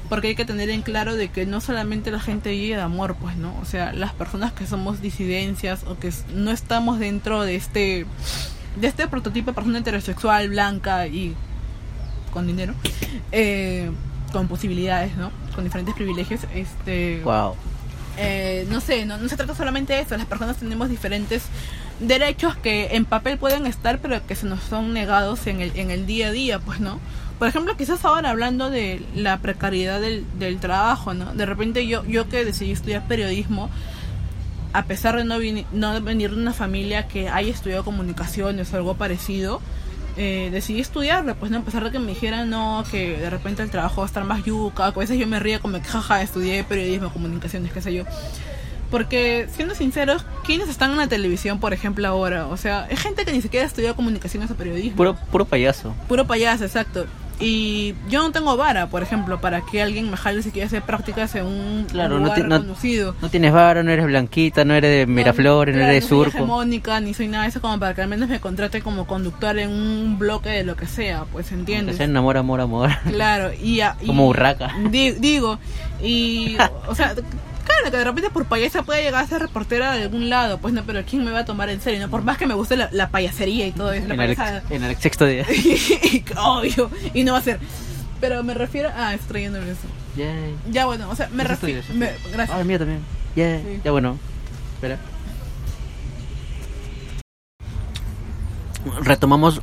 porque 0.09 0.29
hay 0.29 0.35
que 0.35 0.45
tener 0.45 0.69
en 0.69 0.83
claro 0.83 1.15
de 1.15 1.31
que 1.31 1.47
no 1.47 1.61
solamente 1.61 2.11
la 2.11 2.21
gente 2.21 2.51
vive 2.51 2.77
de 2.77 2.83
amor, 2.83 3.17
pues, 3.21 3.37
¿no? 3.37 3.57
O 3.61 3.65
sea, 3.65 3.93
las 3.93 4.13
personas 4.13 4.53
que 4.53 4.67
somos 4.67 5.01
disidencias 5.01 5.85
o 5.85 5.99
que 5.99 6.13
no 6.35 6.51
estamos 6.51 6.99
dentro 6.99 7.43
de 7.43 7.57
este 7.57 8.07
de 8.77 8.87
este 8.89 9.07
prototipo 9.09 9.51
de 9.51 9.55
persona 9.55 9.79
heterosexual, 9.79 10.49
blanca 10.49 11.07
y 11.07 11.35
con 12.33 12.47
dinero, 12.47 12.75
eh, 13.33 13.91
con 14.33 14.49
posibilidades, 14.49 15.17
¿no? 15.17 15.31
Con 15.55 15.65
diferentes 15.65 15.95
privilegios, 15.95 16.41
este 16.55 17.21
Wow. 17.25 17.55
eh, 18.17 18.67
no 18.71 18.81
sé, 18.81 19.05
no, 19.05 19.19
no 19.19 19.29
se 19.29 19.37
trata 19.37 19.55
solamente 19.55 19.93
de 19.93 20.01
eso, 20.01 20.17
las 20.17 20.27
personas 20.27 20.57
tenemos 20.57 20.89
diferentes 20.89 21.43
derechos 22.01 22.57
que 22.57 22.97
en 22.97 23.05
papel 23.05 23.39
pueden 23.39 23.67
estar, 23.67 23.99
pero 23.99 24.27
que 24.27 24.35
se 24.35 24.47
nos 24.47 24.63
son 24.63 24.93
negados 24.93 25.47
en 25.47 25.61
el, 25.61 25.77
en 25.77 25.91
el 25.91 26.07
día 26.07 26.29
a 26.29 26.33
día, 26.33 26.59
pues, 26.59 26.81
¿no? 26.81 26.99
Por 27.39 27.49
ejemplo, 27.49 27.77
quizás 27.77 28.05
ahora 28.05 28.31
hablando 28.31 28.71
de 28.71 29.05
la 29.15 29.39
precariedad 29.39 30.01
del, 30.01 30.25
del 30.39 30.59
trabajo, 30.59 31.13
¿no? 31.13 31.35
De 31.35 31.45
repente 31.45 31.87
yo, 31.87 32.05
yo 32.07 32.29
que 32.29 32.45
decidí 32.45 32.71
estudiar 32.73 33.07
periodismo, 33.09 33.69
a 34.73 34.85
pesar 34.85 35.17
de 35.17 35.25
no, 35.25 35.39
no 35.73 36.01
venir 36.01 36.31
de 36.31 36.37
una 36.37 36.53
familia 36.53 37.09
que 37.09 37.29
haya 37.29 37.51
estudiado 37.51 37.85
comunicaciones 37.85 38.73
o 38.73 38.77
algo 38.77 38.95
parecido, 38.95 39.61
eh, 40.17 40.51
decidí 40.53 40.81
estudiarla, 40.81 41.35
pues 41.35 41.51
no, 41.51 41.59
a 41.59 41.63
pesar 41.63 41.85
de 41.85 41.91
que 41.91 41.99
me 41.99 42.09
dijeran 42.09 42.51
no, 42.51 42.85
que 42.91 43.17
de 43.17 43.31
repente 43.31 43.63
el 43.63 43.71
trabajo 43.71 44.03
va 44.03 44.07
a 44.07 44.09
estar 44.09 44.25
más 44.25 44.45
yuca, 44.45 44.87
a 44.87 44.91
veces 44.91 45.19
yo 45.19 45.27
me 45.27 45.41
ría 45.41 45.59
como 45.59 45.79
que 45.79 45.85
jaja, 45.85 46.23
estudié 46.23 46.65
periodismo, 46.65 47.13
comunicaciones, 47.13 47.73
qué 47.73 47.81
sé 47.81 47.95
yo. 47.95 48.05
Porque, 48.91 49.49
siendo 49.55 49.75
sinceros, 49.75 50.27
¿quiénes 50.45 50.69
están 50.69 50.91
en 50.91 50.99
la 50.99 51.07
televisión, 51.07 51.59
por 51.61 51.73
ejemplo, 51.73 52.07
ahora? 52.07 52.47
O 52.49 52.59
sea, 52.59 52.87
es 52.91 53.01
gente 53.01 53.25
que 53.25 53.33
ni 53.33 53.41
siquiera 53.41 53.65
estudió 53.65 53.97
comunicaciones 53.97 54.51
o 54.51 54.55
periodismo. 54.55 54.97
Puro, 54.97 55.17
puro 55.31 55.47
payaso. 55.47 55.95
Puro 56.09 56.27
payaso, 56.27 56.65
exacto. 56.65 57.07
Y 57.43 57.95
yo 58.09 58.23
no 58.23 58.31
tengo 58.31 58.57
vara, 58.57 58.87
por 58.89 59.03
ejemplo, 59.03 59.41
para 59.41 59.61
que 59.63 59.83
alguien 59.83 60.11
me 60.11 60.17
jale 60.17 60.43
si 60.43 60.51
quiere 60.51 60.67
hacer 60.67 60.83
prácticas 60.83 61.35
en 61.35 61.47
un 61.47 61.87
Claro, 61.91 62.19
no 62.19 62.25
lugar 62.27 62.39
no-. 62.47 62.59
No 63.21 63.29
tienes 63.29 63.53
vara, 63.53 63.83
no 63.83 63.91
eres 63.91 64.07
blanquita, 64.07 64.65
no 64.65 64.75
eres 64.75 64.91
de 64.99 65.07
Miraflores, 65.07 65.75
no, 65.75 65.81
Claro, 65.81 65.93
eres 65.93 66.03
de 66.05 66.09
soy 66.09 66.19
Surco. 66.25 66.39
hegemónica, 66.39 67.01
ni 67.01 67.15
soy 67.15 67.29
nada 67.29 67.45
de 67.45 67.51
eso 67.51 67.61
como 67.61 67.79
para 67.81 67.95
que 67.95 68.03
al 68.03 68.09
menos 68.09 68.29
me 68.29 68.41
contrate 68.41 68.81
como 68.83 69.07
conductor 69.07 69.59
en 69.59 69.71
un 69.71 70.19
bloque 70.19 70.51
de 70.51 70.65
lo 70.65 70.77
que 70.77 70.87
sea, 70.87 71.25
pues 71.33 71.51
entiendes. 71.53 71.97
sea 71.97 72.07
amor, 72.07 72.37
amor, 72.37 72.61
amor. 72.61 72.91
Claro, 73.09 73.51
y, 73.53 73.81
y- 73.83 74.07
Como 74.07 74.29
Urraca. 74.29 74.75
di- 74.91 75.13
digo, 75.13 75.59
y 76.03 76.57
o 76.89 76.95
sea, 76.95 77.15
claro 77.81 77.91
que 77.91 77.97
de 77.99 78.05
repente 78.05 78.31
por 78.31 78.45
payasa 78.47 78.83
puede 78.83 79.03
llegar 79.03 79.25
a 79.25 79.27
ser 79.27 79.41
reportera 79.43 79.93
de 79.93 80.03
algún 80.05 80.29
lado, 80.31 80.59
pues 80.59 80.73
no, 80.75 80.83
pero 80.85 81.03
quién 81.05 81.25
me 81.25 81.31
va 81.31 81.41
a 81.41 81.45
tomar 81.45 81.69
en 81.71 81.81
serio, 81.81 82.01
no 82.01 82.09
por 82.11 82.23
más 82.23 82.39
que 82.39 82.47
me 82.47 82.55
guste 82.55 82.77
la, 82.77 82.89
la 82.93 83.09
payasería 83.11 83.67
y 83.67 83.73
todo 83.73 83.93
eso, 83.93 84.05
En 84.07 84.11
el, 84.13 84.17
payasada. 84.17 84.63
en 84.71 84.85
el 84.85 84.97
sexto 84.97 85.27
día. 85.27 85.45
y, 85.51 86.25
obvio, 86.37 86.91
y 87.15 87.25
no 87.25 87.33
va 87.33 87.39
a 87.39 87.43
ser. 87.43 87.59
Pero 88.21 88.43
me 88.45 88.55
refiero 88.55 88.89
a 88.95 89.15
estoy 89.15 89.29
trayendo 89.29 89.59
eso. 89.63 89.81
Yay. 90.17 90.55
Ya 90.71 90.87
bueno, 90.87 91.09
o 91.11 91.17
sea, 91.17 91.29
me 91.33 91.43
refiero 91.45 91.83
gracias. 92.33 92.51
Ah, 92.51 92.61
el 92.61 92.67
mío 92.67 92.79
también. 92.79 93.01
Yeah. 93.35 93.59
Sí. 93.61 93.81
Ya 93.85 93.91
bueno. 93.91 94.19
Espera. 94.75 94.99
Retomamos 99.03 99.61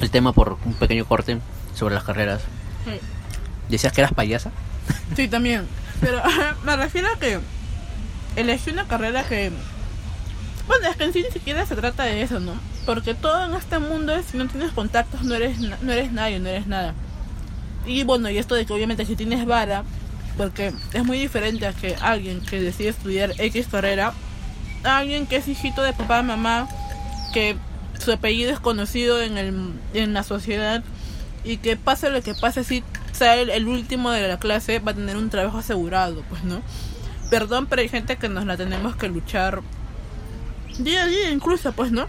el 0.00 0.10
tema 0.10 0.32
por 0.32 0.58
un 0.64 0.74
pequeño 0.74 1.04
corte 1.04 1.38
sobre 1.74 1.94
las 1.94 2.04
carreras. 2.04 2.42
Sí. 2.84 2.98
Decías 3.68 3.92
que 3.92 4.00
eras 4.00 4.12
payasa. 4.12 4.50
Sí, 5.16 5.28
también. 5.28 5.66
Pero 6.04 6.22
me 6.64 6.76
refiero 6.76 7.08
a 7.08 7.18
que 7.18 7.40
elegí 8.36 8.70
una 8.70 8.86
carrera 8.86 9.24
que... 9.24 9.50
Bueno, 10.66 10.88
es 10.88 10.96
que 10.96 11.04
en 11.04 11.12
sí 11.12 11.22
ni 11.22 11.30
siquiera 11.30 11.66
se 11.66 11.76
trata 11.76 12.04
de 12.04 12.22
eso, 12.22 12.40
¿no? 12.40 12.52
Porque 12.86 13.14
todo 13.14 13.44
en 13.46 13.54
este 13.54 13.78
mundo 13.78 14.14
es, 14.14 14.26
si 14.26 14.36
no 14.36 14.46
tienes 14.46 14.72
contactos, 14.72 15.22
no 15.22 15.34
eres, 15.34 15.58
no 15.58 15.92
eres 15.92 16.12
nadie, 16.12 16.38
no 16.38 16.48
eres 16.48 16.66
nada. 16.66 16.94
Y 17.86 18.04
bueno, 18.04 18.30
y 18.30 18.38
esto 18.38 18.54
de 18.54 18.64
que 18.64 18.72
obviamente 18.72 19.04
si 19.04 19.16
tienes 19.16 19.44
vara, 19.46 19.84
porque 20.36 20.72
es 20.92 21.04
muy 21.04 21.18
diferente 21.18 21.66
a 21.66 21.72
que 21.72 21.96
alguien 22.00 22.40
que 22.40 22.60
decide 22.60 22.88
estudiar 22.88 23.32
X 23.38 23.66
carrera, 23.70 24.12
alguien 24.82 25.26
que 25.26 25.36
es 25.36 25.48
hijito 25.48 25.82
de 25.82 25.92
papá, 25.92 26.22
mamá, 26.22 26.68
que 27.32 27.56
su 27.98 28.12
apellido 28.12 28.52
es 28.52 28.60
conocido 28.60 29.22
en, 29.22 29.38
el, 29.38 29.72
en 29.92 30.14
la 30.14 30.22
sociedad 30.22 30.82
y 31.44 31.58
que 31.58 31.76
pase 31.76 32.10
lo 32.10 32.22
que 32.22 32.34
pase, 32.34 32.64
si 33.14 33.18
sea 33.18 33.36
el, 33.36 33.48
el 33.48 33.68
último 33.68 34.10
de 34.10 34.26
la 34.26 34.38
clase, 34.38 34.80
va 34.80 34.90
a 34.90 34.94
tener 34.94 35.16
un 35.16 35.30
trabajo 35.30 35.58
asegurado, 35.58 36.24
pues, 36.28 36.42
¿no? 36.42 36.60
Perdón, 37.30 37.66
pero 37.66 37.80
hay 37.80 37.88
gente 37.88 38.16
que 38.16 38.28
nos 38.28 38.44
la 38.44 38.56
tenemos 38.56 38.96
que 38.96 39.08
luchar 39.08 39.62
día 40.78 41.04
a 41.04 41.06
día 41.06 41.30
incluso, 41.30 41.72
pues, 41.72 41.92
¿no? 41.92 42.06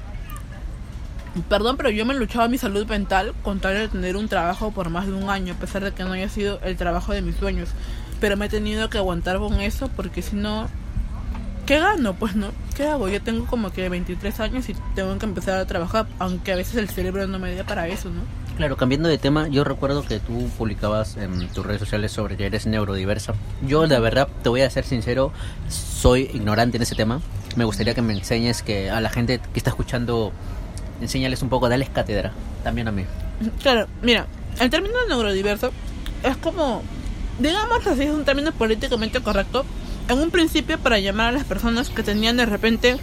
Perdón, 1.47 1.77
pero 1.77 1.89
yo 1.89 2.05
me 2.05 2.13
he 2.13 2.17
luchado 2.17 2.45
a 2.45 2.47
mi 2.47 2.57
salud 2.57 2.87
mental 2.87 3.33
con 3.43 3.59
tal 3.59 3.75
de 3.75 3.87
tener 3.87 4.15
un 4.15 4.29
trabajo 4.29 4.71
por 4.71 4.89
más 4.89 5.05
de 5.05 5.13
un 5.13 5.29
año, 5.29 5.53
a 5.53 5.57
pesar 5.57 5.83
de 5.83 5.91
que 5.91 6.03
no 6.03 6.13
haya 6.13 6.29
sido 6.29 6.59
el 6.63 6.75
trabajo 6.75 7.13
de 7.13 7.21
mis 7.21 7.35
sueños. 7.35 7.69
Pero 8.19 8.37
me 8.37 8.45
he 8.45 8.49
tenido 8.49 8.89
que 8.89 8.97
aguantar 8.97 9.37
con 9.37 9.59
eso 9.59 9.89
porque 9.89 10.21
si 10.21 10.35
no, 10.35 10.67
¿qué 11.65 11.79
gano? 11.79 12.13
Pues 12.15 12.35
no, 12.35 12.47
¿qué 12.75 12.87
hago? 12.87 13.09
Yo 13.09 13.21
tengo 13.21 13.45
como 13.45 13.71
que 13.71 13.89
23 13.89 14.39
años 14.39 14.69
y 14.69 14.75
tengo 14.95 15.17
que 15.19 15.25
empezar 15.25 15.59
a 15.59 15.67
trabajar, 15.67 16.07
aunque 16.19 16.53
a 16.53 16.55
veces 16.55 16.75
el 16.75 16.89
cerebro 16.89 17.27
no 17.27 17.37
me 17.37 17.53
da 17.53 17.63
para 17.63 17.87
eso, 17.89 18.09
¿no? 18.09 18.21
Claro, 18.57 18.77
cambiando 18.77 19.09
de 19.09 19.17
tema, 19.17 19.49
yo 19.49 19.65
recuerdo 19.65 20.03
que 20.03 20.19
tú 20.19 20.47
publicabas 20.57 21.17
en 21.17 21.49
tus 21.49 21.65
redes 21.65 21.81
sociales 21.81 22.13
sobre 22.13 22.37
que 22.37 22.45
eres 22.45 22.65
neurodiversa. 22.65 23.33
Yo, 23.67 23.85
la 23.85 23.99
verdad, 23.99 24.29
te 24.43 24.47
voy 24.47 24.61
a 24.61 24.69
ser 24.69 24.85
sincero, 24.85 25.33
soy 25.67 26.29
ignorante 26.33 26.77
en 26.77 26.83
ese 26.83 26.95
tema. 26.95 27.19
Me 27.57 27.65
gustaría 27.65 27.93
que 27.93 28.01
me 28.01 28.13
enseñes 28.13 28.63
que 28.63 28.89
a 28.89 29.01
la 29.01 29.09
gente 29.09 29.41
que 29.51 29.59
está 29.59 29.71
escuchando, 29.71 30.31
enséñales 31.01 31.41
un 31.41 31.49
poco, 31.49 31.67
dales 31.67 31.89
cátedra, 31.89 32.31
también 32.63 32.87
a 32.87 32.93
mí. 32.93 33.03
Claro, 33.61 33.87
mira, 34.01 34.25
el 34.61 34.69
término 34.69 34.95
neurodiverso 35.09 35.71
es 36.23 36.37
como, 36.37 36.81
digamos 37.39 37.85
así, 37.85 38.03
es 38.03 38.11
un 38.11 38.23
término 38.23 38.53
políticamente 38.53 39.19
correcto. 39.19 39.65
En 40.07 40.19
un 40.19 40.31
principio 40.31 40.79
para 40.79 40.97
llamar 40.99 41.29
a 41.29 41.31
las 41.33 41.43
personas 41.43 41.89
que 41.89 42.03
tenían 42.03 42.37
de 42.37 42.45
repente 42.45 42.95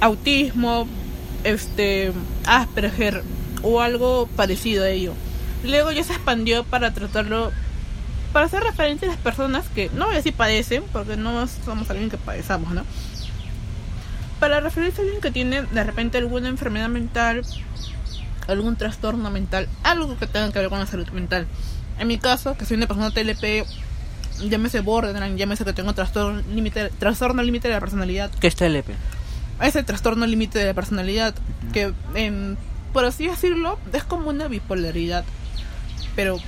autismo, 0.00 0.86
este, 1.44 2.12
Asperger 2.46 3.22
o 3.62 3.80
algo 3.80 4.28
parecido 4.36 4.84
a 4.84 4.88
ello. 4.88 5.14
Luego 5.64 5.92
ya 5.92 6.02
se 6.02 6.12
expandió 6.12 6.64
para 6.64 6.92
tratarlo, 6.92 7.52
para 8.32 8.46
hacer 8.46 8.62
referencia 8.62 9.08
a 9.08 9.12
las 9.12 9.20
personas 9.20 9.68
que, 9.74 9.90
no 9.94 10.06
voy 10.06 10.14
a 10.14 10.16
decir 10.16 10.34
padecen, 10.34 10.82
porque 10.92 11.16
no 11.16 11.46
somos 11.46 11.88
alguien 11.90 12.10
que 12.10 12.18
padezamos, 12.18 12.72
¿no? 12.72 12.84
Para 14.40 14.60
referirse 14.60 15.00
a 15.00 15.04
alguien 15.04 15.20
que 15.20 15.30
tiene 15.30 15.62
de 15.62 15.84
repente 15.84 16.18
alguna 16.18 16.48
enfermedad 16.48 16.88
mental, 16.88 17.42
algún 18.48 18.76
trastorno 18.76 19.30
mental, 19.30 19.68
algo 19.84 20.18
que 20.18 20.26
tenga 20.26 20.50
que 20.52 20.58
ver 20.58 20.68
con 20.68 20.80
la 20.80 20.86
salud 20.86 21.08
mental. 21.10 21.46
En 21.98 22.08
mi 22.08 22.18
caso, 22.18 22.56
que 22.56 22.64
soy 22.64 22.76
una 22.76 22.88
persona 22.88 23.12
TLP, 23.12 23.64
llámese 24.48 24.80
borderline, 24.80 25.36
llámese 25.36 25.64
que 25.64 25.72
tengo 25.72 25.92
trastorno 25.92 26.42
límite, 26.52 26.90
trastorno 26.98 27.42
límite 27.42 27.68
de 27.68 27.74
la 27.74 27.80
personalidad, 27.80 28.30
¿Qué 28.40 28.48
es 28.48 28.56
TLP? 28.56 28.90
ese 29.60 29.82
trastorno 29.84 30.26
límite 30.26 30.58
de 30.58 30.66
la 30.66 30.74
personalidad, 30.74 31.34
que 31.72 31.92
em, 32.14 32.56
por 32.92 33.04
así 33.04 33.26
decirlo, 33.28 33.78
es 33.92 34.04
como 34.04 34.28
una 34.30 34.48
bipolaridad, 34.48 35.24
pero 36.16 36.38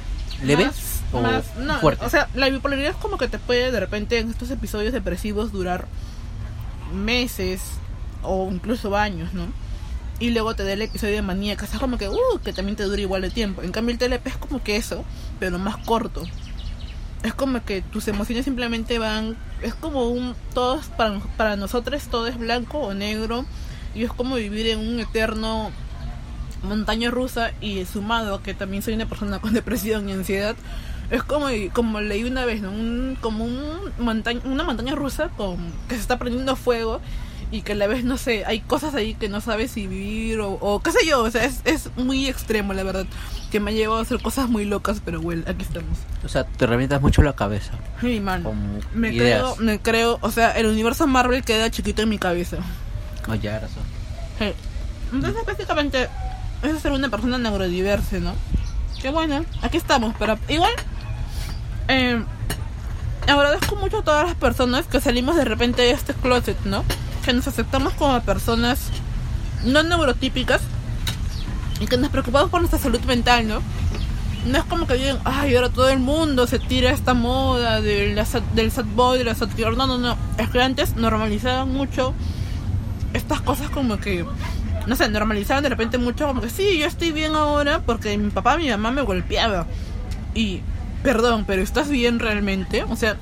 ¿Leve 0.43 0.67
más- 0.67 1.01
o 1.13 1.21
más- 1.21 1.57
no, 1.57 1.79
fuerte? 1.81 2.05
o 2.05 2.11
sea, 2.11 2.29
la 2.35 2.49
bipolaridad 2.51 2.91
es 2.91 2.97
como 2.97 3.19
que 3.19 3.29
te 3.29 3.39
puede 3.39 3.71
de 3.71 3.81
repente 3.81 4.19
en 4.19 4.31
estos 4.31 4.51
episodios 4.51 4.93
depresivos 4.93 5.53
durar 5.53 5.87
meses 6.93 7.61
o 8.23 8.49
incluso 8.51 8.97
años, 8.97 9.33
¿no? 9.35 9.47
Y 10.21 10.31
luego 10.31 10.55
te 10.55 10.65
da 10.65 10.73
el 10.73 10.83
episodio 10.83 11.15
de 11.15 11.23
manía, 11.23 11.57
que 11.57 11.65
es 11.65 11.71
como 11.73 11.99
que, 11.99 12.09
uh, 12.09 12.39
que 12.45 12.53
también 12.53 12.77
te 12.77 12.85
dura 12.85 13.01
igual 13.01 13.23
de 13.23 13.31
tiempo. 13.31 13.63
En 13.63 13.73
cambio 13.73 13.93
el 13.93 13.99
TLP 13.99 14.29
es 14.29 14.37
como 14.37 14.63
que 14.63 14.77
eso, 14.77 15.05
pero 15.41 15.59
más 15.59 15.77
corto. 15.79 16.23
Es 17.25 17.35
como 17.35 17.65
que 17.65 17.83
tus 17.83 18.07
emociones 18.07 18.45
simplemente 18.45 18.99
van, 18.99 19.37
es 19.63 19.75
como 19.75 20.09
un, 20.09 20.37
todos, 20.53 20.87
para, 20.87 21.19
para 21.37 21.57
nosotros 21.57 22.05
todo 22.05 22.27
es 22.29 22.39
blanco 22.39 22.79
o 22.79 22.95
negro, 22.95 23.45
y 23.95 24.05
es 24.05 24.13
como 24.13 24.37
vivir 24.37 24.69
en 24.69 24.79
un 24.79 25.01
eterno 25.01 25.71
montaña 26.65 27.11
rusa 27.11 27.53
y 27.61 27.85
sumado 27.85 28.35
a 28.37 28.43
que 28.43 28.55
también 28.55 28.83
soy 28.83 28.95
una 28.95 29.07
persona 29.07 29.39
con 29.41 29.53
depresión 29.55 30.09
y 30.09 30.13
ansiedad 30.13 30.57
es 31.11 31.23
como 31.23 31.47
como 31.73 32.01
leí 32.01 32.25
una 32.25 32.45
vez 32.45 32.63
¿no? 32.63 32.71
un, 32.71 33.17
como 33.21 33.45
un 33.45 33.93
montaña, 33.99 34.41
una 34.45 34.65
montaña 34.65 34.95
rusa 34.95 35.29
con 35.37 35.59
que 35.89 35.95
se 35.97 36.01
está 36.01 36.19
prendiendo 36.19 36.57
fuego 36.57 37.01
y 37.51 37.61
que 37.63 37.73
a 37.73 37.75
la 37.77 37.87
vez 37.87 38.05
no 38.05 38.17
sé 38.17 38.45
hay 38.47 38.61
cosas 38.61 38.95
ahí 38.95 39.15
que 39.15 39.29
no 39.29 39.41
sabes 39.41 39.71
si 39.73 39.87
vivir 39.87 40.41
o, 40.41 40.53
o 40.53 40.83
qué 40.83 40.91
sé 40.93 41.07
yo 41.07 41.23
o 41.23 41.31
sea 41.31 41.45
es, 41.45 41.61
es 41.65 41.91
muy 41.97 42.27
extremo 42.27 42.73
la 42.73 42.83
verdad 42.83 43.07
que 43.53 43.61
me 43.61 43.71
ha 43.71 43.75
llevado 43.75 44.01
a 44.01 44.03
hacer 44.03 44.21
cosas 44.21 44.49
muy 44.49 44.65
locas 44.65 45.01
pero 45.05 45.21
bueno 45.21 45.45
aquí 45.47 45.63
estamos 45.63 45.99
O 46.25 46.29
sea, 46.29 46.45
te 46.45 46.67
revientas 46.67 47.01
mucho 47.03 47.23
la 47.23 47.35
cabeza 47.35 47.73
mano 48.23 48.45
con 48.51 48.81
me 48.95 49.13
ideas. 49.13 49.41
creo 49.43 49.57
me 49.57 49.79
creo 49.79 50.19
o 50.23 50.31
sea 50.31 50.53
el 50.53 50.67
universo 50.67 51.07
Marvel 51.07 51.45
queda 51.45 51.71
chiquito 51.71 52.03
en 52.03 52.09
mi 52.09 52.19
cabeza 52.19 52.57
Oh, 53.29 53.35
ya, 53.35 53.59
razón. 53.59 53.83
Sí. 54.39 54.53
Entonces, 55.13 55.47
básicamente, 55.47 56.09
es 56.65 56.81
ser 56.83 56.93
una 56.93 57.09
persona 57.09 57.39
neurodiversa, 57.39 58.19
¿no? 58.19 58.33
Que 59.01 59.11
bueno, 59.11 59.45
aquí 59.63 59.77
estamos, 59.77 60.15
pero 60.19 60.39
igual, 60.49 60.73
eh, 61.89 62.23
agradezco 63.27 63.77
mucho 63.77 63.99
a 63.99 64.03
todas 64.05 64.27
las 64.27 64.37
personas 64.37 64.87
que 64.87 65.01
salimos 65.01 65.37
de 65.37 65.45
repente 65.45 65.83
de 65.83 65.91
este 65.91 66.15
closet, 66.15 66.59
¿no? 66.65 66.85
Que 67.25 67.33
nos 67.33 67.47
aceptamos 67.47 67.93
como 67.95 68.21
personas 68.23 68.79
no 69.65 69.83
neurotípicas 69.83 70.61
y 71.81 71.87
que 71.87 71.97
nos 71.97 72.11
preocupamos 72.11 72.51
por 72.51 72.61
nuestra 72.61 72.79
salud 72.79 73.01
mental, 73.03 73.47
¿no? 73.49 73.61
No 74.47 74.59
es 74.59 74.65
como 74.65 74.87
que 74.87 74.95
digan, 74.95 75.19
ay, 75.25 75.57
ahora 75.57 75.71
todo 75.71 75.89
el 75.89 75.99
mundo 76.01 76.47
se 76.47 76.59
tira 76.59 76.91
esta 76.91 77.15
moda 77.15 77.81
de 77.81 78.15
la 78.15 78.27
sad- 78.27 78.43
del 78.55 78.71
sad 78.71 78.85
boy, 78.95 79.17
de 79.19 79.25
la 79.25 79.35
sad 79.35 79.49
girl". 79.57 79.75
No, 79.77 79.87
no, 79.87 79.97
no. 79.97 80.19
Es 80.37 80.51
que 80.51 80.61
antes 80.63 80.97
normalizaban 80.97 81.73
mucho 81.73 82.13
estas 83.15 83.41
cosas 83.41 83.71
como 83.71 83.97
que 83.99 84.27
no 84.87 84.97
sé, 84.97 85.09
normalizaban 85.09 85.63
de 85.63 85.71
repente 85.71 85.99
mucho 85.99 86.27
como 86.27 86.41
que 86.41 86.51
sí, 86.51 86.79
yo 86.79 86.87
estoy 86.87 87.13
bien 87.13 87.35
ahora 87.35 87.81
porque 87.81 88.17
mi 88.19 88.31
papá, 88.31 88.57
mi 88.57 88.69
mamá 88.69 88.91
me 88.91 89.03
golpeaba. 89.03 89.67
Y 90.35 90.61
perdón, 91.03 91.45
pero 91.47 91.63
¿estás 91.63 91.89
bien 91.89 92.19
realmente? 92.19 92.85
O 92.85 92.97
sea, 92.97 93.17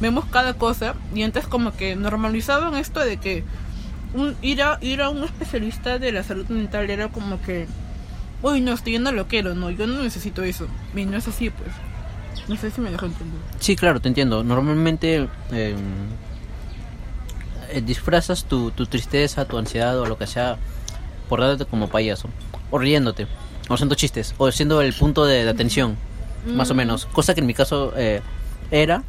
vemos 0.00 0.24
cada 0.26 0.54
cosa 0.54 0.94
y 1.14 1.22
antes 1.22 1.46
como 1.46 1.72
que 1.72 1.96
normalizaban 1.96 2.74
esto 2.76 3.00
de 3.00 3.18
que 3.18 3.44
un, 4.14 4.36
ir, 4.42 4.62
a, 4.62 4.78
ir 4.80 5.02
a 5.02 5.10
un 5.10 5.24
especialista 5.24 5.98
de 5.98 6.12
la 6.12 6.22
salud 6.22 6.46
mental 6.48 6.90
era 6.90 7.08
como 7.08 7.40
que, 7.42 7.66
uy, 8.42 8.60
no, 8.60 8.72
estoy 8.72 8.92
yendo 8.92 9.12
lo 9.12 9.28
quiero, 9.28 9.54
no, 9.54 9.70
yo 9.70 9.86
no 9.86 10.02
necesito 10.02 10.42
eso. 10.42 10.66
Y 10.94 11.04
no 11.04 11.16
es 11.16 11.28
así, 11.28 11.50
pues. 11.50 11.70
No 12.48 12.56
sé 12.56 12.70
si 12.70 12.80
me 12.80 12.90
dejo 12.90 13.06
entender. 13.06 13.40
Sí, 13.58 13.76
claro, 13.76 14.00
te 14.00 14.08
entiendo. 14.08 14.42
Normalmente 14.42 15.28
eh, 15.52 15.74
eh, 17.70 17.82
disfrazas 17.82 18.44
tu, 18.44 18.70
tu 18.70 18.86
tristeza, 18.86 19.44
tu 19.44 19.58
ansiedad 19.58 19.98
o 19.98 20.06
lo 20.06 20.16
que 20.16 20.26
sea 20.26 20.56
por 21.28 21.40
dándote 21.40 21.64
como 21.66 21.88
payaso. 21.88 22.28
O 22.70 22.78
riéndote. 22.78 23.26
O 23.68 23.74
haciendo 23.74 23.94
chistes. 23.94 24.34
O 24.38 24.50
siendo 24.52 24.80
el 24.82 24.92
punto 24.94 25.24
de, 25.26 25.44
de 25.44 25.50
atención. 25.50 25.96
Más 26.46 26.70
o 26.70 26.74
menos. 26.74 27.06
Cosa 27.06 27.34
que 27.34 27.40
en 27.40 27.46
mi 27.46 27.54
caso 27.54 27.92
eh, 27.96 28.22
era, 28.70 29.02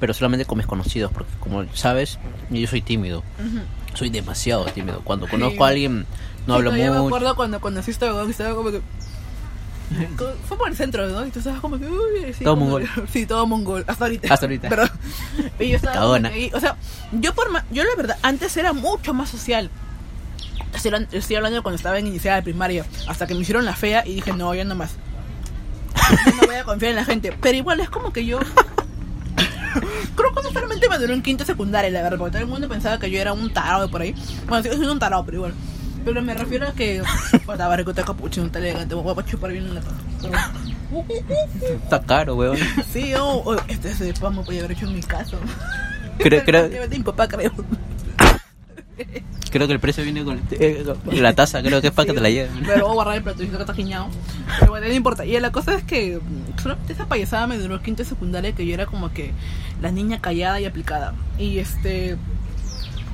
pero 0.00 0.12
solamente 0.12 0.44
con 0.44 0.58
mis 0.58 0.66
conocidos. 0.66 1.10
Porque 1.12 1.30
como 1.40 1.64
sabes, 1.74 2.18
yo 2.50 2.66
soy 2.66 2.82
tímido. 2.82 3.22
Soy 3.94 4.10
demasiado 4.10 4.64
tímido. 4.66 5.00
Cuando 5.04 5.26
conozco 5.28 5.64
a 5.64 5.68
alguien, 5.68 6.04
no 6.46 6.54
hablo 6.54 6.70
Sí, 6.70 6.76
todavía 6.76 6.90
me 6.92 6.98
mucho. 7.02 7.14
acuerdo 7.16 7.36
cuando 7.36 7.60
conociste 7.60 8.04
a 8.06 8.22
estaba 8.24 8.54
como 8.54 8.70
que. 8.70 8.80
Fue 10.48 10.56
por 10.56 10.68
el 10.68 10.76
centro, 10.76 11.06
¿no? 11.08 11.24
Y 11.26 11.30
tú 11.30 11.38
estabas 11.38 11.60
como 11.60 11.78
que. 11.78 11.86
Uy, 11.86 12.32
sí, 12.36 12.42
Todo 12.44 12.56
mongol. 12.56 12.88
Sí, 13.12 13.26
todo 13.26 13.46
mongol. 13.46 13.84
Hasta 13.86 14.04
ahorita. 14.06 14.32
Hasta 14.34 14.46
ahorita. 14.46 14.68
Pero. 14.70 14.84
Y 15.60 15.68
yo 15.70 15.76
estaba. 15.76 16.16
ahí, 16.16 16.50
o 16.54 16.60
sea, 16.60 16.76
yo 17.12 17.34
por 17.34 17.50
ma- 17.50 17.64
Yo 17.70 17.84
la 17.84 17.90
verdad, 17.96 18.16
antes 18.22 18.56
era 18.56 18.72
mucho 18.72 19.14
más 19.14 19.30
social. 19.30 19.70
Estoy 20.74 21.36
hablando, 21.36 21.62
cuando 21.62 21.76
estaba 21.76 21.98
en 21.98 22.06
iniciada 22.06 22.36
de 22.38 22.42
primaria. 22.42 22.84
Hasta 23.08 23.26
que 23.26 23.34
me 23.34 23.40
hicieron 23.40 23.64
la 23.64 23.74
fea 23.74 24.06
y 24.06 24.14
dije, 24.14 24.32
no, 24.32 24.54
ya 24.54 24.64
no 24.64 24.74
más. 24.74 24.96
No 26.40 26.46
voy 26.46 26.56
a 26.56 26.64
confiar 26.64 26.90
en 26.90 26.96
la 26.96 27.04
gente. 27.04 27.36
Pero 27.40 27.56
igual 27.56 27.80
es 27.80 27.88
como 27.88 28.12
que 28.12 28.26
yo. 28.26 28.38
Creo 30.16 30.34
que 30.34 30.42
no 30.42 30.50
solamente 30.52 30.88
me 30.88 30.98
duró 30.98 31.14
en 31.14 31.22
quinta 31.22 31.44
secundaria, 31.44 31.90
la 31.90 32.02
verdad, 32.02 32.18
porque 32.18 32.32
todo 32.32 32.42
el 32.42 32.48
mundo 32.48 32.68
pensaba 32.68 32.98
que 32.98 33.10
yo 33.10 33.20
era 33.20 33.32
un 33.32 33.52
tarado 33.52 33.90
por 33.90 34.02
ahí. 34.02 34.14
Bueno, 34.46 34.62
sigo 34.62 34.74
siendo 34.74 34.92
un 34.92 34.98
tarado, 34.98 35.24
pero 35.24 35.38
igual. 35.38 35.54
Pero 36.04 36.22
me 36.22 36.34
refiero 36.34 36.68
a 36.68 36.72
que. 36.72 37.02
Estaba 37.32 37.76
rico, 37.76 37.94
te 37.94 38.02
capuchino, 38.02 38.50
te 38.50 38.58
elegante, 38.58 38.94
voy 38.94 39.14
a 39.16 39.24
chupar 39.24 39.52
bien 39.52 39.64
en 39.66 39.74
la 39.76 39.82
Está 41.82 42.00
caro, 42.02 42.36
weón. 42.36 42.58
Sí, 42.92 43.14
oh, 43.14 43.42
oh, 43.44 43.56
este 43.68 43.90
es 43.90 43.98
de 43.98 44.30
me 44.30 44.42
podía 44.42 44.60
haber 44.60 44.72
hecho 44.72 44.86
en 44.86 44.94
mi 44.94 45.02
caso. 45.02 45.38
Creo, 46.18 46.44
creo, 46.44 46.88
mi 46.88 46.98
papá, 47.00 47.26
creo. 47.26 47.52
Creo 49.50 49.66
que 49.66 49.72
el 49.72 49.80
precio 49.80 50.04
viene 50.04 50.24
con 50.24 50.40
eh, 50.50 50.84
la 51.12 51.34
taza. 51.34 51.62
Creo 51.62 51.80
que 51.80 51.88
es 51.88 51.92
para 51.92 52.06
que 52.06 52.12
te 52.12 52.20
la 52.20 52.30
lleven. 52.30 52.62
Pero 52.66 52.86
voy 52.86 52.90
a 52.90 52.94
guardar 52.94 53.16
el 53.16 53.22
plato 53.22 53.38
que 53.38 53.44
está 53.46 53.74
giñado. 53.74 54.08
Pero 54.60 54.72
bueno, 54.72 54.88
no 54.88 54.92
importa. 54.94 55.24
Y 55.24 55.38
la 55.38 55.52
cosa 55.52 55.74
es 55.74 55.84
que 55.84 56.20
solamente 56.62 56.92
esa 56.92 57.06
payasada 57.06 57.46
me 57.46 57.58
duró 57.58 57.80
quinta 57.82 58.04
secundaria 58.04 58.52
que 58.52 58.66
yo 58.66 58.74
era 58.74 58.86
como 58.86 59.12
que 59.12 59.32
la 59.80 59.90
niña 59.90 60.20
callada 60.20 60.60
y 60.60 60.66
aplicada. 60.66 61.14
Y 61.38 61.58
este. 61.58 62.16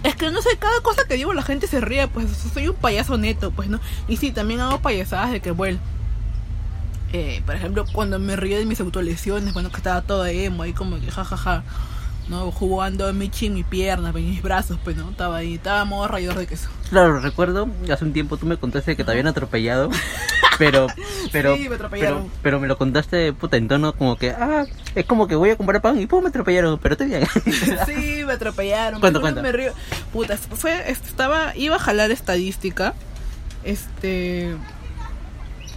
Es 0.03 0.17
que 0.17 0.31
no 0.31 0.41
sé, 0.41 0.57
cada 0.59 0.81
cosa 0.81 1.03
que 1.07 1.15
digo 1.15 1.35
la 1.35 1.43
gente 1.43 1.67
se 1.67 1.79
ríe, 1.79 2.09
pues 2.09 2.31
soy 2.55 2.69
un 2.69 2.75
payaso 2.75 3.19
neto, 3.19 3.51
pues 3.51 3.69
no. 3.69 3.81
Y 4.09 4.17
sí, 4.17 4.33
también 4.33 4.61
hago 4.61 4.81
payasadas 4.81 5.31
de 5.31 5.41
que, 5.41 5.51
bueno, 5.51 5.79
eh, 7.13 7.43
por 7.45 7.55
ejemplo, 7.55 7.85
cuando 7.93 8.19
me 8.19 8.37
río 8.37 8.57
de 8.57 8.65
mis 8.65 8.81
autolesiones, 8.81 9.53
bueno, 9.53 9.71
que 9.71 9.77
estaba 9.77 10.01
todo 10.03 10.25
emo, 10.27 10.63
ahí 10.63 10.73
como 10.73 10.99
que 11.01 11.11
jajaja, 11.11 11.65
¿no? 12.31 12.51
Jugando 12.53 13.09
en 13.09 13.19
mi 13.19 13.29
chin, 13.29 13.53
mi 13.55 13.65
pierna, 13.65 14.11
en 14.11 14.15
mis 14.15 14.41
brazos, 14.41 14.79
pues 14.83 14.97
no, 14.97 15.11
estaba 15.11 15.37
ahí, 15.39 15.55
estaba 15.57 15.85
modo 15.85 16.09
rayador 16.09 16.39
de 16.39 16.47
queso. 16.47 16.69
Claro, 16.89 17.21
recuerdo, 17.21 17.69
hace 17.93 18.05
un 18.05 18.13
tiempo 18.13 18.37
tú 18.37 18.47
me 18.47 18.57
contaste 18.57 18.97
que 18.97 19.05
te 19.05 19.11
habían 19.11 19.27
atropellado, 19.27 19.91
pero, 20.59 20.87
pero, 21.33 21.57
Sí, 21.57 21.69
me 21.69 21.75
atropellaron. 21.75 22.23
pero, 22.23 22.33
pero 22.43 22.61
me 22.61 22.69
lo 22.69 22.79
contaste, 22.79 23.33
puta, 23.33 23.57
en 23.57 23.69
tono 23.69 23.93
como 23.93 24.17
que, 24.17 24.31
ah, 24.31 24.65
es 24.95 25.05
como 25.05 25.27
que 25.29 25.35
voy 25.35 25.51
a 25.51 25.57
comprar 25.57 25.83
pan 25.83 26.01
y 26.01 26.07
pum, 26.07 26.23
me 26.23 26.29
atropellaron, 26.31 26.79
pero 26.79 26.95
estoy 26.95 27.09
bien. 27.09 27.27
Sí, 27.87 28.25
me 28.25 28.33
atropellaron. 28.35 29.01
Cuenta, 29.01 29.19
pero 29.19 29.21
cuenta. 29.21 29.43
Me 29.43 29.53
río. 29.53 29.73
Puta, 30.13 30.37
fue, 30.37 30.91
estaba, 30.91 31.55
iba 31.57 31.77
a 31.77 31.81
jalar 31.81 32.11
estadística. 32.11 32.95
Este. 33.65 34.55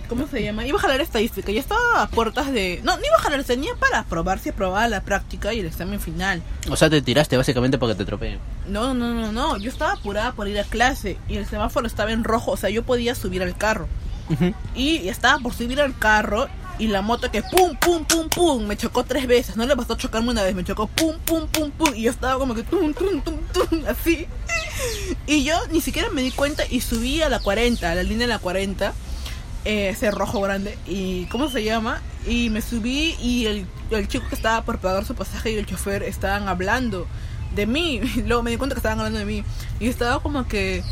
¿Cómo 0.07 0.27
se 0.27 0.43
llama? 0.43 0.65
Iba 0.65 0.77
a 0.77 0.81
jalar 0.81 1.01
estadística. 1.01 1.51
Ya 1.51 1.59
estaba 1.59 2.03
a 2.03 2.07
puertas 2.07 2.51
de. 2.51 2.81
No, 2.83 2.97
no 2.97 3.05
iba 3.05 3.15
a 3.15 3.19
jalar, 3.19 3.43
tenía 3.43 3.73
para 3.75 4.03
probar 4.03 4.39
si 4.39 4.49
aprobaba 4.49 4.87
la 4.87 5.01
práctica 5.01 5.53
y 5.53 5.59
el 5.59 5.65
examen 5.65 5.99
final. 5.99 6.41
o 6.69 6.75
sea, 6.75 6.89
te 6.89 7.01
tiraste 7.01 7.37
básicamente 7.37 7.77
porque 7.77 7.95
te 7.95 8.03
atropellen. 8.03 8.39
No, 8.67 8.93
no, 8.93 9.13
no, 9.13 9.31
no. 9.31 9.57
Yo 9.57 9.69
estaba 9.69 9.93
apurada 9.93 10.33
por 10.33 10.47
ir 10.47 10.59
a 10.59 10.63
clase 10.63 11.17
y 11.27 11.37
el 11.37 11.45
semáforo 11.45 11.87
estaba 11.87 12.11
en 12.11 12.23
rojo. 12.23 12.51
O 12.51 12.57
sea, 12.57 12.69
yo 12.69 12.83
podía 12.83 13.15
subir 13.15 13.41
al 13.43 13.57
carro. 13.57 13.87
Ujú. 14.29 14.53
Y 14.75 15.07
estaba 15.09 15.39
por 15.39 15.53
subir 15.53 15.81
al 15.81 15.97
carro 15.97 16.47
y 16.79 16.87
la 16.87 17.01
moto 17.01 17.29
que 17.29 17.43
pum, 17.43 17.75
pum, 17.75 18.03
pum, 18.05 18.29
pum, 18.29 18.65
me 18.65 18.75
chocó 18.77 19.03
tres 19.03 19.27
veces. 19.27 19.55
No 19.55 19.65
le 19.65 19.75
bastó 19.75 19.95
chocarme 19.95 20.31
una 20.31 20.43
vez, 20.43 20.55
me 20.55 20.63
chocó 20.63 20.87
pum, 20.87 21.17
pum, 21.25 21.47
pum, 21.47 21.71
pum. 21.71 21.93
Y 21.95 22.03
yo 22.03 22.11
estaba 22.11 22.39
como 22.39 22.55
que 22.55 22.63
tum, 22.63 22.93
tum, 22.93 23.21
tum, 23.21 23.37
tum, 23.53 23.83
así. 23.87 24.27
Y 25.27 25.43
yo 25.43 25.55
ni 25.71 25.81
siquiera 25.81 26.09
me 26.09 26.21
di 26.21 26.31
cuenta 26.31 26.63
y 26.69 26.81
subí 26.81 27.21
a 27.21 27.29
la 27.29 27.39
40, 27.39 27.91
a 27.91 27.95
la 27.95 28.03
línea 28.03 28.27
de 28.27 28.33
la 28.33 28.39
40, 28.39 28.93
eh, 29.66 29.89
ese 29.89 30.11
rojo 30.11 30.41
grande. 30.41 30.78
¿Y 30.86 31.26
cómo 31.26 31.49
se 31.49 31.64
llama? 31.64 32.01
Y 32.28 32.49
me 32.49 32.61
subí 32.61 33.16
y 33.20 33.45
el, 33.45 33.66
el 33.91 34.07
chico 34.07 34.28
que 34.30 34.36
estaba 34.36 34.64
por 34.64 34.80
pagar 34.80 35.05
su 35.05 35.16
pasaje 35.16 35.51
y 35.51 35.55
el 35.55 35.66
chofer 35.66 36.03
estaban 36.03 36.47
hablando 36.47 37.07
de 37.55 37.66
mí. 37.66 38.01
Luego 38.26 38.43
me 38.43 38.51
di 38.51 38.57
cuenta 38.57 38.76
que 38.76 38.80
estaban 38.80 38.99
hablando 38.99 39.20
de 39.20 39.26
mí. 39.26 39.43
Y 39.80 39.88
estaba 39.88 40.22
como 40.22 40.47
que... 40.47 40.84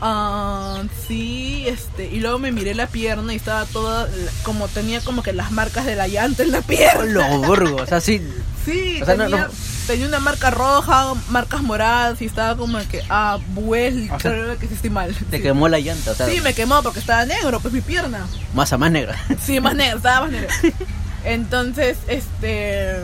Ah, 0.00 0.82
sí, 1.06 1.64
este, 1.66 2.06
y 2.06 2.20
luego 2.20 2.38
me 2.38 2.52
miré 2.52 2.74
la 2.74 2.86
pierna 2.88 3.32
y 3.32 3.36
estaba 3.36 3.64
toda, 3.64 4.08
como 4.42 4.68
tenía 4.68 5.00
como 5.00 5.22
que 5.22 5.32
las 5.32 5.50
marcas 5.50 5.86
de 5.86 5.96
la 5.96 6.08
llanta 6.08 6.42
en 6.42 6.52
la 6.52 6.60
pierna. 6.62 7.04
Lo 7.04 7.38
burgo, 7.38 7.76
o 7.76 7.86
sea, 7.86 8.00
sí, 8.00 8.20
Sí, 8.64 9.00
O 9.02 9.04
sea, 9.04 9.14
no- 9.16 9.24
tenía, 9.24 9.44
no- 9.46 9.52
tenía 9.86 10.06
una 10.08 10.18
marca 10.20 10.50
roja, 10.50 11.14
marcas 11.28 11.62
moradas 11.62 12.20
y 12.22 12.26
estaba 12.26 12.56
como 12.56 12.78
que, 12.88 13.02
ah, 13.10 13.38
vuel, 13.54 14.10
O 14.10 14.18
sea, 14.20 14.30
creo 14.32 14.58
que 14.58 14.66
sí 14.68 14.74
estoy 14.74 14.90
mal. 14.90 15.14
te 15.30 15.36
sí. 15.36 15.42
quemó 15.42 15.68
la 15.68 15.78
llanta, 15.78 16.10
o 16.12 16.14
sea, 16.14 16.26
Sí, 16.28 16.40
me 16.40 16.54
quemó 16.54 16.82
porque 16.82 16.98
estaba 17.00 17.24
negro, 17.26 17.60
pues 17.60 17.72
mi 17.74 17.80
pierna. 17.82 18.26
masa 18.54 18.76
más 18.78 18.90
negra. 18.90 19.16
Sí, 19.44 19.60
más 19.60 19.74
negro, 19.76 19.98
estaba 19.98 20.22
más 20.22 20.32
negro. 20.32 20.48
Entonces, 21.24 21.96
este. 22.08 22.96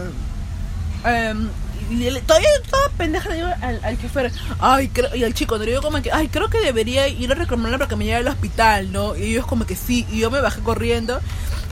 em, 1.05 1.49
le- 1.91 2.20
todavía 2.22 2.49
toda 2.70 2.88
pendeja 2.97 3.28
le 3.28 3.34
digo 3.36 3.49
al, 3.61 3.80
al 3.84 4.01
chofer, 4.01 4.32
ay, 4.61 4.88
creo, 4.88 5.14
y 5.14 5.24
al 5.24 5.34
chico, 5.34 5.59
le 5.59 5.66
digo 5.66 5.82
como 5.82 6.01
que, 6.03 6.12
ay, 6.12 6.28
creo 6.28 6.49
que 6.49 6.59
debería 6.61 7.09
ir 7.09 7.30
a 7.32 7.34
reclamarla 7.34 7.78
para 7.78 7.88
que 7.88 7.97
me 7.97 8.05
lleve 8.05 8.18
al 8.18 8.28
hospital, 8.28 8.93
¿no? 8.93 9.16
Y 9.16 9.22
ellos 9.24 9.47
como 9.47 9.66
que 9.66 9.76
sí, 9.76 10.07
y 10.11 10.20
yo 10.20 10.30
me 10.30 10.41
bajé 10.41 10.61
corriendo 10.61 11.20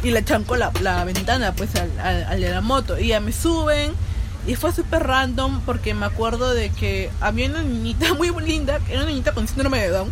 y 0.03 0.11
le 0.11 0.25
chancó 0.25 0.57
la, 0.57 0.71
la 0.83 1.05
ventana, 1.05 1.53
pues, 1.55 1.75
al, 1.77 1.91
al, 2.01 2.25
al 2.25 2.41
de 2.41 2.51
la 2.51 2.61
moto. 2.61 2.99
Y 2.99 3.09
ya 3.09 3.21
me 3.21 3.33
suben, 3.33 3.93
y 4.47 4.55
fue 4.55 4.73
súper 4.73 5.05
random 5.07 5.61
porque 5.67 5.95
me 5.95 6.07
acuerdo 6.07 6.55
de 6.55 6.71
que 6.71 7.11
había 7.21 7.47
una 7.49 7.63
niñita 7.63 8.15
muy 8.19 8.31
linda, 8.45 8.79
era 8.89 9.01
una 9.03 9.11
niñita 9.11 9.33
con 9.33 9.47
síndrome 9.49 9.81
de 9.81 9.89
Down, 9.91 10.11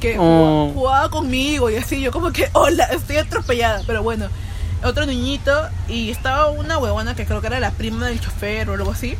que 0.00 0.16
Oh. 0.18 0.70
jugaba- 0.72 0.72
jugaba 0.74 1.10
conmigo 1.10 1.70
y 1.70 1.76
así, 1.76 2.00
yo 2.00 2.10
como 2.12 2.32
que, 2.32 2.48
hola, 2.52 2.84
estoy 2.84 3.16
atropellada, 3.16 3.82
pero 3.86 4.02
bueno, 4.02 4.26
otro 4.84 5.06
niñito 5.06 5.52
y 5.88 6.10
estaba 6.10 6.50
una 6.50 6.78
huevona 6.78 7.16
que 7.16 7.24
creo 7.26 7.40
que 7.40 7.48
era 7.48 7.58
la 7.58 7.72
prima 7.72 8.06
del 8.06 8.20
chofer 8.20 8.70
o 8.70 8.74
algo 8.74 8.92
así. 8.92 9.16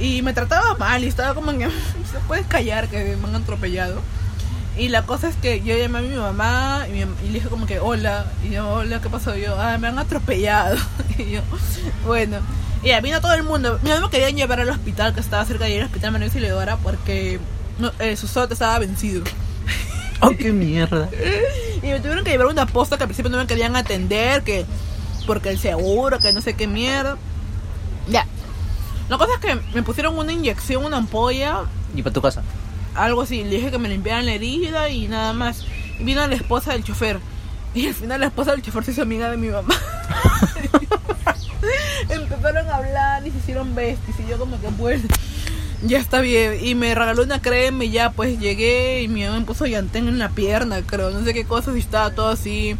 Y 0.00 0.22
me 0.22 0.32
trataba 0.32 0.74
mal 0.76 1.04
y 1.04 1.06
estaba 1.06 1.34
como 1.34 1.52
que 1.56 1.64
se 2.10 2.18
puedes 2.26 2.46
callar 2.46 2.88
que 2.88 3.16
me 3.16 3.28
han 3.28 3.36
atropellado. 3.36 4.00
Y 4.76 4.88
la 4.88 5.02
cosa 5.02 5.28
es 5.28 5.36
que 5.36 5.60
yo 5.62 5.76
llamé 5.78 5.98
a 5.98 6.02
mi 6.02 6.16
mamá 6.16 6.86
y, 6.88 6.92
mi- 6.92 7.00
y 7.22 7.26
le 7.28 7.32
dije 7.34 7.48
como 7.48 7.64
que 7.66 7.78
hola. 7.78 8.26
Y 8.44 8.50
yo, 8.54 8.68
hola, 8.68 9.00
¿qué 9.00 9.08
pasó? 9.08 9.36
Y 9.36 9.42
yo, 9.42 9.54
ah, 9.60 9.78
me 9.78 9.88
han 9.88 9.98
atropellado. 9.98 10.76
Y 11.18 11.30
yo, 11.32 11.40
bueno. 12.04 12.38
Y 12.82 12.88
ya 12.88 13.00
vino 13.00 13.20
todo 13.20 13.34
el 13.34 13.44
mundo. 13.44 13.78
Mi 13.82 13.90
mamá 13.90 14.10
querían 14.10 14.34
llevar 14.36 14.60
al 14.60 14.68
hospital 14.68 15.14
que 15.14 15.20
estaba 15.20 15.44
cerca 15.44 15.64
de 15.64 15.70
ahí, 15.72 15.78
el 15.78 15.84
hospital 15.84 16.10
Manuel 16.10 16.28
Auxiliadora, 16.30 16.76
porque 16.78 17.38
no, 17.78 17.92
eh, 18.00 18.16
su 18.16 18.26
SOT 18.26 18.50
estaba 18.52 18.78
vencido. 18.80 19.22
oh, 20.20 20.30
qué 20.36 20.50
mierda. 20.52 21.08
Y 21.82 21.86
me 21.88 22.00
tuvieron 22.00 22.24
que 22.24 22.30
llevar 22.30 22.46
una 22.48 22.66
posta 22.66 22.96
que 22.96 23.04
al 23.04 23.08
principio 23.08 23.30
no 23.30 23.36
me 23.38 23.46
querían 23.46 23.76
atender, 23.76 24.42
que 24.42 24.64
porque 25.26 25.50
el 25.50 25.58
seguro, 25.58 26.18
que 26.18 26.32
no 26.32 26.40
sé 26.40 26.54
qué 26.54 26.66
mierda. 26.66 27.16
La 29.08 29.18
cosa 29.18 29.32
es 29.34 29.40
que 29.40 29.60
me 29.74 29.82
pusieron 29.82 30.16
una 30.18 30.32
inyección, 30.32 30.84
una 30.84 30.96
ampolla, 30.98 31.62
Y 31.94 32.02
para 32.02 32.12
tu 32.12 32.22
casa. 32.22 32.42
algo 32.94 33.22
así. 33.22 33.44
Le 33.44 33.56
dije 33.56 33.70
que 33.70 33.78
me 33.78 33.88
limpiaran 33.88 34.26
la 34.26 34.32
herida 34.32 34.88
y 34.88 35.08
nada 35.08 35.32
más. 35.32 35.64
Y 35.98 36.04
vino 36.04 36.26
la 36.26 36.34
esposa 36.34 36.72
del 36.72 36.84
chofer. 36.84 37.18
Y 37.74 37.88
al 37.88 37.94
final 37.94 38.20
la 38.20 38.26
esposa 38.26 38.52
del 38.52 38.62
chofer 38.62 38.84
se 38.84 38.92
hizo 38.92 39.02
amiga 39.02 39.30
de 39.30 39.36
mi 39.36 39.48
mamá. 39.48 39.74
Empezaron 42.08 42.68
a 42.68 42.76
hablar 42.76 43.26
y 43.26 43.30
se 43.30 43.38
hicieron 43.38 43.74
besties. 43.74 44.16
Y 44.20 44.30
yo 44.30 44.38
como 44.38 44.60
que 44.60 44.68
pues 44.68 45.02
ya 45.82 45.98
está 45.98 46.20
bien. 46.20 46.64
Y 46.64 46.74
me 46.74 46.94
regaló 46.94 47.22
una 47.22 47.42
crema 47.42 47.84
y 47.84 47.90
ya 47.90 48.10
pues 48.10 48.38
llegué 48.38 49.02
y 49.02 49.08
mi 49.08 49.24
mamá 49.24 49.40
me 49.40 49.44
puso 49.44 49.66
llantén 49.66 50.08
en 50.08 50.18
la 50.18 50.30
pierna, 50.30 50.80
creo. 50.82 51.10
No 51.10 51.24
sé 51.24 51.34
qué 51.34 51.44
cosas 51.44 51.76
y 51.76 51.80
estaba 51.80 52.10
todo 52.12 52.28
así. 52.28 52.76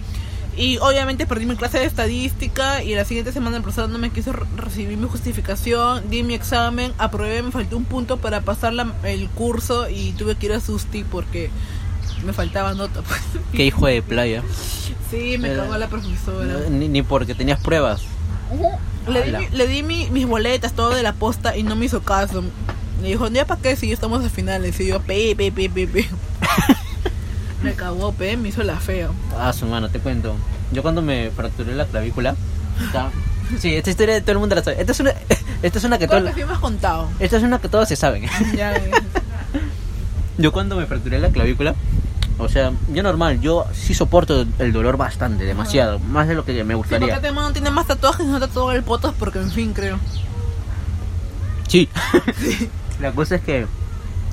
Y 0.56 0.78
obviamente 0.78 1.26
perdí 1.26 1.46
mi 1.46 1.56
clase 1.56 1.78
de 1.78 1.84
estadística 1.86 2.82
y 2.82 2.94
la 2.94 3.04
siguiente 3.04 3.32
semana 3.32 3.56
el 3.56 3.62
profesor 3.62 3.88
no 3.88 3.98
me 3.98 4.10
quiso 4.10 4.32
re- 4.32 4.46
recibir 4.56 4.96
mi 4.96 5.08
justificación, 5.08 6.08
di 6.10 6.22
mi 6.22 6.34
examen, 6.34 6.92
aprobé, 6.98 7.42
me 7.42 7.50
faltó 7.50 7.76
un 7.76 7.84
punto 7.84 8.18
para 8.18 8.40
pasar 8.42 8.72
la- 8.72 8.92
el 9.02 9.28
curso 9.30 9.88
y 9.90 10.12
tuve 10.12 10.36
que 10.36 10.46
ir 10.46 10.52
a 10.52 10.60
Susti 10.60 11.02
porque 11.04 11.50
me 12.24 12.32
faltaba 12.32 12.74
nota. 12.74 13.02
pues. 13.02 13.20
Qué 13.52 13.66
hijo 13.66 13.86
de 13.86 14.00
playa. 14.02 14.42
Sí, 15.10 15.38
me 15.38 15.48
Pero- 15.48 15.62
cagó 15.62 15.76
la 15.78 15.88
profesora. 15.88 16.60
Ni, 16.70 16.88
ni 16.88 17.02
porque 17.02 17.34
tenías 17.34 17.60
pruebas. 17.60 18.02
Le 19.08 19.22
di, 19.24 19.32
mi- 19.36 19.48
le 19.56 19.66
di 19.66 19.82
mi- 19.82 20.10
mis 20.10 20.26
boletas, 20.26 20.72
todo 20.72 20.90
de 20.94 21.02
la 21.02 21.12
posta 21.14 21.56
y 21.56 21.62
no 21.64 21.74
me 21.76 21.86
hizo 21.86 22.02
caso. 22.02 22.44
Me 23.02 23.08
dijo, 23.08 23.28
¿ya 23.28 23.44
para 23.46 23.60
qué 23.60 23.74
si 23.76 23.88
ya 23.88 23.94
estamos 23.94 24.24
a 24.24 24.30
finales? 24.30 24.78
Y 24.80 24.86
yo, 24.86 25.00
pe, 25.00 25.34
pe, 25.36 25.50
pe, 25.52 25.68
pe, 25.68 25.86
pe. 25.88 26.08
me 27.64 27.74
cagó, 27.74 28.12
pe, 28.12 28.36
me 28.36 28.48
hizo 28.48 28.62
la 28.62 28.76
fea. 28.80 29.08
Ah, 29.38 29.52
su 29.52 29.66
mano, 29.66 29.88
te 29.88 29.98
cuento. 29.98 30.36
Yo 30.72 30.82
cuando 30.82 31.02
me 31.02 31.30
fracturé 31.30 31.74
la 31.74 31.86
clavícula. 31.86 32.34
Sí, 33.58 33.74
esta 33.74 33.90
historia 33.90 34.20
todo 34.20 34.32
el 34.32 34.38
mundo 34.38 34.54
la 34.54 34.62
sabe. 34.64 34.80
Esta 34.80 34.92
es 34.92 35.00
una, 35.00 35.12
esta 35.62 35.78
es 35.78 35.84
una 35.84 35.98
que 35.98 36.06
me 36.08 36.52
has 36.52 36.58
contado. 36.58 37.08
esta 37.18 37.36
es 37.36 37.42
una 37.42 37.58
que 37.60 37.68
todos 37.68 37.88
se 37.88 37.96
saben. 37.96 38.24
Ya, 38.56 38.72
ya. 38.72 38.80
Yo 40.38 40.50
cuando 40.52 40.76
me 40.76 40.86
fracturé 40.86 41.20
la 41.20 41.28
clavícula, 41.30 41.74
o 42.38 42.48
sea, 42.48 42.72
yo 42.92 43.02
normal, 43.04 43.40
yo 43.40 43.66
sí 43.72 43.94
soporto 43.94 44.44
el 44.58 44.72
dolor 44.72 44.96
bastante, 44.96 45.44
demasiado, 45.44 46.00
más 46.00 46.26
de 46.26 46.34
lo 46.34 46.44
que 46.44 46.52
me 46.64 46.74
Sí, 46.74 46.76
porque 46.78 46.96
gustaría. 46.96 47.14
este 47.14 47.30
man 47.30 47.52
tiene 47.52 47.70
más 47.70 47.86
tatuajes 47.86 48.26
no 48.26 48.40
tatuó 48.40 48.72
el 48.72 48.82
potos 48.82 49.14
porque, 49.18 49.38
en 49.38 49.50
fin, 49.50 49.72
creo. 49.72 49.98
Sí. 51.68 51.88
la 53.00 53.10
cosa 53.12 53.36
es 53.36 53.42
que 53.42 53.66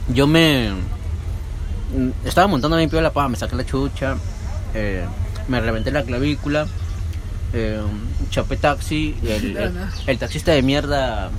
yo 0.09 0.27
me 0.27 0.71
estaba 2.25 2.47
montando 2.47 2.77
mi 2.77 2.87
piola, 2.87 3.11
pa, 3.11 3.27
me 3.27 3.35
saqué 3.35 3.55
la 3.55 3.65
chucha, 3.65 4.15
eh, 4.73 5.05
me 5.47 5.59
reventé 5.59 5.91
la 5.91 6.03
clavícula, 6.03 6.67
eh, 7.53 7.81
chapé 8.29 8.57
taxi, 8.57 9.15
y 9.21 9.27
el, 9.31 9.57
el, 10.07 10.17
taxista 10.17 10.51
de 10.51 10.61
mierda 10.61 11.29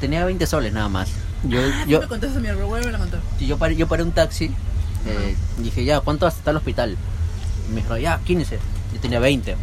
tenía 0.00 0.24
20 0.24 0.46
soles 0.46 0.72
nada 0.72 0.88
más. 0.88 1.10
Yo, 1.44 1.60
Yo 1.60 1.86
yo, 1.86 2.00
me 2.00 2.06
contaste 2.08 2.34
esa 2.34 2.40
mierda, 2.40 2.64
vuelve 2.64 2.94
a 2.94 2.98
contar. 2.98 3.20
Y 3.38 3.46
yo 3.46 3.58
paré, 3.58 3.76
yo 3.76 3.86
paré 3.86 4.02
un 4.02 4.12
taxi, 4.12 4.50
eh, 5.06 5.36
dije, 5.58 5.84
ya, 5.84 6.00
¿cuánto 6.00 6.26
hasta 6.26 6.50
el 6.50 6.56
hospital? 6.56 6.96
Me 7.72 7.82
dijo, 7.82 7.96
ya, 7.96 8.18
15. 8.24 8.58
Yo 8.92 9.00
tenía 9.00 9.20
20. 9.20 9.52
Ajá. 9.52 9.60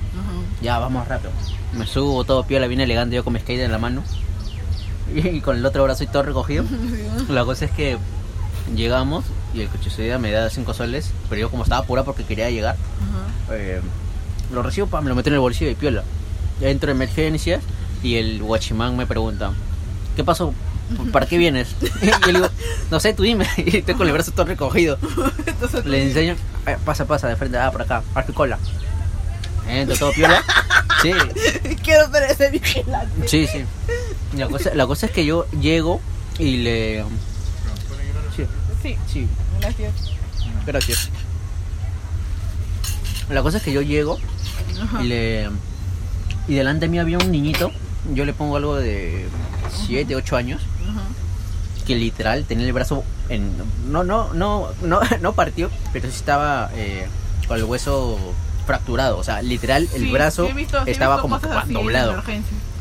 Ya, 0.62 0.80
vamos 0.80 1.08
rápido. 1.08 1.32
Me 1.74 1.86
subo 1.86 2.24
todo 2.24 2.46
piola, 2.46 2.68
bien 2.68 2.80
elegante, 2.80 3.16
yo 3.16 3.24
con 3.24 3.34
mi 3.34 3.40
skate 3.40 3.62
en 3.62 3.72
la 3.72 3.78
mano. 3.78 4.04
Y 5.16 5.40
con 5.40 5.56
el 5.56 5.66
otro 5.66 5.84
brazo 5.84 6.04
y 6.04 6.08
todo 6.08 6.24
recogido. 6.24 6.66
La 7.30 7.46
cosa 7.46 7.64
es 7.66 7.72
que 7.72 7.98
llegamos 8.76 9.24
y 9.54 9.62
el 9.62 9.70
coche 9.70 10.18
me 10.18 10.32
da 10.32 10.50
5 10.50 10.74
soles, 10.74 11.12
pero 11.30 11.42
yo 11.42 11.50
como 11.50 11.64
estaba 11.64 11.82
apurado 11.82 12.06
porque 12.06 12.24
quería 12.24 12.50
llegar, 12.50 12.76
eh, 13.52 13.82
lo 14.52 14.64
recibo, 14.64 14.88
pa, 14.88 15.02
me 15.02 15.10
lo 15.10 15.16
meto 15.16 15.30
en 15.30 15.36
el 15.36 15.40
bolsillo 15.40 15.70
de 15.70 15.76
piola. 15.76 16.04
Ya 16.62 16.70
entro 16.70 16.92
en 16.92 16.98
emergencias 16.98 17.64
y 18.04 18.16
el 18.16 18.42
guachimán 18.42 18.98
me 18.98 19.06
pregunta, 19.06 19.52
¿qué 20.16 20.24
pasó? 20.24 20.54
¿Para 21.12 21.26
qué 21.26 21.38
vienes? 21.38 21.76
Y 22.02 22.08
yo 22.08 22.18
le 22.28 22.34
digo, 22.34 22.50
no 22.92 23.00
sé, 23.00 23.14
tú 23.14 23.24
dime. 23.24 23.48
Y 23.58 23.78
estoy 23.78 23.96
con 23.96 24.08
el 24.08 24.14
brazo 24.14 24.32
todo 24.32 24.46
recogido. 24.46 24.98
Entonces, 25.46 25.86
Le 25.86 26.04
enseño, 26.04 26.36
eh, 26.66 26.78
pasa, 26.86 27.06
pasa, 27.06 27.28
de 27.28 27.36
frente, 27.36 27.58
ah, 27.58 27.72
por 27.72 27.82
acá, 27.82 28.04
tu 28.26 28.34
cola. 28.34 28.58
Entro 29.68 29.98
todo 29.98 30.12
piola. 30.14 30.42
Sí, 31.02 31.12
Quiero 31.84 32.06
ese 32.30 32.50
vigilante. 32.50 33.28
sí, 33.28 33.48
sí. 33.48 33.64
La 34.36 34.48
cosa, 34.48 34.74
la 34.74 34.88
cosa 34.88 35.06
es 35.08 35.12
que 35.12 35.26
yo 35.26 35.46
llego 35.60 36.00
y 36.40 36.58
le... 36.58 37.04
Sí, 38.88 38.96
Sí, 39.12 39.20
sí, 39.22 39.28
gracias. 39.60 39.94
gracias. 40.66 41.10
La 43.30 43.42
cosa 43.42 43.58
es 43.58 43.64
que 43.64 43.74
yo 43.74 43.82
llego 43.82 44.18
Ajá. 44.82 45.04
y 45.04 45.08
le 45.08 45.50
y 46.48 46.54
delante 46.54 46.86
de 46.86 46.90
mí 46.90 46.98
había 47.00 47.18
un 47.18 47.30
niñito, 47.30 47.72
yo 48.14 48.24
le 48.24 48.32
pongo 48.34 48.56
algo 48.56 48.76
de 48.78 49.28
7, 49.88 50.16
8 50.16 50.38
años, 50.38 50.62
Ajá. 50.90 51.02
que 51.86 51.96
literal 51.96 52.46
tenía 52.46 52.66
el 52.66 52.72
brazo 52.72 53.04
en 53.28 53.52
no 53.92 54.06
no 54.06 54.34
no 54.34 54.70
no 54.82 55.02
no 55.22 55.34
partió, 55.34 55.70
pero 55.92 56.10
sí 56.10 56.16
estaba 56.16 56.70
eh, 56.76 57.08
con 57.50 57.58
el 57.58 57.66
hueso 57.66 58.18
fracturado, 58.66 59.18
o 59.18 59.24
sea, 59.24 59.42
literal 59.42 59.90
el 59.94 60.04
Sí, 60.04 60.12
brazo 60.12 60.46
sí 60.46 60.52
he 60.52 60.54
visto- 60.54 60.78
sí 60.86 60.90
he 60.90 60.92
estaba 60.92 61.20
como 61.22 61.38
doblado. 61.40 62.24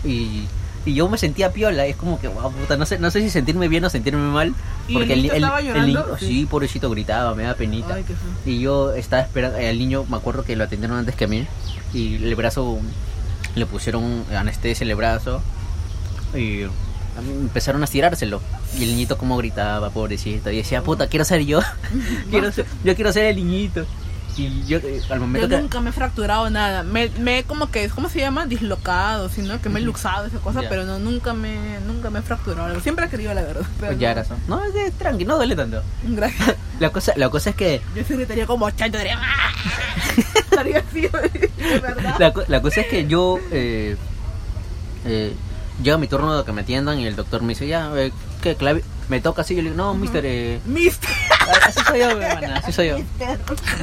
y, 0.04 0.46
y 0.86 0.94
yo 0.94 1.08
me 1.08 1.18
sentía 1.18 1.52
piola, 1.52 1.84
es 1.84 1.96
como 1.96 2.18
que, 2.18 2.28
wow, 2.28 2.50
puta, 2.52 2.76
no 2.78 2.86
sé, 2.86 2.98
no 2.98 3.10
sé 3.10 3.20
si 3.20 3.28
sentirme 3.28 3.68
bien 3.68 3.84
o 3.84 3.90
sentirme 3.90 4.22
mal. 4.30 4.54
¿Y 4.88 4.94
Porque 4.94 5.12
el 5.12 5.22
niño 5.22 5.34
estaba 5.34 5.60
el 5.60 5.66
llorando? 5.66 5.86
niño, 5.86 6.04
Sí. 6.18 6.26
sí, 6.26 6.46
pobrecito, 6.46 6.88
gritaba, 6.88 7.34
me 7.34 7.42
da 7.42 7.54
penita. 7.54 7.94
Ay, 7.94 8.04
qué 8.04 8.14
feo. 8.14 8.30
Y 8.54 8.60
yo 8.60 8.92
estaba 8.94 9.22
esperando, 9.22 9.58
el 9.58 9.78
niño, 9.78 10.04
me 10.08 10.16
acuerdo 10.16 10.44
que 10.44 10.56
lo 10.56 10.64
atendieron 10.64 10.96
antes 10.96 11.14
que 11.16 11.24
a 11.24 11.28
mí, 11.28 11.46
y 11.92 12.14
el 12.24 12.34
brazo, 12.36 12.78
le 13.54 13.66
pusieron 13.66 14.24
anestesia 14.34 14.84
en 14.84 14.90
el 14.90 14.96
brazo, 14.96 15.42
y 16.34 16.62
empezaron 17.18 17.82
a 17.82 17.84
estirárselo. 17.84 18.40
Y 18.78 18.82
el 18.84 18.90
niñito 18.90 19.16
como 19.18 19.36
gritaba, 19.36 19.90
pobrecito, 19.90 20.50
y 20.50 20.58
decía, 20.58 20.82
puta, 20.82 21.08
quiero 21.08 21.24
ser 21.24 21.44
yo, 21.44 21.60
quiero 22.30 22.52
ser- 22.52 22.66
yo 22.84 22.94
quiero 22.94 23.12
ser 23.12 23.24
el 23.26 23.36
niñito. 23.36 23.84
Y 24.36 24.64
yo, 24.66 24.78
eh, 24.78 25.00
al 25.10 25.20
momento 25.20 25.48
Yo 25.48 25.56
que... 25.56 25.62
nunca 25.62 25.80
me 25.80 25.90
he 25.90 25.92
fracturado 25.92 26.50
nada. 26.50 26.82
Me, 26.82 27.08
me 27.18 27.38
he 27.38 27.44
como 27.44 27.70
que, 27.70 27.88
¿cómo 27.88 28.08
se 28.10 28.20
llama? 28.20 28.46
Dislocado, 28.46 29.28
sino 29.30 29.60
que 29.62 29.68
me 29.70 29.80
he 29.80 29.82
luxado 29.82 30.26
esa 30.26 30.38
cosa, 30.38 30.62
Ya. 30.62 30.68
pero 30.68 30.84
no, 30.84 30.98
nunca 30.98 31.32
me, 31.32 31.80
nunca 31.86 32.10
me 32.10 32.18
he 32.18 32.22
fracturado. 32.22 32.78
Siempre 32.80 33.06
he 33.06 33.08
querido 33.08 33.32
la 33.32 33.42
verdad. 33.42 33.66
Pero 33.80 33.92
Ya 33.92 34.14
no. 34.14 34.20
eso. 34.20 34.36
No, 34.48 34.62
es 34.64 34.92
tranqui, 34.98 35.24
no 35.24 35.36
duele 35.36 35.56
tanto. 35.56 35.82
Gracias. 36.02 36.54
La 36.80 36.90
cosa, 36.90 37.14
la 37.16 37.30
cosa 37.30 37.48
es 37.50 37.56
que 37.56 37.80
Yo 37.94 38.04
sí 38.06 38.12
gritaría 38.12 38.46
como 38.46 38.70
chancho, 38.70 38.98
diría 38.98 39.18
¡Ah! 39.18 39.50
Estaría 40.34 40.78
así, 40.86 41.00
de 41.00 41.80
verdad. 41.80 42.16
La, 42.18 42.34
la 42.48 42.60
cosa 42.62 42.82
es 42.82 42.86
que 42.88 43.06
yo 43.06 43.38
eh, 43.50 43.96
eh, 45.06 45.32
llega 45.82 45.96
mi 45.96 46.06
turno 46.06 46.36
de 46.36 46.44
que 46.44 46.52
me 46.52 46.60
atiendan 46.60 46.98
y 46.98 47.06
el 47.06 47.16
doctor 47.16 47.40
me 47.40 47.48
dice, 47.54 47.66
ya, 47.66 47.90
eh, 47.96 48.12
¿qué 48.42 48.56
clave? 48.56 48.84
Me 49.08 49.20
toca 49.20 49.40
así, 49.42 49.54
yo 49.54 49.62
le 49.62 49.70
digo, 49.70 49.82
no, 49.82 49.94
mister, 49.94 50.24
eh, 50.26 50.60
Mister. 50.66 51.08
Ah, 51.48 51.58
así 51.66 51.80
soy 51.86 51.98
yo, 52.00 52.10
hermana, 52.20 52.56
así 52.58 52.72
soy 52.72 52.88
yo. 52.88 52.96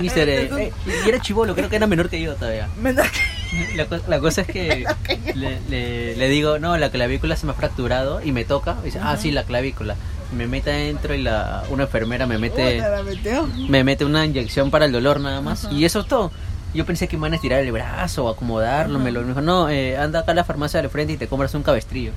Mister, 0.02 0.30
eh, 0.30 0.50
eh, 0.58 0.72
y 1.06 1.10
era 1.10 1.20
chivolo, 1.20 1.56
creo 1.56 1.70
que 1.70 1.76
era 1.76 1.88
menor 1.88 2.10
que 2.10 2.22
yo 2.22 2.36
todavía. 2.36 2.68
Menor 2.82 3.06
que- 3.10 3.76
La, 3.76 3.86
la 4.08 4.20
cosa 4.20 4.42
es 4.42 4.48
que 4.48 4.86
le, 5.36 5.60
le- 5.70 6.16
le 6.16 6.30
digo, 6.30 6.60
no, 6.60 6.76
la 6.78 6.90
clavícula 6.90 7.36
se 7.36 7.46
me 7.46 7.52
ha 7.52 7.56
fracturado 7.56 8.22
y 8.24 8.32
me 8.32 8.46
toca. 8.46 8.76
Y 8.82 8.86
dice, 8.86 9.00
ah, 9.02 9.16
sí, 9.18 9.32
la 9.32 9.44
clavícula. 9.44 9.96
Me 10.36 10.48
mete 10.48 10.72
adentro 10.72 11.14
y 11.14 11.22
la, 11.22 11.64
una 11.70 11.84
enfermera 11.84 12.26
me 12.26 12.40
mete 12.40 12.82
me 13.70 13.84
mete 13.84 14.04
una 14.06 14.26
inyección 14.26 14.72
para 14.72 14.86
el 14.86 14.92
dolor 14.92 15.20
nada 15.20 15.42
más. 15.42 15.66
Ajá. 15.66 15.74
Y 15.74 15.86
eso 15.86 16.00
es 16.02 16.08
todo. 16.08 16.32
Yo 16.74 16.88
pensé 16.88 17.08
que 17.08 17.18
me 17.18 17.22
iban 17.22 17.34
a 17.34 17.36
estirar 17.36 17.60
el 17.60 17.72
brazo 17.72 18.26
o 18.26 18.30
acomodarlo. 18.30 18.98
Me, 18.98 19.12
lo, 19.12 19.22
me 19.22 19.28
dijo, 19.28 19.42
no, 19.42 19.70
eh, 19.70 19.96
anda 19.96 20.22
acá 20.22 20.32
a 20.32 20.36
la 20.36 20.44
farmacia 20.44 20.82
del 20.82 20.90
frente 20.90 21.14
y 21.14 21.18
te 21.18 21.28
compras 21.28 21.54
un 21.54 21.62
cabestrillo. 21.62 22.12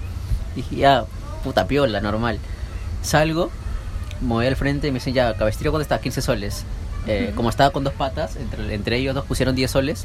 Y 0.55 0.63
dije, 0.63 0.77
ya, 0.77 1.05
puta 1.45 1.67
piola, 1.67 2.01
normal. 2.01 2.39
Salgo, 3.03 3.51
voy 4.21 4.47
al 4.47 4.57
frente 4.57 4.89
y 4.89 4.91
me 4.91 4.99
dicen, 4.99 5.15
ya, 5.15 5.35
cabestrillo, 5.35 5.71
¿cuánto 5.71 5.83
está? 5.83 6.01
15 6.01 6.23
soles. 6.23 6.65
Eh, 7.07 7.33
Como 7.37 7.51
estaba 7.51 7.71
con 7.71 7.85
dos 7.85 7.95
patas, 7.95 8.37
entre, 8.37 8.75
entre 8.75 8.97
ellos 8.97 9.15
dos 9.15 9.25
pusieron 9.25 9.55
10 9.55 9.71
soles. 9.71 10.05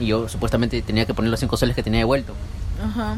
Y 0.00 0.06
yo 0.06 0.28
supuestamente 0.28 0.80
tenía 0.82 1.06
que 1.06 1.14
poner 1.14 1.30
los 1.30 1.40
5 1.40 1.56
soles 1.56 1.74
que 1.74 1.82
tenía 1.82 2.00
devuelto. 2.00 2.34
Ajá. 2.84 3.16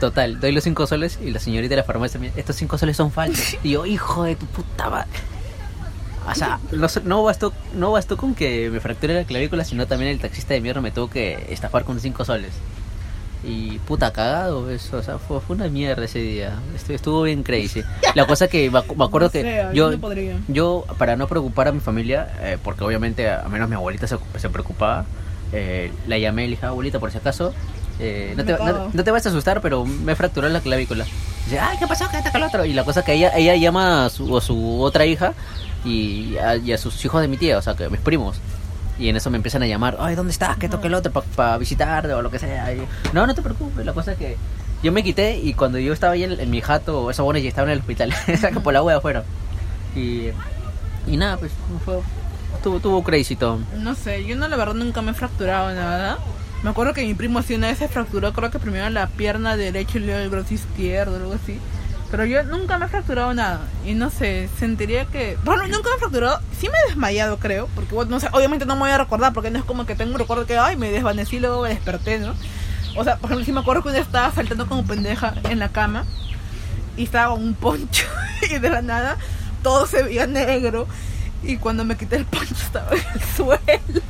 Total, 0.00 0.40
doy 0.40 0.50
los 0.50 0.64
5 0.64 0.86
soles 0.88 1.18
y 1.22 1.30
la 1.30 1.38
señorita 1.38 1.70
de 1.70 1.76
la 1.76 1.84
farmacia 1.84 2.18
me 2.18 2.26
dice, 2.26 2.40
estos 2.40 2.56
5 2.56 2.76
soles 2.78 2.96
son 2.96 3.12
falsos. 3.12 3.56
Y 3.62 3.70
yo, 3.70 3.86
hijo 3.86 4.24
de 4.24 4.34
tu 4.34 4.46
puta 4.46 4.90
madre. 4.90 5.08
O 6.28 6.34
sea, 6.34 6.58
no, 6.72 6.88
no 7.04 7.22
bastó, 7.22 7.52
no 7.74 7.92
bastó 7.92 8.16
con 8.16 8.34
que 8.34 8.68
me 8.70 8.80
fracture 8.80 9.14
la 9.14 9.24
clavícula, 9.24 9.64
sino 9.64 9.86
también 9.86 10.10
el 10.10 10.18
taxista 10.18 10.54
de 10.54 10.60
mierda 10.60 10.80
me 10.80 10.90
tuvo 10.90 11.08
que 11.08 11.46
estafar 11.50 11.84
con 11.84 12.00
5 12.00 12.24
soles. 12.24 12.50
Y 13.44 13.78
puta 13.80 14.12
cagado 14.12 14.70
eso, 14.70 14.98
o 14.98 15.02
sea, 15.02 15.18
fue, 15.18 15.40
fue 15.40 15.56
una 15.56 15.66
mierda 15.68 16.04
ese 16.04 16.20
día. 16.20 16.52
Estuvo, 16.76 16.94
estuvo 16.94 17.22
bien 17.22 17.42
crazy. 17.42 17.82
La 18.14 18.24
cosa 18.26 18.46
que 18.46 18.70
me, 18.70 18.78
acu- 18.78 18.94
me 18.96 19.04
acuerdo 19.04 19.26
No 19.28 19.32
que 19.32 19.42
yo, 19.74 19.86
no 19.90 19.90
yo, 20.48 20.84
para 20.96 21.16
no 21.16 21.26
preocupar 21.26 21.66
a 21.68 21.72
mi 21.72 21.80
familia, 21.80 22.28
eh, 22.40 22.56
porque 22.62 22.84
obviamente 22.84 23.28
a 23.30 23.42
menos 23.48 23.68
mi 23.68 23.74
abuelita 23.74 24.06
se, 24.06 24.16
se 24.38 24.48
preocupaba, 24.48 25.06
eh, 25.52 25.90
la 26.06 26.18
llamé 26.18 26.44
y 26.44 26.46
le 26.46 26.50
dije, 26.52 26.66
abuelita, 26.66 27.00
por 27.00 27.10
si 27.10 27.18
acaso, 27.18 27.52
eh, 27.98 28.32
no, 28.36 28.44
te, 28.44 28.52
no, 28.52 28.90
no 28.92 29.04
te 29.04 29.10
vas 29.10 29.26
a 29.26 29.30
asustar, 29.30 29.60
pero 29.60 29.84
me 29.84 30.14
fracturó 30.14 30.48
la 30.48 30.60
clavícula. 30.60 31.04
Dice, 31.44 31.58
ay, 31.58 31.76
¿qué 31.78 31.86
pasó? 31.88 32.06
¿Qué 32.12 32.18
está 32.18 32.30
con 32.30 32.42
el 32.42 32.46
otro? 32.46 32.64
Y 32.64 32.72
la 32.74 32.84
cosa 32.84 33.04
que 33.04 33.14
ella, 33.14 33.32
ella 33.36 33.56
llama 33.56 34.06
a 34.06 34.10
su, 34.10 34.36
a 34.36 34.40
su 34.40 34.80
otra 34.80 35.04
hija 35.04 35.32
y 35.84 36.36
a, 36.36 36.54
y 36.56 36.72
a 36.72 36.78
sus 36.78 37.04
hijos 37.04 37.20
de 37.20 37.26
mi 37.26 37.36
tía, 37.38 37.58
o 37.58 37.62
sea, 37.62 37.74
que 37.74 37.88
mis 37.88 38.00
primos. 38.00 38.36
Y 39.02 39.08
en 39.08 39.16
eso 39.16 39.30
me 39.30 39.36
empiezan 39.36 39.64
a 39.64 39.66
llamar, 39.66 39.96
ay, 39.98 40.14
¿dónde 40.14 40.30
estás? 40.30 40.56
¿Qué 40.58 40.68
toca 40.68 40.86
el 40.86 40.94
otro? 40.94 41.10
Para 41.34 41.58
visitarte 41.58 42.12
o 42.12 42.22
lo 42.22 42.30
que 42.30 42.38
sea. 42.38 42.72
No, 43.12 43.26
no 43.26 43.34
te 43.34 43.42
preocupes, 43.42 43.84
la 43.84 43.92
cosa 43.92 44.12
es 44.12 44.18
que 44.18 44.36
yo 44.80 44.92
me 44.92 45.02
quité 45.02 45.38
y 45.38 45.54
cuando 45.54 45.80
yo 45.80 45.92
estaba 45.92 46.12
ahí 46.12 46.22
en, 46.22 46.50
mi 46.50 46.60
jato, 46.60 47.10
esos 47.10 47.24
buenos 47.24 47.42
ya 47.42 47.48
estaban 47.48 47.68
en 47.70 47.74
el 47.74 47.80
hospital, 47.80 48.12
saca 48.40 48.60
por 48.60 48.72
la 48.72 48.80
hueá 48.80 48.98
afuera. 48.98 49.24
Y, 49.96 50.28
y 51.08 51.16
nada, 51.16 51.36
pues 51.36 51.50
fue, 51.84 51.98
tuvo, 52.62 52.78
tuvo 52.78 53.02
crazy. 53.02 53.36
No 53.80 53.96
sé, 53.96 54.24
yo 54.24 54.36
no, 54.36 54.46
la 54.46 54.56
verdad 54.56 54.74
nunca 54.74 55.02
me 55.02 55.10
he 55.10 55.14
fracturado 55.14 55.74
nada. 55.74 56.18
Me 56.62 56.70
acuerdo 56.70 56.94
que 56.94 57.04
mi 57.04 57.14
primo 57.14 57.40
así 57.40 57.54
una 57.54 57.66
vez 57.66 57.78
se 57.78 57.88
fracturó, 57.88 58.32
creo 58.32 58.52
que 58.52 58.60
primero 58.60 58.88
la 58.88 59.08
pierna 59.08 59.56
derecha 59.56 59.98
y 59.98 60.02
luego 60.02 60.20
el 60.20 60.28
brazo 60.28 60.54
izquierdo, 60.54 61.16
algo 61.16 61.34
así. 61.34 61.58
Pero 62.12 62.24
yo 62.26 62.42
nunca 62.44 62.78
me 62.78 62.84
he 62.84 62.88
fracturado 62.88 63.32
nada. 63.34 63.60
Y 63.84 63.94
no 63.94 64.10
sé, 64.10 64.48
sentiría 64.58 65.06
que. 65.06 65.36
Bueno, 65.44 65.66
nunca 65.66 65.88
me 65.88 65.96
he 65.96 65.98
fracturado. 65.98 66.40
Sí 66.60 66.68
me 66.68 66.74
he 66.78 66.86
desmayado, 66.90 67.38
creo. 67.38 67.68
Porque, 67.74 67.94
bueno, 67.94 68.10
no 68.12 68.20
sé, 68.20 68.28
obviamente 68.32 68.66
no 68.66 68.74
me 68.76 68.82
voy 68.82 68.90
a 68.90 68.98
recordar. 68.98 69.32
Porque 69.32 69.50
no 69.50 69.58
es 69.58 69.64
como 69.64 69.86
que 69.86 69.94
tengo 69.96 70.12
un 70.12 70.18
recuerdo 70.20 70.46
que, 70.46 70.56
ay, 70.58 70.76
me 70.76 70.90
desvanecí 70.90 71.36
y 71.36 71.40
luego 71.40 71.62
me 71.62 71.70
desperté, 71.70 72.18
¿no? 72.20 72.34
O 72.96 73.02
sea, 73.02 73.16
por 73.16 73.30
ejemplo, 73.30 73.44
sí 73.46 73.52
me 73.52 73.60
acuerdo 73.60 73.82
que 73.82 73.88
vez 73.90 74.02
estaba 74.02 74.30
saltando 74.30 74.68
como 74.68 74.84
pendeja 74.86 75.34
en 75.48 75.58
la 75.58 75.70
cama. 75.70 76.04
Y 76.96 77.04
estaba 77.04 77.34
con 77.34 77.42
un 77.42 77.54
poncho. 77.54 78.04
Y 78.50 78.58
de 78.58 78.68
la 78.70 78.82
nada, 78.82 79.16
todo 79.62 79.86
se 79.86 80.02
veía 80.02 80.26
negro. 80.26 80.86
Y 81.42 81.56
cuando 81.56 81.84
me 81.84 81.96
quité 81.96 82.16
el 82.16 82.26
poncho 82.26 82.54
estaba 82.54 82.90
en 82.92 83.02
el 83.14 83.22
suelo. 83.36 84.02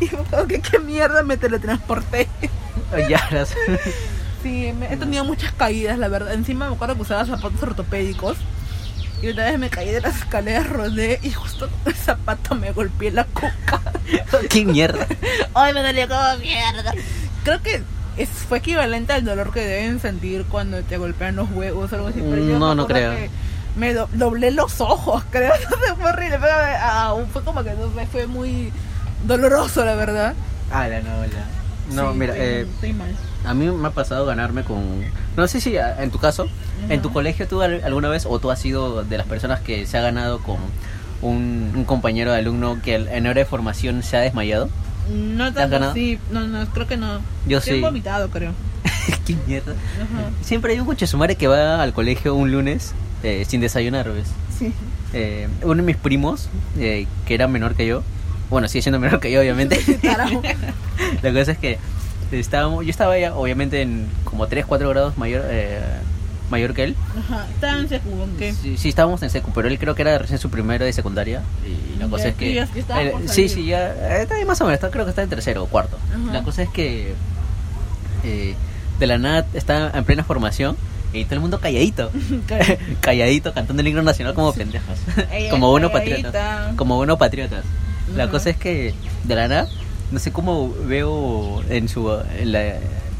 Y 0.00 0.04
me 0.14 0.20
acuerdo 0.20 0.46
que 0.46 0.60
qué 0.60 0.78
mierda 0.78 1.22
me 1.22 1.36
teletransporté. 1.36 2.28
Ya, 3.08 3.26
las- 3.30 3.54
Sí, 4.42 4.72
me- 4.78 4.92
he 4.92 4.96
tenido 4.96 5.24
muchas 5.24 5.52
caídas, 5.52 5.98
la 5.98 6.08
verdad. 6.08 6.32
Encima 6.34 6.68
me 6.68 6.74
acuerdo 6.74 6.94
que 6.96 7.02
usaba 7.02 7.24
zapatos 7.24 7.62
ortopédicos. 7.62 8.36
Y 9.20 9.28
una 9.30 9.46
vez 9.46 9.58
me 9.58 9.68
caí 9.68 9.90
de 9.90 10.00
las 10.00 10.16
escaleras, 10.16 10.68
rodé 10.68 11.18
y 11.24 11.30
justo 11.32 11.68
con 11.68 11.92
el 11.92 11.94
zapato 11.98 12.54
me 12.54 12.70
golpeé 12.70 13.10
la 13.10 13.24
cuca. 13.24 13.80
qué 14.50 14.64
mierda. 14.64 15.06
¡Ay, 15.54 15.74
me 15.74 15.82
dolió 15.82 16.06
como 16.08 16.36
mierda! 16.38 16.92
Creo 17.42 17.60
que 17.62 17.82
es, 18.16 18.28
fue 18.28 18.58
equivalente 18.58 19.12
al 19.12 19.24
dolor 19.24 19.52
que 19.52 19.60
deben 19.60 19.98
sentir 20.00 20.44
cuando 20.44 20.80
te 20.82 20.98
golpean 20.98 21.34
los 21.34 21.50
huevos 21.50 21.92
o 21.92 21.96
algo 21.96 22.08
así. 22.08 22.20
Pero 22.20 22.44
yo 22.44 22.58
No, 22.60 22.76
no 22.76 22.86
creo. 22.86 23.12
Me 23.76 23.92
do- 23.92 24.08
doblé 24.12 24.52
los 24.52 24.80
ojos, 24.80 25.24
creo. 25.32 25.52
fue 25.98 26.10
horrible. 26.10 26.38
Pero, 26.40 26.52
ah, 26.80 27.16
fue 27.32 27.42
como 27.42 27.64
que 27.64 27.70
no 27.74 27.88
fue 28.12 28.28
muy 28.28 28.72
doloroso, 29.26 29.84
la 29.84 29.96
verdad. 29.96 30.34
Ah, 30.70 30.86
la 30.86 31.00
no, 31.00 31.22
la- 31.22 31.92
No, 32.02 32.12
Sí, 32.12 32.18
mira, 32.18 32.34
estoy, 32.34 32.46
eh, 32.48 32.60
estoy 32.72 32.92
mal. 32.92 33.16
A 33.44 33.54
mí 33.54 33.66
me 33.70 33.88
ha 33.88 33.90
pasado 33.92 34.26
ganarme 34.26 34.62
con... 34.64 34.82
No 35.36 35.46
sé 35.48 35.60
si 35.60 35.76
a- 35.76 36.02
en 36.02 36.10
tu 36.10 36.18
caso, 36.18 36.48
en 36.88 37.00
tu 37.02 37.12
colegio 37.12 37.46
tú 37.48 37.62
al- 37.62 37.82
alguna 37.84 38.08
vez 38.08 38.26
o 38.26 38.38
tú 38.38 38.50
has 38.50 38.60
sido 38.60 39.04
de 39.04 39.18
las 39.18 39.26
personas 39.26 39.60
que 39.60 39.86
se 39.86 39.96
ha 39.98 40.00
ganado 40.00 40.40
con 40.40 40.56
un, 41.22 41.72
un 41.74 41.84
compañero 41.84 42.32
de 42.32 42.38
alumno 42.38 42.80
que 42.82 42.94
en 42.96 43.26
hora 43.26 43.38
de 43.40 43.44
formación 43.44 44.02
se 44.02 44.16
ha 44.16 44.20
desmayado. 44.20 44.68
No 45.12 45.44
has 45.44 45.54
tanto 45.54 45.70
ganado? 45.72 45.94
sí, 45.94 46.18
no, 46.30 46.46
no, 46.46 46.66
creo 46.66 46.86
que 46.86 46.96
no. 46.96 47.20
Yo 47.46 47.60
Sí 47.60 47.70
he 47.70 47.80
vomitado, 47.80 48.28
creo. 48.30 48.52
qué 49.26 49.36
mierda. 49.46 49.72
Ajá. 49.72 50.30
Siempre 50.42 50.72
hay 50.74 50.80
un 50.80 50.86
coche 50.86 51.06
sumare 51.06 51.36
que 51.36 51.46
va 51.46 51.82
al 51.82 51.92
colegio 51.94 52.34
un 52.34 52.52
lunes 52.52 52.92
eh, 53.22 53.44
sin 53.48 53.60
desayunar, 53.60 54.12
¿ves? 54.12 54.28
Sí. 54.58 54.72
Eh, 55.14 55.48
uno 55.62 55.76
de 55.76 55.82
mis 55.82 55.96
primos, 55.96 56.48
eh, 56.78 57.06
que 57.26 57.34
era 57.34 57.48
menor 57.48 57.74
que 57.74 57.86
yo, 57.86 58.02
bueno, 58.50 58.68
sigue 58.68 58.82
siendo 58.82 58.98
menor 59.00 59.18
que 59.20 59.30
yo, 59.32 59.40
obviamente. 59.40 59.80
La 61.22 61.32
cosa 61.32 61.52
es 61.52 61.58
que 61.58 61.78
estábamos, 62.32 62.84
yo 62.84 62.90
estaba 62.90 63.18
ya, 63.18 63.34
obviamente, 63.34 63.82
en 63.82 64.06
como 64.24 64.46
3, 64.46 64.64
4 64.66 64.88
grados 64.90 65.16
mayor, 65.18 65.42
eh, 65.48 65.80
mayor 66.50 66.74
que 66.74 66.84
él. 66.84 66.96
Ajá. 67.18 67.46
Estaba 67.54 67.78
en 67.78 67.88
secu, 67.88 68.08
¿en 68.22 68.36
qué? 68.36 68.52
Sí, 68.54 68.76
sí, 68.76 68.88
estábamos 68.88 69.22
en 69.22 69.30
secu, 69.30 69.50
pero 69.54 69.68
él 69.68 69.78
creo 69.78 69.94
que 69.94 70.02
era 70.02 70.18
recién 70.18 70.38
su 70.38 70.50
primero 70.50 70.84
de 70.84 70.92
secundaria. 70.92 71.42
Y 71.66 71.98
la 71.98 72.06
Ya, 72.06 72.10
cosa 72.10 72.28
es 72.28 72.34
que. 72.36 72.58
eh, 72.60 72.66
por 73.12 73.28
sí, 73.28 73.48
sí, 73.48 73.66
ya. 73.66 73.88
eh, 73.92 74.22
Está 74.22 74.34
ahí 74.36 74.44
más 74.44 74.60
o 74.60 74.64
menos, 74.64 74.74
está- 74.76 74.90
creo 74.90 75.04
que 75.04 75.10
está 75.10 75.22
en 75.22 75.28
tercero 75.30 75.64
o 75.64 75.66
cuarto. 75.66 75.98
Ajá. 76.14 76.32
La 76.32 76.42
cosa 76.42 76.62
es 76.62 76.68
que. 76.70 77.12
eh, 78.24 78.54
de 78.98 79.06
la 79.06 79.16
nada 79.18 79.46
está 79.54 79.92
en 79.94 80.04
plena 80.04 80.24
formación 80.24 80.76
y 81.12 81.24
todo 81.24 81.36
el 81.36 81.40
mundo 81.40 81.60
calladito. 81.60 82.10
calladito, 83.00 83.52
cantando 83.54 83.80
el 83.82 83.88
himno 83.88 84.02
nacional 84.02 84.34
como 84.34 84.52
pendejos. 84.52 84.98
Como 85.50 85.70
buenos 85.70 85.90
patriotas. 85.92 86.74
Como 86.76 86.96
buenos 86.96 87.18
patriotas. 87.18 87.64
La 88.16 88.24
Ajá. 88.24 88.32
cosa 88.32 88.50
es 88.50 88.56
que 88.56 88.94
de 89.24 89.34
la 89.36 89.48
nada, 89.48 89.68
no 90.10 90.18
sé 90.18 90.32
cómo 90.32 90.74
veo 90.86 91.62
en 91.68 91.88
su, 91.88 92.10
en, 92.38 92.52
la- 92.52 92.76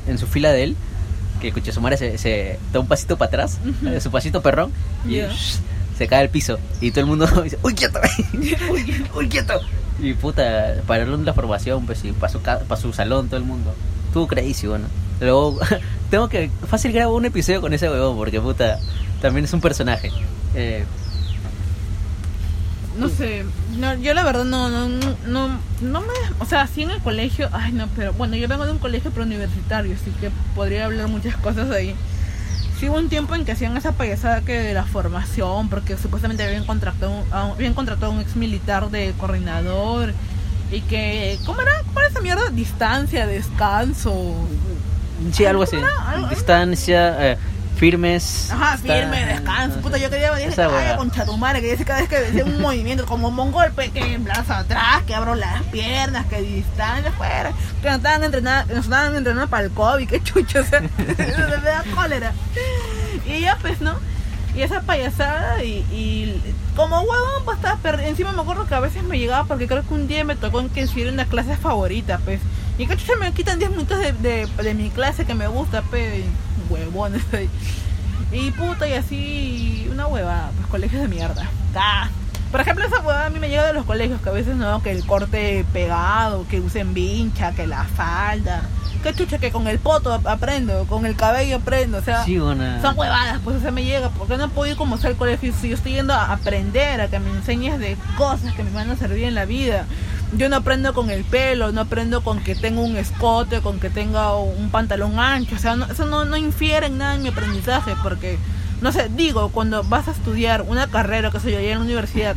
en 0.07 0.19
su 0.19 0.27
fila 0.27 0.53
de 0.53 0.65
él 0.65 0.77
que 1.41 1.73
su 1.73 1.81
madre 1.81 1.97
se, 1.97 2.19
se 2.19 2.59
da 2.73 2.81
un 2.81 2.89
pasito 2.89 3.17
para 3.17 3.29
atrás, 3.29 3.59
eh, 3.87 4.01
su 4.01 4.11
pasito 4.11 4.43
perrón, 4.43 4.73
y 5.07 5.19
shh, 5.21 5.61
se 5.97 6.09
cae 6.09 6.23
al 6.23 6.31
piso. 6.31 6.59
Y 6.81 6.91
todo 6.91 7.01
el 7.03 7.07
mundo 7.07 7.27
dice, 7.45 7.57
¡Uy, 7.63 7.75
quieto! 7.75 8.01
¡Uy, 9.15 9.29
quieto! 9.29 9.55
Y 10.01 10.15
puta, 10.15 10.75
pararon 10.87 11.25
la 11.25 11.33
formación, 11.35 11.87
pues, 11.87 12.05
y 12.05 12.11
para 12.13 12.33
su, 12.33 12.41
pa' 12.41 12.77
su 12.77 12.93
salón, 12.93 13.29
todo 13.29 13.37
el 13.37 13.45
mundo. 13.45 13.73
Estuvo 14.09 14.27
crazy, 14.27 14.67
bueno. 14.67 14.87
Luego, 15.21 15.59
tengo 16.11 16.29
que. 16.29 16.51
Fácil 16.69 16.93
grabo 16.93 17.17
un 17.17 17.25
episodio 17.27 17.61
con 17.61 17.73
ese 17.73 17.89
huevón, 17.89 18.17
porque 18.17 18.41
puta, 18.41 18.79
también 19.21 19.45
es 19.45 19.53
un 19.53 19.61
personaje. 19.61 20.11
Eh, 20.55 20.85
No 22.99 23.09
sé, 23.09 23.45
no, 23.79 23.95
yo 23.95 24.13
la 24.15 24.25
verdad 24.25 24.45
no, 24.45 24.69
no, 24.69 24.89
no, 25.27 25.49
no, 25.81 26.01
me, 26.01 26.07
o 26.41 26.45
sea, 26.45 26.67
sí 26.67 26.83
en 26.83 26.91
el 26.91 27.01
colegio, 27.01 27.49
ay 27.53 27.73
no, 27.73 27.87
pero 27.97 28.13
bueno, 28.15 28.35
yo 28.37 28.49
vengo 28.49 28.67
de 28.67 28.73
un 28.73 28.79
colegio 28.79 29.11
preuniversitario, 29.13 29.95
así 29.95 30.11
que 30.21 30.31
podría 30.55 30.87
hablar 30.87 31.09
muchas 31.09 31.37
cosas 31.37 31.71
ahí. 31.71 31.95
Sí 32.81 32.89
hubo 32.89 32.97
un 32.99 33.09
tiempo 33.09 33.35
en 33.35 33.45
que 33.45 33.53
hacían 33.53 33.77
esa 33.77 33.93
payasada 33.93 34.41
que 34.43 34.53
de 34.61 34.75
la 34.75 34.85
formación, 34.85 35.69
porque 35.69 35.97
supuestamente 35.97 36.43
habían 36.45 36.65
contratado, 36.65 37.25
a 37.31 37.45
un- 37.47 37.53
habían 37.53 37.75
contratado 37.75 38.13
a 38.13 38.15
un 38.15 38.21
ex 38.21 38.37
militar 38.37 38.91
de 38.91 39.13
coordinador, 39.19 40.13
y 40.71 40.81
que, 40.83 41.39
¿cómo 41.47 41.61
era? 41.63 41.73
¿Cómo 41.87 42.01
era 42.01 42.09
esa 42.09 42.21
mierda? 42.21 42.51
Distancia, 42.51 43.27
descanso. 43.27 44.35
sí, 45.33 45.45
algo 45.45 45.63
así. 45.63 45.77
Algo- 46.07 46.29
Distancia, 46.29 47.33
eh, 47.33 47.39
firmes. 47.79 48.51
Ajá, 48.51 48.77
firme, 48.77 49.25
descanso. 49.25 49.81
Puta, 49.81 49.99
yo 49.99 50.11
quería 50.11 50.33
decir, 50.33 50.61
ay, 50.61 50.67
hueá. 50.67 50.97
con 50.97 51.11
chatumare, 51.11 51.61
que 51.61 51.71
dice 51.71 51.85
cada 51.85 52.01
vez 52.01 52.09
que 52.09 52.19
decía 52.19 52.45
un 52.45 52.61
movimiento 52.61 53.07
como 53.07 53.29
un 53.29 53.35
mongol, 53.35 53.71
pues, 53.75 53.91
que 53.91 54.01
en 54.15 54.25
brazo 54.25 54.53
atrás, 54.53 55.05
que 55.07 55.15
abro 55.15 55.35
las 55.35 55.63
piernas, 55.65 56.27
que 56.27 56.43
distancia 56.43 57.13
fuera, 57.13 57.53
que 57.81 57.89
nos 57.89 57.99
estaban 57.99 58.25
entrenando, 58.25 58.75
nos 58.75 58.85
estaban 58.85 59.15
entrenando 59.15 59.49
para 59.49 59.65
el 59.65 59.71
COVID, 59.71 60.09
que 60.09 60.23
chucho, 60.23 60.61
o 60.61 60.65
sea, 60.65 60.81
me 60.99 61.17
da 61.17 61.85
cólera. 61.95 62.33
Y 63.27 63.41
ya 63.41 63.57
pues, 63.61 63.81
¿no? 63.81 63.95
Y 64.57 64.63
esa 64.63 64.81
payasada 64.81 65.63
y, 65.63 65.85
y 65.93 66.43
como 66.75 67.01
huevón 67.01 67.45
pues 67.45 67.59
estaba 67.59 67.77
perdido. 67.77 68.09
Encima 68.09 68.33
me 68.33 68.41
acuerdo 68.43 68.67
que 68.67 68.75
a 68.75 68.81
veces 68.81 69.05
me 69.05 69.19
llegaba 69.19 69.45
porque 69.45 69.69
creo 69.69 69.87
que 69.87 69.95
un 69.95 70.09
día 70.09 70.25
me 70.25 70.35
tocó 70.35 70.61
en 70.61 70.69
que 70.69 70.81
decidir 70.81 71.13
una 71.13 71.27
clase 71.27 71.57
favorita, 71.57 72.19
pues. 72.25 72.41
Y 72.77 72.87
que 72.87 72.97
chucha 72.97 73.15
me 73.17 73.33
quitan 73.33 73.59
10 73.59 73.71
minutos 73.71 73.99
de, 73.99 74.13
de, 74.15 74.47
de 74.47 74.75
mi 74.75 74.91
clase 74.91 75.25
que 75.27 75.35
me 75.35 75.47
gusta, 75.47 75.83
pues. 75.83 76.21
y 76.21 76.25
Ahí. 77.33 77.49
Y 78.31 78.51
puta, 78.51 78.87
y 78.87 78.93
así 78.93 79.89
una 79.91 80.07
hueva, 80.07 80.51
pues 80.57 80.67
colegios 80.69 81.03
de 81.03 81.09
mierda. 81.09 81.49
Ah. 81.75 82.09
Por 82.51 82.61
ejemplo, 82.61 82.87
esa 82.87 83.01
hueva 83.01 83.27
a 83.27 83.31
mí 83.31 83.39
me 83.39 83.49
llega 83.51 83.67
de 83.67 83.75
los 83.75 83.85
colegios, 83.85 84.23
que 84.23 84.29
a 84.31 84.33
veces 84.33 84.57
no, 84.57 84.83
que 84.83 84.91
el 84.91 85.05
corte 85.05 85.67
pegado, 85.73 86.47
que 86.49 86.61
usen 86.61 86.95
vincha, 86.95 87.53
que 87.53 87.67
la 87.67 87.85
falda. 87.85 88.63
Que 89.03 89.15
chucha, 89.15 89.39
que 89.39 89.53
con 89.53 89.69
el 89.69 89.79
poto 89.79 90.13
ap- 90.13 90.27
aprendo, 90.27 90.85
con 90.87 91.07
el 91.07 91.15
cabello 91.15 91.57
aprendo, 91.59 91.99
o 91.99 92.03
sea, 92.03 92.25
Sí, 92.25 92.37
una... 92.39 92.83
son 92.83 92.99
huevadas, 92.99 93.39
pues 93.45 93.57
o 93.57 93.61
sea, 93.61 93.71
me 93.71 93.85
llega, 93.85 94.09
porque 94.11 94.37
no 94.37 94.49
puedo 94.49 94.71
ir 94.73 94.77
como 94.77 94.97
al 95.03 95.15
colegio 95.17 95.53
si 95.61 95.69
yo 95.69 95.77
estoy 95.77 95.93
yendo 95.93 96.13
a 96.15 96.33
aprender, 96.33 97.01
a 97.01 97.07
que 97.09 97.21
me 97.21 97.31
enseñes 97.31 97.79
de 97.79 97.97
cosas 98.17 98.53
que 98.55 98.65
me 98.65 98.71
van 98.71 98.91
a 98.91 98.97
servir 98.97 99.25
en 99.25 99.35
la 99.37 99.45
vida. 99.45 99.85
Yo 100.37 100.49
no 100.49 100.57
aprendo 100.57 100.93
con 100.95 101.11
el 101.11 101.23
pelo, 101.25 101.71
no 101.73 101.83
aprendo 101.83 102.23
con 102.23 102.41
que 102.41 102.55
tenga 102.57 102.81
un 102.81 102.97
escote, 102.97 103.61
con 103.61 103.79
que 103.79 103.89
tenga 103.89 104.35
un 104.37 104.69
pantalón 104.71 105.19
ancho, 105.21 105.55
o 105.55 105.59
sea, 105.59 105.77
no- 105.77 105.87
eso 105.87 106.05
no, 106.05 106.25
no 106.25 106.37
infiere 106.37 106.87
en 106.89 106.99
nada 106.99 107.15
en 107.15 107.23
mi 107.23 107.29
aprendizaje, 107.29 107.93
porque, 108.03 108.37
no 108.83 108.91
sé, 108.91 109.09
digo, 109.15 109.51
cuando 109.51 109.85
vas 109.85 110.09
a 110.09 110.11
estudiar 110.11 110.63
una 110.63 110.89
carrera, 110.89 111.31
que 111.31 111.39
sé 111.39 111.53
yo, 111.53 111.61
ya 111.61 111.69
en 111.69 111.79
la 111.79 111.85
universidad, 111.85 112.35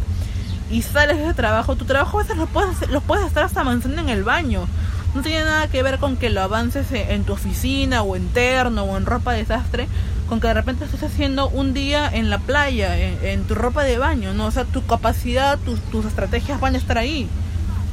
y 0.69 0.83
sales 0.83 1.17
de 1.17 1.23
ese 1.25 1.33
trabajo, 1.33 1.75
tu 1.75 1.83
trabajo 1.85 2.19
a 2.19 2.21
veces 2.21 2.37
lo 2.37 2.45
puedes, 2.45 2.69
hacer- 2.77 2.91
lo 2.91 3.01
puedes 3.01 3.25
estar 3.25 3.43
hasta 3.43 3.59
avanzando 3.61 3.99
en 3.99 4.07
el 4.09 4.23
baño. 4.23 4.67
No 5.13 5.21
tiene 5.21 5.43
nada 5.43 5.67
que 5.67 5.83
ver 5.83 5.97
con 5.99 6.15
que 6.17 6.29
lo 6.29 6.41
avances 6.41 6.91
en 6.91 7.09
en 7.11 7.23
tu 7.25 7.33
oficina 7.33 8.01
o 8.03 8.15
interno 8.15 8.83
o 8.83 8.95
en 8.97 9.05
ropa 9.05 9.33
de 9.33 9.39
desastre, 9.39 9.87
con 10.29 10.39
que 10.39 10.47
de 10.47 10.53
repente 10.53 10.85
estés 10.85 11.03
haciendo 11.03 11.49
un 11.49 11.73
día 11.73 12.09
en 12.11 12.29
la 12.29 12.39
playa, 12.39 12.97
en, 12.97 13.17
en 13.23 13.43
tu 13.43 13.53
ropa 13.55 13.83
de 13.83 13.97
baño, 13.97 14.33
¿no? 14.33 14.45
O 14.45 14.51
sea, 14.51 14.63
tu 14.63 14.85
capacidad, 14.85 15.59
tus, 15.59 15.79
tus 15.91 16.05
estrategias 16.05 16.59
van 16.61 16.75
a 16.75 16.77
estar 16.77 16.97
ahí. 16.97 17.27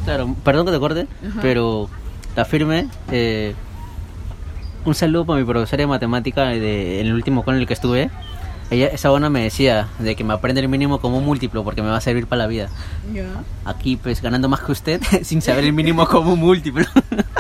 Claro, 0.05 0.37
perdón 0.45 0.67
que 0.67 0.73
te 0.73 0.79
corte, 0.79 1.07
Ajá. 1.29 1.39
pero 1.43 1.91
la 2.37 2.45
firme. 2.45 2.89
eh, 3.11 3.55
un 4.85 4.95
saludo 4.95 5.27
para 5.27 5.41
mi 5.41 5.45
profesora 5.45 5.83
de 5.83 5.87
matemática 5.89 6.47
de, 6.47 7.01
en 7.01 7.07
el 7.09 7.13
último 7.13 7.43
con 7.45 7.57
el 7.57 7.67
que 7.67 7.75
estuve. 7.75 8.11
Ella, 8.71 8.89
esa 8.89 9.09
buena 9.09 9.31
me 9.31 9.43
decía 9.43 9.89
de 9.99 10.15
que 10.15 10.25
me 10.25 10.35
aprende 10.35 10.61
el 10.61 10.69
mínimo 10.69 11.01
como 11.01 11.21
múltiplo 11.23 11.65
porque 11.65 11.81
me 11.83 11.89
va 11.89 11.97
a 11.97 12.01
servir 12.03 12.27
para 12.27 12.41
la 12.41 12.47
vida. 12.47 12.69
Ya. 13.15 13.25
Aquí, 13.65 13.97
pues, 13.97 14.21
ganando 14.21 14.49
más 14.49 14.61
que 14.61 14.73
usted 14.73 15.01
sin 15.23 15.41
saber 15.41 15.65
el 15.65 15.73
mínimo 15.73 16.07
como 16.07 16.37
múltiplo. 16.37 16.85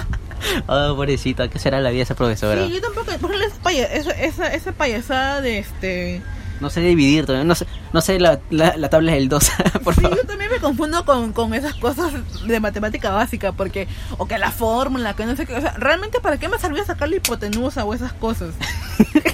oh, 0.67 0.95
pobrecita, 0.97 1.49
¿qué 1.49 1.59
será 1.59 1.81
la 1.81 1.91
vida 1.91 1.99
de 1.99 2.03
esa 2.05 2.15
profesora? 2.15 2.67
Sí, 2.67 2.73
yo 2.73 2.81
tampoco, 2.81 3.13
por 3.21 3.33
esa, 3.35 4.13
esa, 4.13 4.47
esa 4.55 4.73
payasada 4.73 5.41
de 5.41 5.59
este... 5.59 6.23
No 6.61 6.71
sé 6.71 6.81
dividir 6.81 7.25
todavía, 7.25 7.45
no 7.45 7.55
sé, 7.55 7.67
no 7.93 8.01
sé 8.01 8.19
la, 8.19 8.41
la, 8.51 8.77
la 8.77 8.89
tabla 8.91 9.13
del 9.13 9.29
2, 9.29 9.51
por 9.85 9.95
Sí, 9.95 10.01
favor. 10.01 10.17
yo 10.19 10.27
también 10.27 10.51
me 10.51 10.59
confundo 10.59 11.05
con, 11.05 11.33
con 11.33 11.55
esas 11.55 11.75
cosas 11.75 12.11
de 12.49 12.59
matemática 12.59 13.11
básica, 13.13 13.53
porque, 13.53 13.87
o 14.17 14.27
que 14.27 14.39
la 14.39 14.51
fórmula, 14.51 15.15
que 15.15 15.25
no 15.25 15.37
sé 15.37 15.47
qué, 15.47 15.55
o 15.55 15.61
sea, 15.61 15.75
realmente 15.79 16.19
para 16.21 16.37
qué 16.39 16.49
me 16.49 16.59
servía 16.59 16.85
sacar 16.85 17.11
la 17.11 17.17
hipotenusa 17.17 17.85
o 17.85 17.95
esas 17.95 18.13
cosas. 18.13 18.55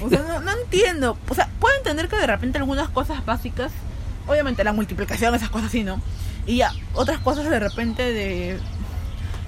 O 0.03 0.09
sea, 0.09 0.23
no, 0.23 0.41
no 0.41 0.51
entiendo. 0.63 1.17
O 1.29 1.35
sea, 1.35 1.49
puedo 1.59 1.77
entender 1.77 2.09
que 2.09 2.17
de 2.17 2.27
repente 2.27 2.59
algunas 2.59 2.89
cosas 2.91 3.25
básicas, 3.25 3.73
obviamente 4.27 4.65
la 4.65 4.73
multiplicación, 4.73 5.35
esas 5.35 5.51
cosas 5.51 5.71
sí, 5.71 5.85
¿no? 5.85 6.01
Y 6.47 6.57
ya, 6.57 6.73
otras 6.95 7.19
cosas 7.21 7.49
de 7.49 7.59
repente 7.59 8.03
de... 8.13 8.59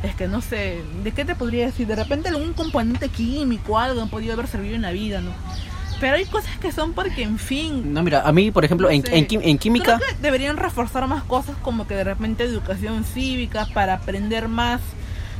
Es 0.03 0.15
que 0.15 0.29
no 0.29 0.41
sé, 0.41 0.83
¿de 1.03 1.13
qué 1.13 1.25
te 1.25 1.35
podría 1.35 1.67
decir? 1.67 1.87
De 1.87 1.97
repente 1.97 2.29
algún 2.29 2.53
componente 2.53 3.09
químico, 3.09 3.79
algo 3.79 4.03
han 4.03 4.11
podido 4.11 4.35
haber 4.35 4.47
servido 4.47 4.77
en 4.77 4.83
la 4.83 4.93
vida, 4.93 5.21
¿no? 5.21 5.31
Pero 6.01 6.17
hay 6.17 6.27
cosas 6.27 6.57
que 6.59 6.73
son 6.73 6.93
porque, 6.93 7.23
en 7.23 7.39
fin, 7.39 7.95
No, 7.95 8.03
mira, 8.03 8.21
a 8.23 8.33
mí, 8.33 8.51
por 8.51 8.65
ejemplo, 8.65 8.89
no 8.89 8.93
en, 8.93 9.59
química... 9.59 9.97
Creo 9.97 10.09
que 10.09 10.23
deberían 10.23 10.59
reforzar 10.59 11.07
más 11.09 11.25
cosas 11.25 11.57
como 11.63 11.87
que 11.87 11.95
de 11.95 12.05
repente 12.05 12.45
educación 12.45 13.05
cívica 13.05 13.67
para 13.73 13.95
aprender 13.95 14.49
más 14.49 14.81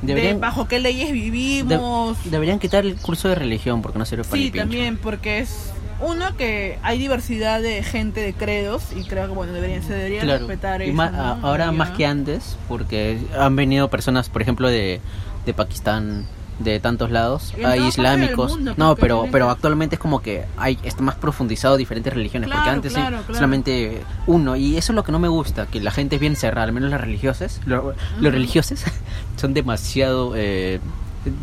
Deberían- 0.03 0.35
de 0.35 0.41
bajo 0.41 0.69
qué 0.69 0.79
leyes 0.81 1.09
de- 1.09 1.13
vivimos. 1.15 2.19
deberían 2.31 2.59
quitar 2.59 2.85
el 2.85 2.97
curso 2.97 3.29
de 3.29 3.35
religión 3.35 3.83
porque 3.83 3.99
no 3.99 4.05
sirve 4.05 4.25
para 4.25 4.37
sí, 4.41 4.51
también, 4.51 4.97
porque 4.99 5.39
es 5.39 5.71
uno 6.01 6.37
que 6.37 6.79
hay 6.83 6.99
diversidad 6.99 7.63
de 7.63 7.83
gente 7.83 8.21
de 8.21 8.35
credos 8.35 8.85
y 8.95 9.05
creo 9.05 9.27
que 9.29 9.33
bueno, 9.35 9.53
deberían, 9.55 9.83
se 9.83 9.95
debería 9.95 10.21
Claro. 10.21 10.41
respetar 10.47 10.83
Y 10.83 10.91
eso. 10.91 11.01
a- 11.03 11.39
ahora 11.43 11.73
más 11.73 11.91
que 11.93 12.05
antes, 12.05 12.57
porque 12.69 13.19
han 13.39 13.57
venido 13.57 13.89
personas, 13.89 14.29
por 14.29 14.43
ejemplo, 14.43 14.69
de, 14.69 15.01
de 15.47 15.55
Pakistán, 15.55 16.27
de 16.59 16.81
tantos 16.81 17.11
lados, 17.11 17.53
en 17.57 17.67
hay 17.67 17.83
islámicos. 17.87 18.53
mundo, 18.53 18.75
no, 18.77 18.97
pero 18.97 19.27
pero 19.31 19.51
actualmente 19.51 19.97
es 19.97 20.01
como 20.01 20.23
que 20.23 20.45
hay 20.57 20.79
está 20.85 21.03
más 21.03 21.15
profundizado 21.17 21.77
diferentes 21.77 22.13
religiones, 22.13 22.49
porque 22.51 22.71
antes 22.71 22.93
sí, 22.93 22.99
claro, 22.99 23.19
claro. 23.19 23.35
solamente 23.35 24.03
uno. 24.27 24.57
Y 24.57 24.77
eso 24.77 24.93
es 24.93 24.97
lo 24.97 25.05
que 25.05 25.13
no 25.13 25.19
me 25.19 25.29
gusta, 25.29 25.67
que 25.67 25.81
la 25.81 25.91
gente 25.91 26.17
es 26.17 26.21
bien 26.21 26.35
cerrada, 26.35 26.65
al 26.67 26.73
menos 26.73 26.91
las 26.91 27.01
religiosas, 27.01 27.61
lo- 27.67 27.95
los 28.21 28.33
religiosos 28.33 28.81
son 29.37 29.53
demasiado 29.55 30.33
eh, 30.35 30.81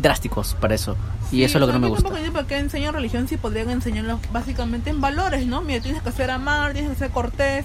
drásticos 0.02 0.56
para 0.60 0.74
eso. 0.74 0.96
Y 1.32 1.42
eso 1.42 1.58
es 1.58 1.60
lo 1.60 1.66
que 1.66 1.72
no 1.72 1.78
me 1.80 1.88
gusta. 1.88 2.08
por 2.08 2.46
qué 2.46 2.58
enseñan 2.58 2.92
religión 2.94 3.26
si 3.28 3.36
podrían 3.36 3.70
enseñarlo 3.70 4.20
básicamente 4.32 4.90
en 4.90 5.00
valores, 5.00 5.46
¿no? 5.46 5.62
Mira, 5.62 5.82
tienes 5.82 6.02
que 6.02 6.12
ser 6.12 6.30
amar, 6.30 6.72
tienes 6.72 6.90
que 6.92 6.96
ser 6.96 7.10
cortés, 7.10 7.64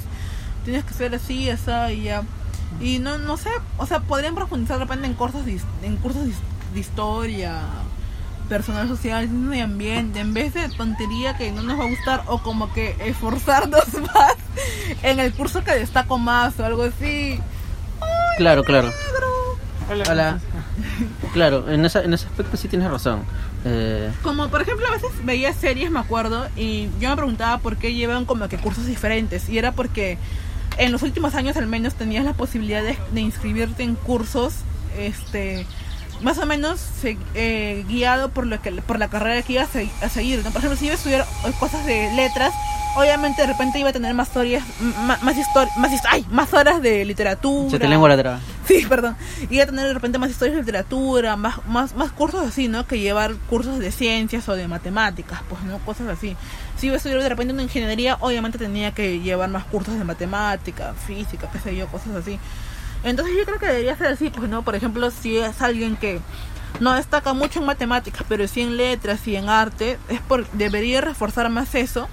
tienes 0.66 0.84
que 0.86 0.94
ser 0.94 1.14
así, 1.16 1.50
esa 1.50 1.92
y 1.92 2.04
ya. 2.04 2.24
Y 2.82 3.00
no, 3.00 3.18
no 3.18 3.38
sé, 3.38 3.50
o 3.78 3.86
sea, 3.86 4.00
podrían 4.00 4.36
profundizar 4.36 4.78
de 4.78 4.86
repente 4.86 5.08
en 5.08 5.14
cursos 5.14 5.42
en 5.84 5.98
cursos 5.98 6.26
de, 6.74 6.74
his- 6.74 6.74
de 6.74 6.80
historia, 6.80 7.60
personal 8.48 8.88
social, 8.88 9.28
medio 9.30 9.66
ambiente, 9.66 10.20
en 10.20 10.34
vez 10.34 10.54
de 10.54 10.68
tontería 10.70 11.38
que 11.38 11.52
no 11.52 11.62
nos 11.62 11.80
va 11.80 11.84
a 11.84 11.90
gustar 11.90 12.24
o 12.28 12.42
como 12.42 12.74
que 12.74 12.96
esforzarnos 13.06 13.86
más 14.14 14.34
en 15.04 15.20
el 15.20 15.34
curso 15.34 15.64
que 15.64 15.72
destaco 15.76 16.18
más 16.18 16.60
o 16.60 16.66
algo 16.66 16.84
así. 16.84 17.40
Claro, 18.38 18.64
claro. 18.64 18.92
Hola. 19.90 20.40
Claro, 21.34 21.70
en, 21.70 21.84
esa, 21.86 22.04
en 22.04 22.14
ese 22.14 22.28
aspecto 22.28 22.58
sí 22.58 22.68
tienes 22.68 22.90
razón. 22.90 23.22
Eh, 23.66 24.12
Como 24.24 24.48
por 24.50 24.62
ejemplo 24.62 24.88
a 24.88 24.92
veces 24.92 25.10
veía 25.24 25.52
series, 25.54 25.92
me 25.92 26.00
acuerdo, 26.00 26.48
y 26.56 26.90
yo 27.00 27.10
me 27.10 27.16
preguntaba 27.18 27.58
por 27.58 27.78
qué 27.78 27.94
llevan 27.94 28.26
como 28.26 28.48
que 28.48 28.58
cursos 28.58 28.86
diferentes. 28.86 29.50
Y 29.50 29.58
era 29.58 29.72
porque 29.74 30.18
en 30.78 30.92
los 30.92 31.02
últimos 31.04 31.36
años 31.36 31.58
al 31.58 31.68
menos 31.68 31.96
tenías 31.96 32.24
la 32.24 32.34
posibilidad 32.34 32.82
de, 32.84 32.98
de 33.12 33.22
inscribirte 33.22 33.84
en 33.84 33.96
cursos, 33.96 34.54
este, 34.98 35.66
más 36.22 36.38
o 36.38 36.46
menos 36.46 36.80
se- 37.02 37.18
eh, 37.36 37.84
guiado 37.88 38.30
por 38.30 38.46
lo 38.46 38.62
que 38.62 38.72
por 38.72 39.00
la 39.00 39.08
carrera 39.10 39.42
que 39.42 39.54
ibas 39.54 39.70
a, 39.76 40.06
a 40.06 40.10
seguir. 40.10 40.40
¿no? 40.44 40.52
Por 40.52 40.60
ejemplo, 40.60 40.78
si 40.78 40.86
iba 40.86 40.94
a 40.94 40.98
estudiar 40.98 41.26
cosas 41.60 41.86
de 41.86 42.12
letras, 42.14 42.54
obviamente 42.96 43.42
de 43.42 43.48
repente 43.48 43.80
iba 43.80 43.90
a 43.90 43.94
tener 43.94 44.14
más 44.14 44.28
historias, 44.30 44.64
más, 45.06 45.22
más, 45.24 45.36
histori- 45.38 45.74
más, 45.78 45.92
ay, 46.10 46.26
más 46.32 46.54
horas 46.54 46.82
de 46.82 47.06
literatura. 47.06 47.70
se 47.70 47.80
te 47.80 47.88
lengua 47.88 48.10
la. 48.10 48.40
Sí, 48.68 48.86
perdón. 48.88 49.16
Y 49.50 49.60
a 49.62 49.66
tener 49.66 49.88
de 49.88 49.94
repente 49.94 50.20
más 50.20 50.30
historias 50.30 50.56
de 50.58 50.62
literatura, 50.62 51.36
más, 51.36 51.66
más, 51.66 51.96
más 51.96 52.12
cursos 52.12 52.46
así, 52.48 52.68
¿no? 52.68 52.86
Que 52.86 53.00
llevar 53.00 53.34
cursos 53.50 53.80
de 53.80 53.92
ciencias 53.92 54.48
o 54.50 54.56
de 54.56 54.68
matemáticas, 54.68 55.42
pues, 55.50 55.62
¿no? 55.64 55.80
Cosas 55.80 56.08
así. 56.08 56.36
Si 56.78 56.86
iba 56.88 56.94
a 56.94 56.98
estudiar 56.98 57.22
de 57.22 57.30
repente 57.30 57.54
una 57.54 57.64
ingeniería, 57.64 58.18
obviamente 58.20 58.58
tenía 58.58 58.94
que 58.94 59.20
llevar 59.22 59.50
más 59.50 59.64
cursos 59.66 59.98
de 59.98 60.04
matemática, 60.04 60.94
física, 61.08 61.50
qué 61.52 61.60
sé 61.60 61.76
yo, 61.76 61.88
cosas 61.88 62.16
así. 62.16 62.38
Entonces 63.04 63.36
yo 63.38 63.46
creo 63.46 63.60
que 63.60 63.68
debería 63.68 63.96
ser 63.96 64.08
así, 64.08 64.30
pues, 64.30 64.50
¿no? 64.50 64.64
Por 64.64 64.76
ejemplo, 64.76 65.10
si 65.12 65.38
es 65.38 65.62
alguien 65.62 65.96
que 65.96 66.20
no 66.80 66.94
destaca 66.94 67.34
mucho 67.34 67.60
en 67.60 67.66
matemáticas, 67.66 68.24
pero 68.28 68.48
sí 68.48 68.62
en 68.62 68.78
letras 68.78 69.28
y 69.28 69.36
en 69.36 69.50
arte, 69.50 69.98
es 70.10 70.22
por 70.22 70.48
debería 70.52 71.02
reforzar 71.02 71.50
más 71.50 71.76
eso 71.76 72.08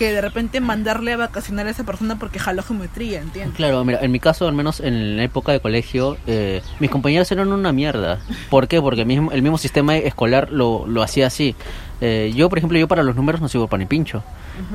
que 0.00 0.12
de 0.14 0.20
repente 0.22 0.60
mandarle 0.62 1.12
a 1.12 1.18
vacacionar 1.18 1.66
a 1.66 1.70
esa 1.70 1.84
persona 1.84 2.18
porque 2.18 2.38
jaló 2.38 2.62
geometría, 2.62 3.20
¿entiendes? 3.20 3.54
Claro, 3.54 3.84
mira, 3.84 3.98
en 4.00 4.10
mi 4.10 4.18
caso, 4.18 4.48
al 4.48 4.54
menos 4.54 4.80
en 4.80 5.18
la 5.18 5.24
época 5.24 5.52
de 5.52 5.60
colegio, 5.60 6.16
eh, 6.26 6.62
mis 6.78 6.88
compañeros 6.90 7.30
eran 7.30 7.52
una 7.52 7.70
mierda. 7.70 8.18
¿Por 8.48 8.66
qué? 8.66 8.80
Porque 8.80 9.02
el 9.02 9.06
mismo, 9.06 9.30
el 9.30 9.42
mismo 9.42 9.58
sistema 9.58 9.94
escolar 9.96 10.48
lo, 10.50 10.86
lo 10.86 11.02
hacía 11.02 11.26
así. 11.26 11.54
Eh, 12.00 12.32
yo, 12.34 12.48
por 12.48 12.56
ejemplo, 12.56 12.78
yo 12.78 12.88
para 12.88 13.02
los 13.02 13.14
números 13.14 13.42
no 13.42 13.48
sigo 13.48 13.68
pan 13.68 13.82
y 13.82 13.84
pincho. 13.86 14.22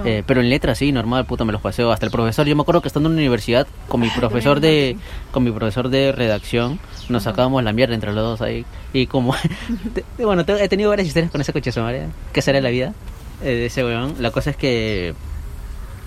Eh, 0.03 0.21
pero 0.27 0.41
en 0.41 0.49
letras 0.49 0.77
sí, 0.77 0.91
normal, 0.91 1.25
puta, 1.25 1.43
me 1.43 1.51
los 1.53 1.61
paseo. 1.61 1.91
Hasta 1.91 2.05
el 2.05 2.11
profesor, 2.11 2.45
yo 2.45 2.55
me 2.55 2.61
acuerdo 2.61 2.81
que 2.81 2.87
estando 2.87 3.09
en 3.09 3.15
la 3.15 3.21
universidad 3.21 3.65
con 3.87 4.01
mi 4.01 4.09
profesor 4.15 4.59
de 4.59 4.95
con 5.31 5.43
mi 5.43 5.51
profesor 5.51 5.89
de 5.89 6.11
redacción, 6.11 6.79
nos 7.09 7.23
sacábamos 7.23 7.63
la 7.63 7.73
mierda 7.73 7.95
entre 7.95 8.13
los 8.13 8.23
dos 8.23 8.41
ahí. 8.43 8.63
Y 8.93 9.07
como, 9.07 9.33
bueno, 10.19 10.45
te- 10.45 10.63
he 10.63 10.69
tenido 10.69 10.91
varias 10.91 11.07
historias 11.07 11.31
con 11.31 11.41
ese 11.41 11.51
coche 11.51 11.71
María. 11.81 12.09
¿Qué 12.31 12.43
será 12.43 12.61
la 12.61 12.69
vida 12.69 12.93
eh, 13.41 13.45
de 13.45 13.65
ese 13.67 13.83
weón? 13.83 14.15
La 14.19 14.31
cosa 14.31 14.49
es 14.49 14.57
que 14.57 15.13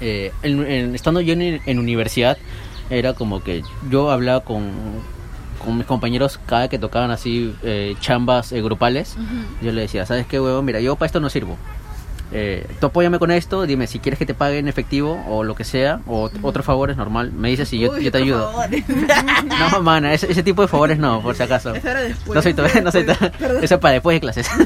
eh, 0.01 0.33
en- 0.43 0.64
en- 0.66 0.95
estando 0.95 1.20
yo 1.20 1.33
en, 1.33 1.61
en 1.64 1.79
universidad, 1.79 2.39
era 2.91 3.12
como 3.14 3.43
que 3.43 3.62
yo 3.91 4.11
hablaba 4.11 4.41
con, 4.41 4.70
con 5.64 5.76
mis 5.76 5.87
compañeros 5.87 6.39
cada 6.47 6.68
que 6.68 6.79
tocaban 6.79 7.11
así 7.11 7.55
eh, 7.62 7.95
chambas 8.01 8.53
eh, 8.53 8.62
grupales. 8.62 9.16
Yo 9.62 9.72
le 9.72 9.83
decía, 9.83 10.07
¿sabes 10.07 10.26
qué, 10.26 10.41
huevón? 10.41 10.64
Mira, 10.64 10.81
yo 10.81 10.97
para 10.97 11.07
esto 11.07 11.20
no 11.20 11.29
sirvo. 11.31 11.57
Eh, 12.31 12.66
tú 12.79 12.87
apóyame 12.87 13.18
con 13.18 13.31
esto, 13.31 13.62
dime 13.66 13.87
si 13.87 13.99
quieres 14.01 14.18
que 14.18 14.26
te 14.26 14.35
pague 14.35 14.59
en 14.59 14.68
efectivo 14.68 15.24
o 15.29 15.45
lo 15.45 15.55
que 15.55 15.64
sea, 15.64 16.01
o 16.07 16.31
otro 16.43 16.62
favor 16.62 16.91
es 16.91 16.97
normal. 16.97 17.33
Me 17.33 17.49
dices 17.49 17.72
y 17.72 17.79
yo, 17.79 17.93
Uy, 17.93 18.05
yo 18.05 18.12
te 18.12 18.18
ayudo. 18.18 18.53
favor. 18.53 18.68
No, 19.72 19.83
mana, 19.83 20.12
ese, 20.12 20.31
ese 20.31 20.43
tipo 20.43 20.62
de 20.62 20.68
favores 20.68 20.99
no, 20.99 21.20
por 21.22 21.35
si 21.35 21.43
acaso. 21.43 21.74
Eso 21.74 21.89
era 21.89 22.01
después. 22.03 22.35
No 22.37 22.43
soy 22.43 22.55
todavía, 22.55 22.81
no 22.83 22.93
soy. 22.93 23.05
Perdón. 23.05 23.64
Eso 23.64 23.74
es 23.74 23.81
para 23.81 23.95
después 23.95 24.14
de 24.16 24.20
clases. 24.20 24.49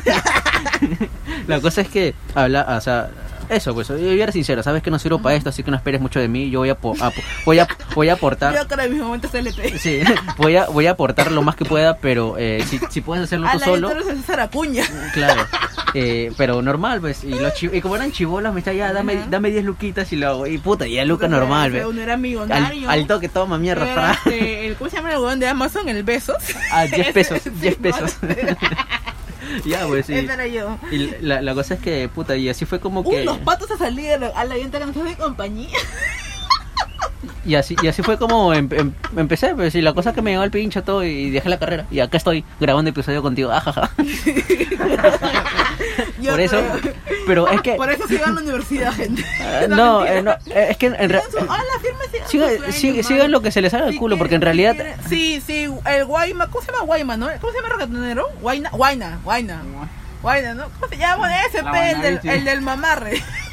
La 1.47 1.61
cosa 1.61 1.81
es 1.83 1.89
que 1.89 2.15
habla, 2.35 2.67
o 2.69 2.81
sea, 2.81 3.11
eso, 3.49 3.75
pues, 3.75 3.89
yo 3.89 3.97
era 3.97 4.33
sincero, 4.33 4.63
sabes 4.63 4.83
que 4.83 4.91
no 4.91 4.99
sirvo 4.99 5.21
para 5.21 5.35
esto, 5.37 5.49
así 5.51 5.63
que 5.63 5.71
no 5.71 5.77
esperes 5.77 6.01
mucho 6.01 6.21
de 6.21 6.29
mí. 6.29 6.51
Yo 6.51 6.61
voy 6.61 6.69
a, 6.71 6.75
po- 6.77 6.95
a- 7.01 7.13
voy 7.45 7.59
a, 7.59 7.69
voy 7.95 8.09
a 8.09 8.15
aportar. 8.15 8.55
Yo 8.55 8.67
creo 8.69 8.87
en 8.87 8.93
mis 8.93 9.03
momentos 9.03 9.33
LT. 9.35 9.79
Sí, 9.79 10.01
voy 10.37 10.57
a, 10.57 10.67
voy 10.67 10.87
a 10.87 10.93
aportar 10.93 11.31
lo 11.33 11.43
más 11.43 11.57
que 11.57 11.65
pueda, 11.65 11.97
pero 11.97 12.37
eh, 12.39 12.65
si, 12.69 12.79
si 12.91 13.01
puedes 13.01 13.25
hacerlo 13.25 13.49
A 13.49 13.53
tú 13.53 13.59
la 13.59 13.65
solo, 13.65 13.89
editora 13.91 14.13
es 14.13 14.21
César 14.21 14.41
Acuña. 14.41 14.85
claro. 15.15 15.47
Eh, 15.95 16.33
pero 16.39 16.63
normal, 16.63 17.01
pues. 17.03 17.23
Y, 17.23 17.29
los 17.31 17.63
y 17.63 17.81
como 17.83 17.97
eran 17.97 18.13
chibolas, 18.13 18.55
me 18.55 18.61
está 18.61 18.73
ya, 18.73 18.93
dame, 18.95 19.13
Ajá. 19.15 19.27
dame 19.29 19.51
10 19.51 19.65
luquitas 19.65 20.11
y 20.13 20.17
lo 20.17 20.29
hago. 20.29 20.47
Y 20.47 20.57
puta, 20.57 20.87
ya 20.87 21.05
Luca 21.05 21.29
normal, 21.29 21.71
pues. 21.71 21.85
Uno 21.85 22.01
era 22.01 22.15
Al, 22.15 22.21
millonario. 22.21 22.89
al 22.89 23.07
toque, 23.07 23.29
toma 23.29 23.59
mierda. 23.59 24.13
Este, 24.25 24.67
el, 24.67 24.77
¿Cómo 24.77 24.89
se 24.89 24.97
llama 24.97 25.11
el 25.13 25.19
huevón 25.19 25.39
de 25.39 25.49
Amazon? 25.49 25.87
El 25.91 26.03
Besos. 26.03 26.37
Ah, 26.73 26.87
10 26.87 27.13
pesos, 27.13 27.37
Ese- 27.37 27.51
10 27.51 27.75
sí, 27.75 27.81
pesos. 27.83 28.17
ya, 29.65 29.87
pues 29.87 30.07
sí. 30.07 30.15
Ese 30.15 30.33
era 30.33 30.47
yo. 30.47 30.79
Y 30.91 31.11
la, 31.21 31.43
la 31.43 31.55
cosa 31.55 31.75
es 31.75 31.81
que, 31.81 32.09
puta, 32.09 32.37
y 32.37 32.49
así 32.49 32.65
fue 32.65 32.81
como 32.81 33.09
que. 33.09 33.23
Unos 33.23 33.39
patos 33.39 33.71
a 33.71 33.79
salir 33.79 34.13
a 34.13 34.19
la, 34.19 34.29
a 34.29 34.45
la 34.45 34.55
hace 34.55 35.17
compañía. 35.17 35.69
Y 37.45 37.57
así, 37.57 37.75
y 37.83 37.89
así 37.89 38.03
fue 38.03 38.19
como 38.19 38.55
em- 38.55 38.69
em- 38.71 38.93
empecé, 39.17 39.55
pues, 39.55 39.75
y 39.75 39.83
la 39.83 39.93
cosa 39.93 40.11
es 40.11 40.15
que 40.15 40.23
me 40.23 40.31
llegó 40.31 40.45
el 40.45 40.51
pincho 40.53 40.83
todo 40.85 41.03
y 41.05 41.31
dejé 41.31 41.49
la 41.49 41.59
carrera. 41.59 41.87
Y 41.91 41.99
acá 42.01 42.17
estoy 42.17 42.45
grabando 42.61 42.91
episodio 42.91 43.21
contigo, 43.21 43.51
ajaja. 43.51 43.91
Yo 46.21 46.31
Por 46.31 46.41
eso, 46.41 46.57
creo- 46.81 46.95
pero 47.27 47.49
es 47.49 47.61
que. 47.63 47.75
Por 47.75 47.91
eso 47.91 48.07
sigan 48.07 48.31
a 48.31 48.35
la 48.35 48.41
universidad, 48.43 48.93
gente. 48.93 49.25
no, 49.69 50.05
eh, 50.07 50.23
no, 50.23 50.35
es 50.55 50.77
que 50.77 50.87
en 50.87 50.95
realidad. 51.09 51.23
Sigan 53.03 53.31
lo 53.33 53.43
que 53.43 53.51
se 53.51 53.61
les 53.61 53.75
haga 53.75 53.89
el 53.89 53.97
culo, 53.97 54.17
porque 54.19 54.35
en 54.37 54.43
realidad. 54.43 54.77
Sí, 55.09 55.43
sí, 55.45 55.69
el 55.87 56.05
Guayma, 56.05 56.49
¿cómo 56.49 56.65
se 56.65 56.71
llama 56.73 56.85
Guayma, 56.85 57.17
no? 57.17 57.29
¿Cómo 57.41 57.53
se 57.53 57.59
llama 57.59 57.69
el 57.75 57.81
reggaetonero? 57.81 58.29
Guayna, 58.41 58.71
Guayna, 58.71 59.19
Guayna. 59.25 59.63
¿Cómo 60.23 60.89
se 60.89 60.97
llama 60.97 61.43
ese? 61.47 61.59
El 61.59 62.01
del, 62.03 62.21
el 62.23 62.45
del 62.45 62.61
mamarre. 62.63 63.23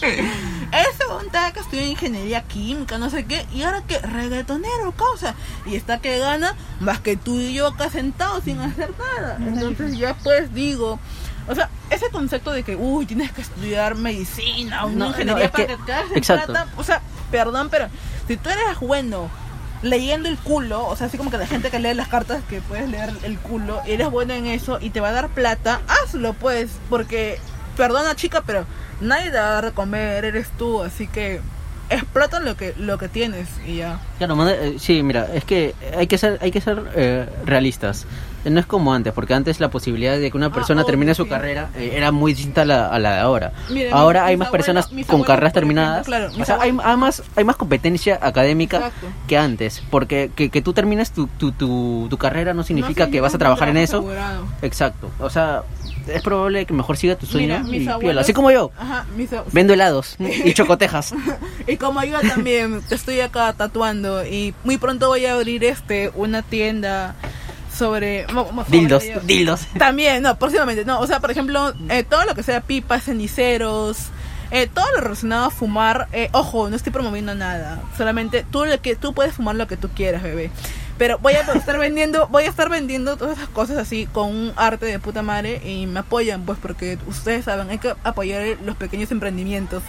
ese 0.00 1.06
montaje 1.08 1.52
que 1.54 1.60
estudió 1.60 1.84
ingeniería 1.86 2.42
química, 2.42 2.98
no 2.98 3.10
sé 3.10 3.24
qué, 3.24 3.46
y 3.52 3.62
ahora 3.62 3.82
que 3.86 3.98
reggaetonero, 3.98 4.92
causa. 4.92 5.34
Y 5.66 5.76
está 5.76 5.98
que 5.98 6.18
gana 6.18 6.54
más 6.80 7.00
que 7.00 7.16
tú 7.16 7.38
y 7.38 7.54
yo 7.54 7.68
acá 7.68 7.90
sentados 7.90 8.44
sin 8.44 8.60
hacer 8.60 8.90
nada. 8.98 9.38
Entonces 9.40 9.96
ya 9.98 10.14
pues 10.14 10.52
digo, 10.54 11.00
o 11.48 11.54
sea, 11.54 11.70
ese 11.90 12.10
concepto 12.10 12.52
de 12.52 12.62
que, 12.62 12.76
uy, 12.76 13.06
tienes 13.06 13.32
que 13.32 13.40
estudiar 13.40 13.94
medicina 13.94 14.84
o 14.84 14.90
No, 14.90 15.06
ingeniería 15.08 15.46
no, 15.46 15.50
para 15.52 15.66
que- 15.66 15.76
que, 16.12 16.20
te 16.20 16.20
plata, 16.20 16.66
o 16.76 16.84
sea, 16.84 17.00
perdón, 17.30 17.68
pero 17.70 17.88
si 18.26 18.36
tú 18.36 18.50
eres 18.50 18.78
bueno 18.80 19.30
leyendo 19.82 20.28
el 20.28 20.36
culo, 20.36 20.86
o 20.86 20.96
sea, 20.96 21.06
así 21.06 21.16
como 21.18 21.30
que 21.30 21.38
la 21.38 21.46
gente 21.46 21.70
que 21.70 21.78
lee 21.78 21.94
las 21.94 22.08
cartas 22.08 22.42
que 22.48 22.60
puedes 22.60 22.88
leer 22.88 23.12
el 23.22 23.38
culo, 23.38 23.80
eres 23.86 24.10
bueno 24.10 24.34
en 24.34 24.46
eso 24.46 24.78
y 24.80 24.90
te 24.90 25.00
va 25.00 25.08
a 25.08 25.12
dar 25.12 25.28
plata, 25.28 25.80
hazlo 25.88 26.34
pues, 26.34 26.70
porque, 26.88 27.38
perdona 27.76 28.14
chica, 28.14 28.42
pero 28.44 28.66
nadie 29.00 29.30
te 29.30 29.38
va 29.38 29.48
a 29.48 29.52
dar 29.54 29.64
de 29.66 29.72
comer, 29.72 30.24
eres 30.24 30.48
tú, 30.58 30.82
así 30.82 31.06
que 31.06 31.40
explota 31.90 32.40
lo 32.40 32.56
que 32.56 32.74
lo 32.78 32.98
que 32.98 33.08
tienes 33.08 33.48
y 33.66 33.76
ya. 33.76 34.00
Claro, 34.18 34.48
eh, 34.48 34.76
sí, 34.78 35.02
mira, 35.02 35.28
es 35.32 35.44
que 35.44 35.74
hay 35.96 36.06
que 36.06 36.18
ser, 36.18 36.38
hay 36.42 36.50
que 36.50 36.60
ser 36.60 36.82
eh, 36.94 37.26
realistas. 37.44 38.06
Eh, 38.44 38.50
No 38.50 38.60
es 38.60 38.66
como 38.66 38.92
antes, 38.94 39.12
porque 39.12 39.34
antes 39.34 39.60
la 39.60 39.68
posibilidad 39.70 40.18
de 40.18 40.30
que 40.30 40.36
una 40.36 40.46
Ah, 40.46 40.52
persona 40.52 40.80
obvio, 40.82 40.86
termine 40.86 41.14
su 41.14 41.24
sí. 41.24 41.28
carrera 41.30 41.70
eh, 41.76 41.92
era 41.94 42.12
muy 42.12 42.32
distinta 42.34 42.62
a 42.62 42.64
la, 42.64 42.86
a 42.88 42.98
la 42.98 43.14
de 43.14 43.18
ahora. 43.20 43.52
Mira, 43.70 43.90
ahora 43.96 44.24
hay 44.26 44.36
más 44.36 44.48
personas 44.50 44.86
con 45.06 45.22
carreras 45.22 45.52
ejemplo, 45.52 45.52
terminadas. 45.52 46.06
claro, 46.06 46.30
o 46.40 46.44
sea, 46.44 46.58
hay, 46.60 46.76
hay 46.82 46.96
más, 46.96 47.22
hay 47.36 47.44
más 47.44 47.56
competencia 47.56 48.18
académica 48.22 48.76
Exacto. 48.78 49.06
que 49.26 49.36
antes, 49.38 49.82
porque 49.90 50.30
que, 50.34 50.50
que 50.50 50.62
tú 50.62 50.72
termines 50.72 51.10
tu, 51.12 51.26
tu, 51.26 51.52
tu, 51.52 52.06
tu 52.08 52.16
carrera 52.18 52.54
no 52.54 52.62
significa 52.62 53.06
No 53.06 53.12
que 53.12 53.20
vas 53.20 53.34
a 53.34 53.38
trabajar 53.38 53.68
en 53.68 53.76
eso. 53.78 53.98
asegurado. 53.98 54.44
Exacto, 54.62 55.10
o 55.20 55.30
sea, 55.30 55.62
es 56.06 56.22
probable 56.22 56.64
que 56.64 56.72
mejor 56.72 56.96
siga 56.96 57.16
tu 57.16 57.26
sueño 57.26 57.60
Mira, 57.64 57.84
y 57.84 57.88
abuelos-. 57.88 58.22
Así 58.22 58.32
como 58.32 58.50
yo, 58.50 58.70
Ajá, 58.78 59.04
mis 59.16 59.30
ab- 59.32 59.44
vendo 59.52 59.74
helados 59.74 60.16
y 60.44 60.52
chocotejas. 60.54 61.12
Y 61.66 61.76
como 61.76 62.02
yo 62.04 62.18
también 62.20 62.80
estoy 62.90 63.20
acá 63.20 63.52
tatuando 63.52 64.24
y 64.24 64.54
muy 64.64 64.78
pronto 64.78 65.08
voy 65.08 65.26
a 65.26 65.34
abrir 65.34 65.64
este 65.64 66.10
una 66.14 66.42
tienda 66.42 67.14
sobre 67.78 68.26
dildos, 68.68 69.04
sobre- 69.04 69.20
dildos. 69.26 69.60
También, 69.78 70.22
no, 70.22 70.38
próximamente, 70.38 70.84
no, 70.84 71.00
o 71.00 71.06
sea, 71.06 71.20
por 71.20 71.30
ejemplo, 71.30 71.72
eh, 71.88 72.02
todo 72.02 72.24
lo 72.24 72.34
que 72.34 72.42
sea 72.42 72.60
pipas, 72.60 73.04
ceniceros, 73.04 73.96
eh, 74.50 74.66
todo 74.72 74.86
lo 74.94 75.00
relacionado 75.00 75.44
a 75.46 75.50
fumar, 75.50 76.08
eh, 76.12 76.28
ojo, 76.32 76.68
no 76.70 76.76
estoy 76.76 76.92
promoviendo 76.92 77.34
nada, 77.34 77.80
solamente 77.96 78.44
tú 78.50 78.64
lo 78.64 78.80
que 78.80 78.96
tú 78.96 79.14
puedes 79.14 79.34
fumar 79.34 79.54
lo 79.56 79.66
que 79.68 79.76
tú 79.76 79.88
quieras, 79.88 80.22
bebé. 80.22 80.50
Pero 80.98 81.18
voy 81.18 81.34
a 81.34 81.42
estar 81.42 81.78
vendiendo, 81.78 82.26
voy 82.28 82.44
a 82.44 82.48
estar 82.48 82.68
vendiendo 82.68 83.16
todas 83.16 83.36
esas 83.38 83.48
cosas 83.50 83.76
así 83.78 84.06
con 84.06 84.28
un 84.30 84.52
arte 84.56 84.86
de 84.86 84.98
puta 84.98 85.22
madre 85.22 85.60
y 85.64 85.86
me 85.86 86.00
apoyan, 86.00 86.42
pues 86.42 86.58
porque 86.60 86.98
ustedes 87.06 87.44
saben, 87.44 87.70
hay 87.70 87.78
que 87.78 87.94
apoyar 88.02 88.42
los 88.64 88.76
pequeños 88.76 89.10
emprendimientos. 89.12 89.82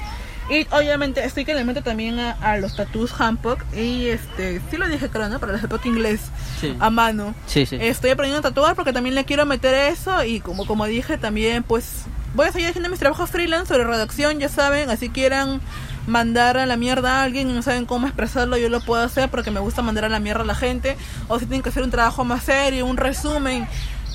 Y 0.50 0.68
obviamente 0.72 1.24
estoy 1.24 1.46
que 1.46 1.54
le 1.54 1.64
meto 1.64 1.84
también 1.84 2.20
a, 2.20 2.32
a 2.42 2.58
los 2.58 2.76
tattoos 2.76 3.12
Hanpok 3.20 3.64
y 3.76 4.08
este, 4.08 4.62
sí 4.72 4.78
lo 4.78 4.88
dije 4.88 5.10
creo, 5.10 5.30
¿no? 5.30 5.40
Para 5.40 5.54
el 5.54 5.60
Hanpok 5.60 5.86
inglés 5.86 6.22
Sí, 6.60 6.76
a 6.80 6.90
mano. 6.90 7.36
sí. 7.48 7.66
sí. 7.66 7.78
Estoy 7.80 8.10
aprendiendo 8.12 8.48
a 8.48 8.52
tatuar 8.52 8.76
porque 8.76 8.92
también 8.94 9.14
le 9.16 9.26
quiero 9.26 9.46
meter 9.46 9.74
eso 9.76 10.24
y 10.24 10.40
como 10.40 10.66
como 10.66 10.86
dije 10.86 11.18
también 11.18 11.64
pues 11.64 12.04
voy 12.34 12.48
a 12.48 12.52
seguir 12.52 12.70
haciendo 12.70 12.90
mis 12.90 13.00
trabajos 13.00 13.30
freelance 13.30 13.68
sobre 13.68 13.84
redacción, 13.86 14.40
ya 14.40 14.50
saben, 14.50 14.90
así 14.90 15.10
quieran 15.10 15.62
mandar 16.08 16.58
a 16.58 16.66
la 16.66 16.76
mierda 16.78 17.20
a 17.20 17.24
alguien 17.24 17.50
y 17.50 17.54
no 17.54 17.62
saben 17.62 17.86
cómo 17.86 18.08
expresarlo, 18.08 18.58
yo 18.58 18.70
lo 18.70 18.82
puedo 18.82 19.04
hacer 19.04 19.30
porque 19.30 19.52
me 19.52 19.60
gusta 19.60 19.82
mandar 19.84 20.06
a 20.06 20.10
la 20.10 20.20
mierda 20.20 20.42
a 20.42 20.46
la 20.46 20.56
gente 20.56 20.98
o 21.28 21.38
si 21.40 21.46
tienen 21.46 21.62
que 21.62 21.70
hacer 21.70 21.84
un 21.84 21.92
trabajo 21.92 22.24
más 22.26 22.44
serio, 22.44 22.86
un 22.88 22.98
resumen, 22.98 23.68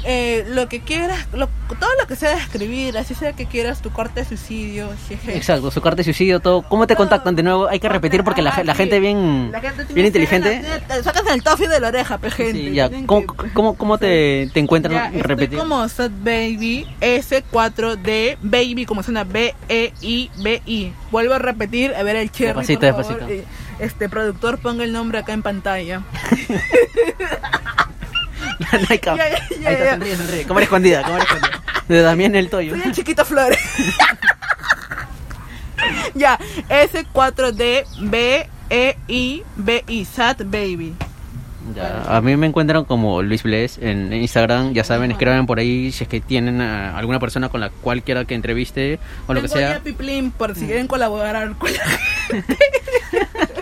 eh, 0.04 0.44
lo 0.48 0.68
que 0.68 0.80
quieras, 0.80 1.26
lo- 1.32 1.48
todo 1.80 1.90
lo 2.00 2.06
que 2.06 2.14
sea 2.16 2.30
de 2.30 2.36
escribir, 2.36 2.96
así 2.98 3.14
sea 3.14 3.32
que 3.32 3.46
quieras 3.46 3.80
tu 3.82 3.90
corte 3.90 4.20
de 4.20 4.26
suicidio, 4.26 4.90
jeje. 5.08 5.36
Exacto, 5.36 5.70
su 5.70 5.80
carta 5.80 5.96
de 5.96 6.04
suicidio, 6.04 6.40
todo. 6.40 6.62
¿Cómo 6.62 6.86
te 6.86 6.94
Todo. 6.94 7.04
contactan 7.04 7.34
de 7.36 7.42
nuevo? 7.42 7.68
Hay 7.68 7.80
que 7.80 7.88
repetir 7.88 8.22
porque 8.22 8.42
la, 8.42 8.50
Ah, 8.50 8.62
la 8.64 8.72
sí. 8.74 8.78
gente 8.78 9.00
bien, 9.00 9.50
La 9.50 9.60
gente 9.60 9.84
bien 9.94 10.06
inteligente. 10.06 10.62
Te 10.86 11.02
sacas 11.02 11.22
el 11.32 11.42
toffee 11.42 11.68
de 11.68 11.80
la 11.80 11.88
oreja, 11.88 12.18
pe, 12.18 12.30
gente. 12.30 12.52
Sí, 12.52 12.72
ya. 12.74 12.90
¿Cómo, 13.06 13.26
que- 13.26 13.50
cómo, 13.52 13.74
cómo 13.76 13.98
te, 13.98 14.48
te 14.52 14.52
Ya, 14.54 14.60
encuentran? 14.60 15.06
estoy 15.06 15.22
Repetir. 15.22 15.58
como 15.58 15.88
Sad 15.88 16.10
Baby 16.22 16.86
S4D 17.00 18.36
Baby 18.42 18.84
como 18.86 19.02
suena 19.02 19.24
B 19.24 19.54
E 19.68 19.92
I. 20.02 20.30
Vuelvo 21.10 21.34
a 21.34 21.38
repetir, 21.38 21.94
a 21.94 22.02
ver 22.02 22.16
el 22.16 22.30
cherry 22.30 22.48
Despacito, 22.66 22.80
por 22.94 23.04
favor. 23.04 23.26
despacito. 23.26 23.48
Este 23.78 24.08
productor 24.08 24.58
ponga 24.58 24.84
el 24.84 24.92
nombre 24.92 25.18
acá 25.18 25.32
en 25.32 25.42
pantalla. 25.42 26.02
Ya, 28.60 28.78
ya, 28.78 29.12
Ahí 29.14 29.34
está, 29.74 29.84
ya. 29.84 29.90
sonríe, 29.92 30.16
sonríe. 30.16 30.44
Cámara 30.44 30.64
escondida, 30.64 31.02
cámara 31.02 31.24
escondida. 31.24 31.62
De 31.88 32.02
Damián 32.02 32.34
el 32.34 32.48
Toyo. 32.50 32.72
Soy 32.72 32.82
el 32.84 32.92
chiquito 32.92 33.24
Flores. 33.24 33.58
ya, 36.14 36.38
S4D 36.68 37.84
B 38.00 38.48
E 38.70 38.96
I 39.08 39.42
B 39.56 39.84
I 39.88 40.04
Sad 40.04 40.36
Baby. 40.44 40.94
Ya, 41.74 42.02
a 42.08 42.20
mí 42.20 42.36
me 42.36 42.46
encuentran 42.46 42.84
como 42.84 43.22
Luis 43.22 43.42
Bles 43.42 43.78
en 43.78 44.12
Instagram. 44.12 44.74
Ya 44.74 44.84
saben, 44.84 45.10
escriban 45.12 45.46
por 45.46 45.58
ahí 45.58 45.90
si 45.92 46.04
es 46.04 46.08
que 46.08 46.20
tienen 46.20 46.60
a 46.60 46.96
alguna 46.96 47.18
persona 47.18 47.48
con 47.48 47.60
la 47.60 47.70
cual 47.70 48.02
quiera 48.02 48.24
que 48.26 48.34
entreviste 48.34 48.98
o 49.26 49.34
lo 49.34 49.40
que 49.40 49.48
Tengo 49.48 49.60
ya 49.60 49.68
sea. 49.72 49.80
Piplín 49.80 50.30
por 50.30 50.54
si 50.54 50.66
quieren 50.66 50.86
colaborar 50.86 51.54
con 51.56 51.72
la 51.72 52.38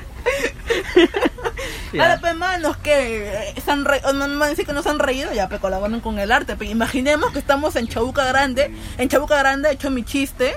Ya. 1.93 2.03
Ahora, 2.03 2.18
pues, 2.20 2.34
manos, 2.34 2.76
que 2.78 3.53
se 3.64 3.70
han 3.70 3.84
re... 3.84 4.01
no, 4.14 4.26
no 4.26 4.45
decir 4.47 4.66
que 4.66 4.72
no 4.72 4.82
se 4.82 4.88
han 4.88 4.99
reído, 4.99 5.32
ya, 5.32 5.49
pues, 5.49 5.61
colaboran 5.61 6.01
con 6.01 6.18
el 6.18 6.32
arte. 6.32 6.57
Pues, 6.57 6.70
imaginemos 6.70 7.32
que 7.32 7.38
estamos 7.38 7.76
en 7.76 7.86
Chabuca 7.88 8.24
Grande. 8.24 8.74
En 8.99 9.09
Chabuca 9.09 9.36
Grande 9.38 9.68
he 9.68 9.72
hecho 9.72 9.90
mi 9.90 10.03
chiste 10.05 10.55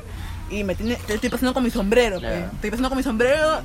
y 0.50 0.64
me 0.64 0.76
tiene, 0.76 0.96
te 1.08 1.16
estoy 1.16 1.30
pasando 1.30 1.54
con 1.54 1.64
mi 1.64 1.70
sombrero, 1.72 2.20
pues. 2.20 2.32
Claro. 2.32 2.52
Estoy 2.54 2.70
pasando 2.70 2.90
con 2.90 2.98
mi 2.98 3.04
sombrero, 3.04 3.62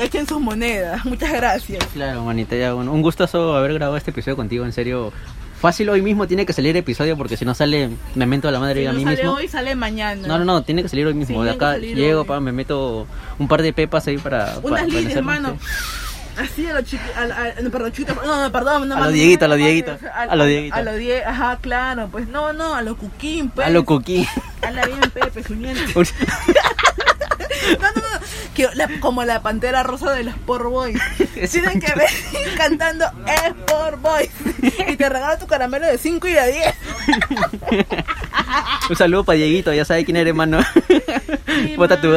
echen 0.00 0.26
sus 0.26 0.40
monedas. 0.40 1.04
Muchas 1.04 1.32
gracias. 1.32 1.84
Claro, 1.92 2.24
manita, 2.24 2.56
ya, 2.56 2.72
bueno, 2.72 2.92
un 2.92 3.02
gustazo 3.02 3.56
haber 3.56 3.74
grabado 3.74 3.96
este 3.96 4.10
episodio 4.10 4.36
contigo, 4.36 4.64
en 4.64 4.72
serio. 4.72 5.12
Fácil 5.60 5.88
hoy 5.90 6.02
mismo 6.02 6.26
tiene 6.26 6.44
que 6.44 6.52
salir 6.52 6.76
episodio 6.76 7.16
porque 7.16 7.36
si 7.36 7.44
no 7.44 7.54
sale, 7.54 7.88
me 8.16 8.26
meto 8.26 8.48
a 8.48 8.50
la 8.50 8.58
madre 8.58 8.80
Si 8.80 8.86
a 8.86 8.92
no 8.92 8.98
mí 8.98 9.04
sale 9.04 9.16
mismo. 9.18 9.32
hoy, 9.34 9.46
sale 9.46 9.76
mañana. 9.76 10.26
No, 10.26 10.36
no, 10.38 10.44
no, 10.44 10.62
tiene 10.64 10.82
que 10.82 10.88
salir 10.88 11.06
hoy 11.06 11.14
mismo. 11.14 11.38
Sí, 11.38 11.44
de 11.44 11.50
acá 11.52 11.78
llego, 11.78 12.24
pa, 12.24 12.40
me 12.40 12.50
meto 12.50 13.06
un 13.38 13.46
par 13.46 13.62
de 13.62 13.72
pepas 13.72 14.08
ahí 14.08 14.18
para. 14.18 14.58
Unas 14.64 14.80
para 14.80 14.86
líneas, 14.86 15.14
hermano. 15.14 15.56
Sí. 16.36 16.40
Así 16.42 16.66
a 16.68 16.72
los 16.74 16.84
chiqui... 16.84 17.04
A, 17.16 17.22
a- 17.22 17.60
no, 17.62 17.70
perdón, 17.70 17.92
chiquito, 17.92 18.14
no, 18.24 18.40
no, 18.42 18.52
perdón. 18.52 18.88
No, 18.88 18.96
A 18.96 18.98
lo 19.00 19.04
no, 19.06 19.10
Dieguito, 19.10 19.44
a 19.44 19.48
lo 19.48 19.56
no, 19.56 19.64
Dieguito, 19.64 19.98
a 20.14 20.36
lo 20.36 20.44
Dieguito. 20.44 20.74
A 20.76 20.82
lo 20.82 20.94
Die... 20.94 21.24
Ajá, 21.24 21.58
claro, 21.60 22.08
pues 22.10 22.28
no, 22.28 22.52
no, 22.52 22.74
a 22.74 22.82
lo 22.82 22.96
Cuquín, 22.96 23.50
pues. 23.50 23.66
A 23.66 23.70
lo 23.70 23.84
coquí. 23.84 24.26
Habla 24.62 24.86
bien, 24.86 25.00
Pepe, 25.12 25.42
suñente. 25.42 25.82
No, 27.80 27.86
no, 27.92 28.00
no. 28.00 28.26
Que 28.54 28.68
la- 28.74 28.88
como 29.00 29.24
la 29.24 29.40
pantera 29.40 29.82
rosa 29.84 30.10
de 30.12 30.24
los 30.24 30.34
Sport 30.34 30.64
Boys. 30.64 31.00
Tienen 31.52 31.80
que 31.80 31.92
ver 31.94 32.08
cantando 32.56 33.06
Sport 33.46 34.00
Boys. 34.00 34.30
Y 34.88 34.96
te 34.96 35.08
regalo 35.08 35.38
tu 35.38 35.46
caramelo 35.46 35.86
de 35.86 35.96
5 35.96 36.26
y 36.28 36.32
de 36.32 36.52
10. 36.52 36.74
un 38.90 38.96
saludo 38.96 39.22
para 39.24 39.36
Dieguito, 39.36 39.72
ya 39.72 39.84
sabe 39.84 40.04
quién 40.04 40.16
eres, 40.16 40.34
mano. 40.34 40.58
Sí, 41.46 41.76
Bota 41.76 42.00
tu. 42.00 42.08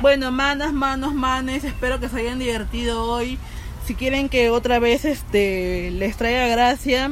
Bueno, 0.00 0.30
manas, 0.32 0.72
manos, 0.72 1.14
manes, 1.14 1.64
espero 1.64 2.00
que 2.00 2.08
se 2.08 2.20
hayan 2.20 2.38
divertido 2.38 3.04
hoy. 3.04 3.38
Si 3.86 3.94
quieren 3.94 4.28
que 4.28 4.50
otra 4.50 4.78
vez 4.78 5.04
este 5.04 5.90
les 5.90 6.16
traiga 6.16 6.46
gracia, 6.46 7.10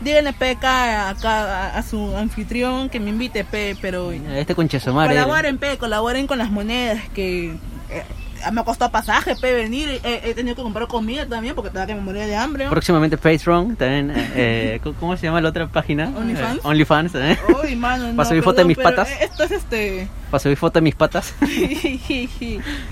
díganle 0.00 0.32
peca 0.32 1.10
acá 1.10 1.66
a, 1.74 1.78
a 1.78 1.82
su 1.82 2.16
anfitrión 2.16 2.88
que 2.88 3.00
me 3.00 3.10
invite, 3.10 3.44
pe, 3.44 3.76
pero 3.80 4.12
Este 4.12 4.54
conchesomare. 4.54 5.14
colaboren, 5.14 5.58
pe, 5.58 5.76
colaboren 5.78 6.26
con 6.26 6.38
las 6.38 6.50
monedas 6.50 7.00
que 7.14 7.50
eh, 7.90 8.04
me 8.50 8.60
ha 8.60 8.64
costado 8.64 8.90
pasaje, 8.90 9.36
pe, 9.36 9.52
venir, 9.52 10.00
he, 10.02 10.22
he 10.30 10.34
tenido 10.34 10.56
que 10.56 10.62
comprar 10.62 10.88
comida 10.88 11.26
también 11.26 11.54
porque 11.54 11.70
todavía 11.70 11.94
que 11.94 12.00
me 12.00 12.04
moría 12.04 12.26
de 12.26 12.34
hambre. 12.36 12.64
¿no? 12.64 12.70
Próximamente 12.70 13.16
Patreon, 13.18 13.76
también. 13.76 14.12
Eh, 14.16 14.80
¿cómo- 14.82 14.96
¿Cómo 14.98 15.16
se 15.16 15.26
llama 15.26 15.40
la 15.40 15.50
otra 15.50 15.66
página? 15.68 16.10
OnlyFans. 16.16 16.56
Eh, 16.56 16.60
OnlyFans, 16.64 17.14
¿eh? 17.16 17.38
Uy, 17.62 17.76
mano, 17.76 18.08
no, 18.10 18.16
¿Para 18.16 18.28
subir 18.28 18.42
foto 18.42 18.58
de 18.58 18.64
mis 18.64 18.78
patas? 18.78 19.08
Esto 19.20 19.44
es 19.44 19.50
este. 19.52 20.08
Para 20.30 20.40
subir 20.40 20.56
foto 20.56 20.78
de 20.78 20.82
mis 20.82 20.94
patas. 20.94 21.34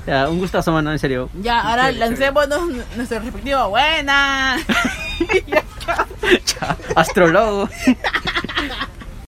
Ya, 0.06 0.28
un 0.28 0.38
gustazo, 0.38 0.72
mano, 0.72 0.92
en 0.92 0.98
serio. 0.98 1.30
Ya, 1.40 1.60
ahora 1.60 1.86
Chévere, 1.92 1.98
lancémonos 1.98 2.60
nuestro 2.96 3.20
respectivo. 3.20 3.68
Buena. 3.70 4.56
Astrólogo. 6.94 7.68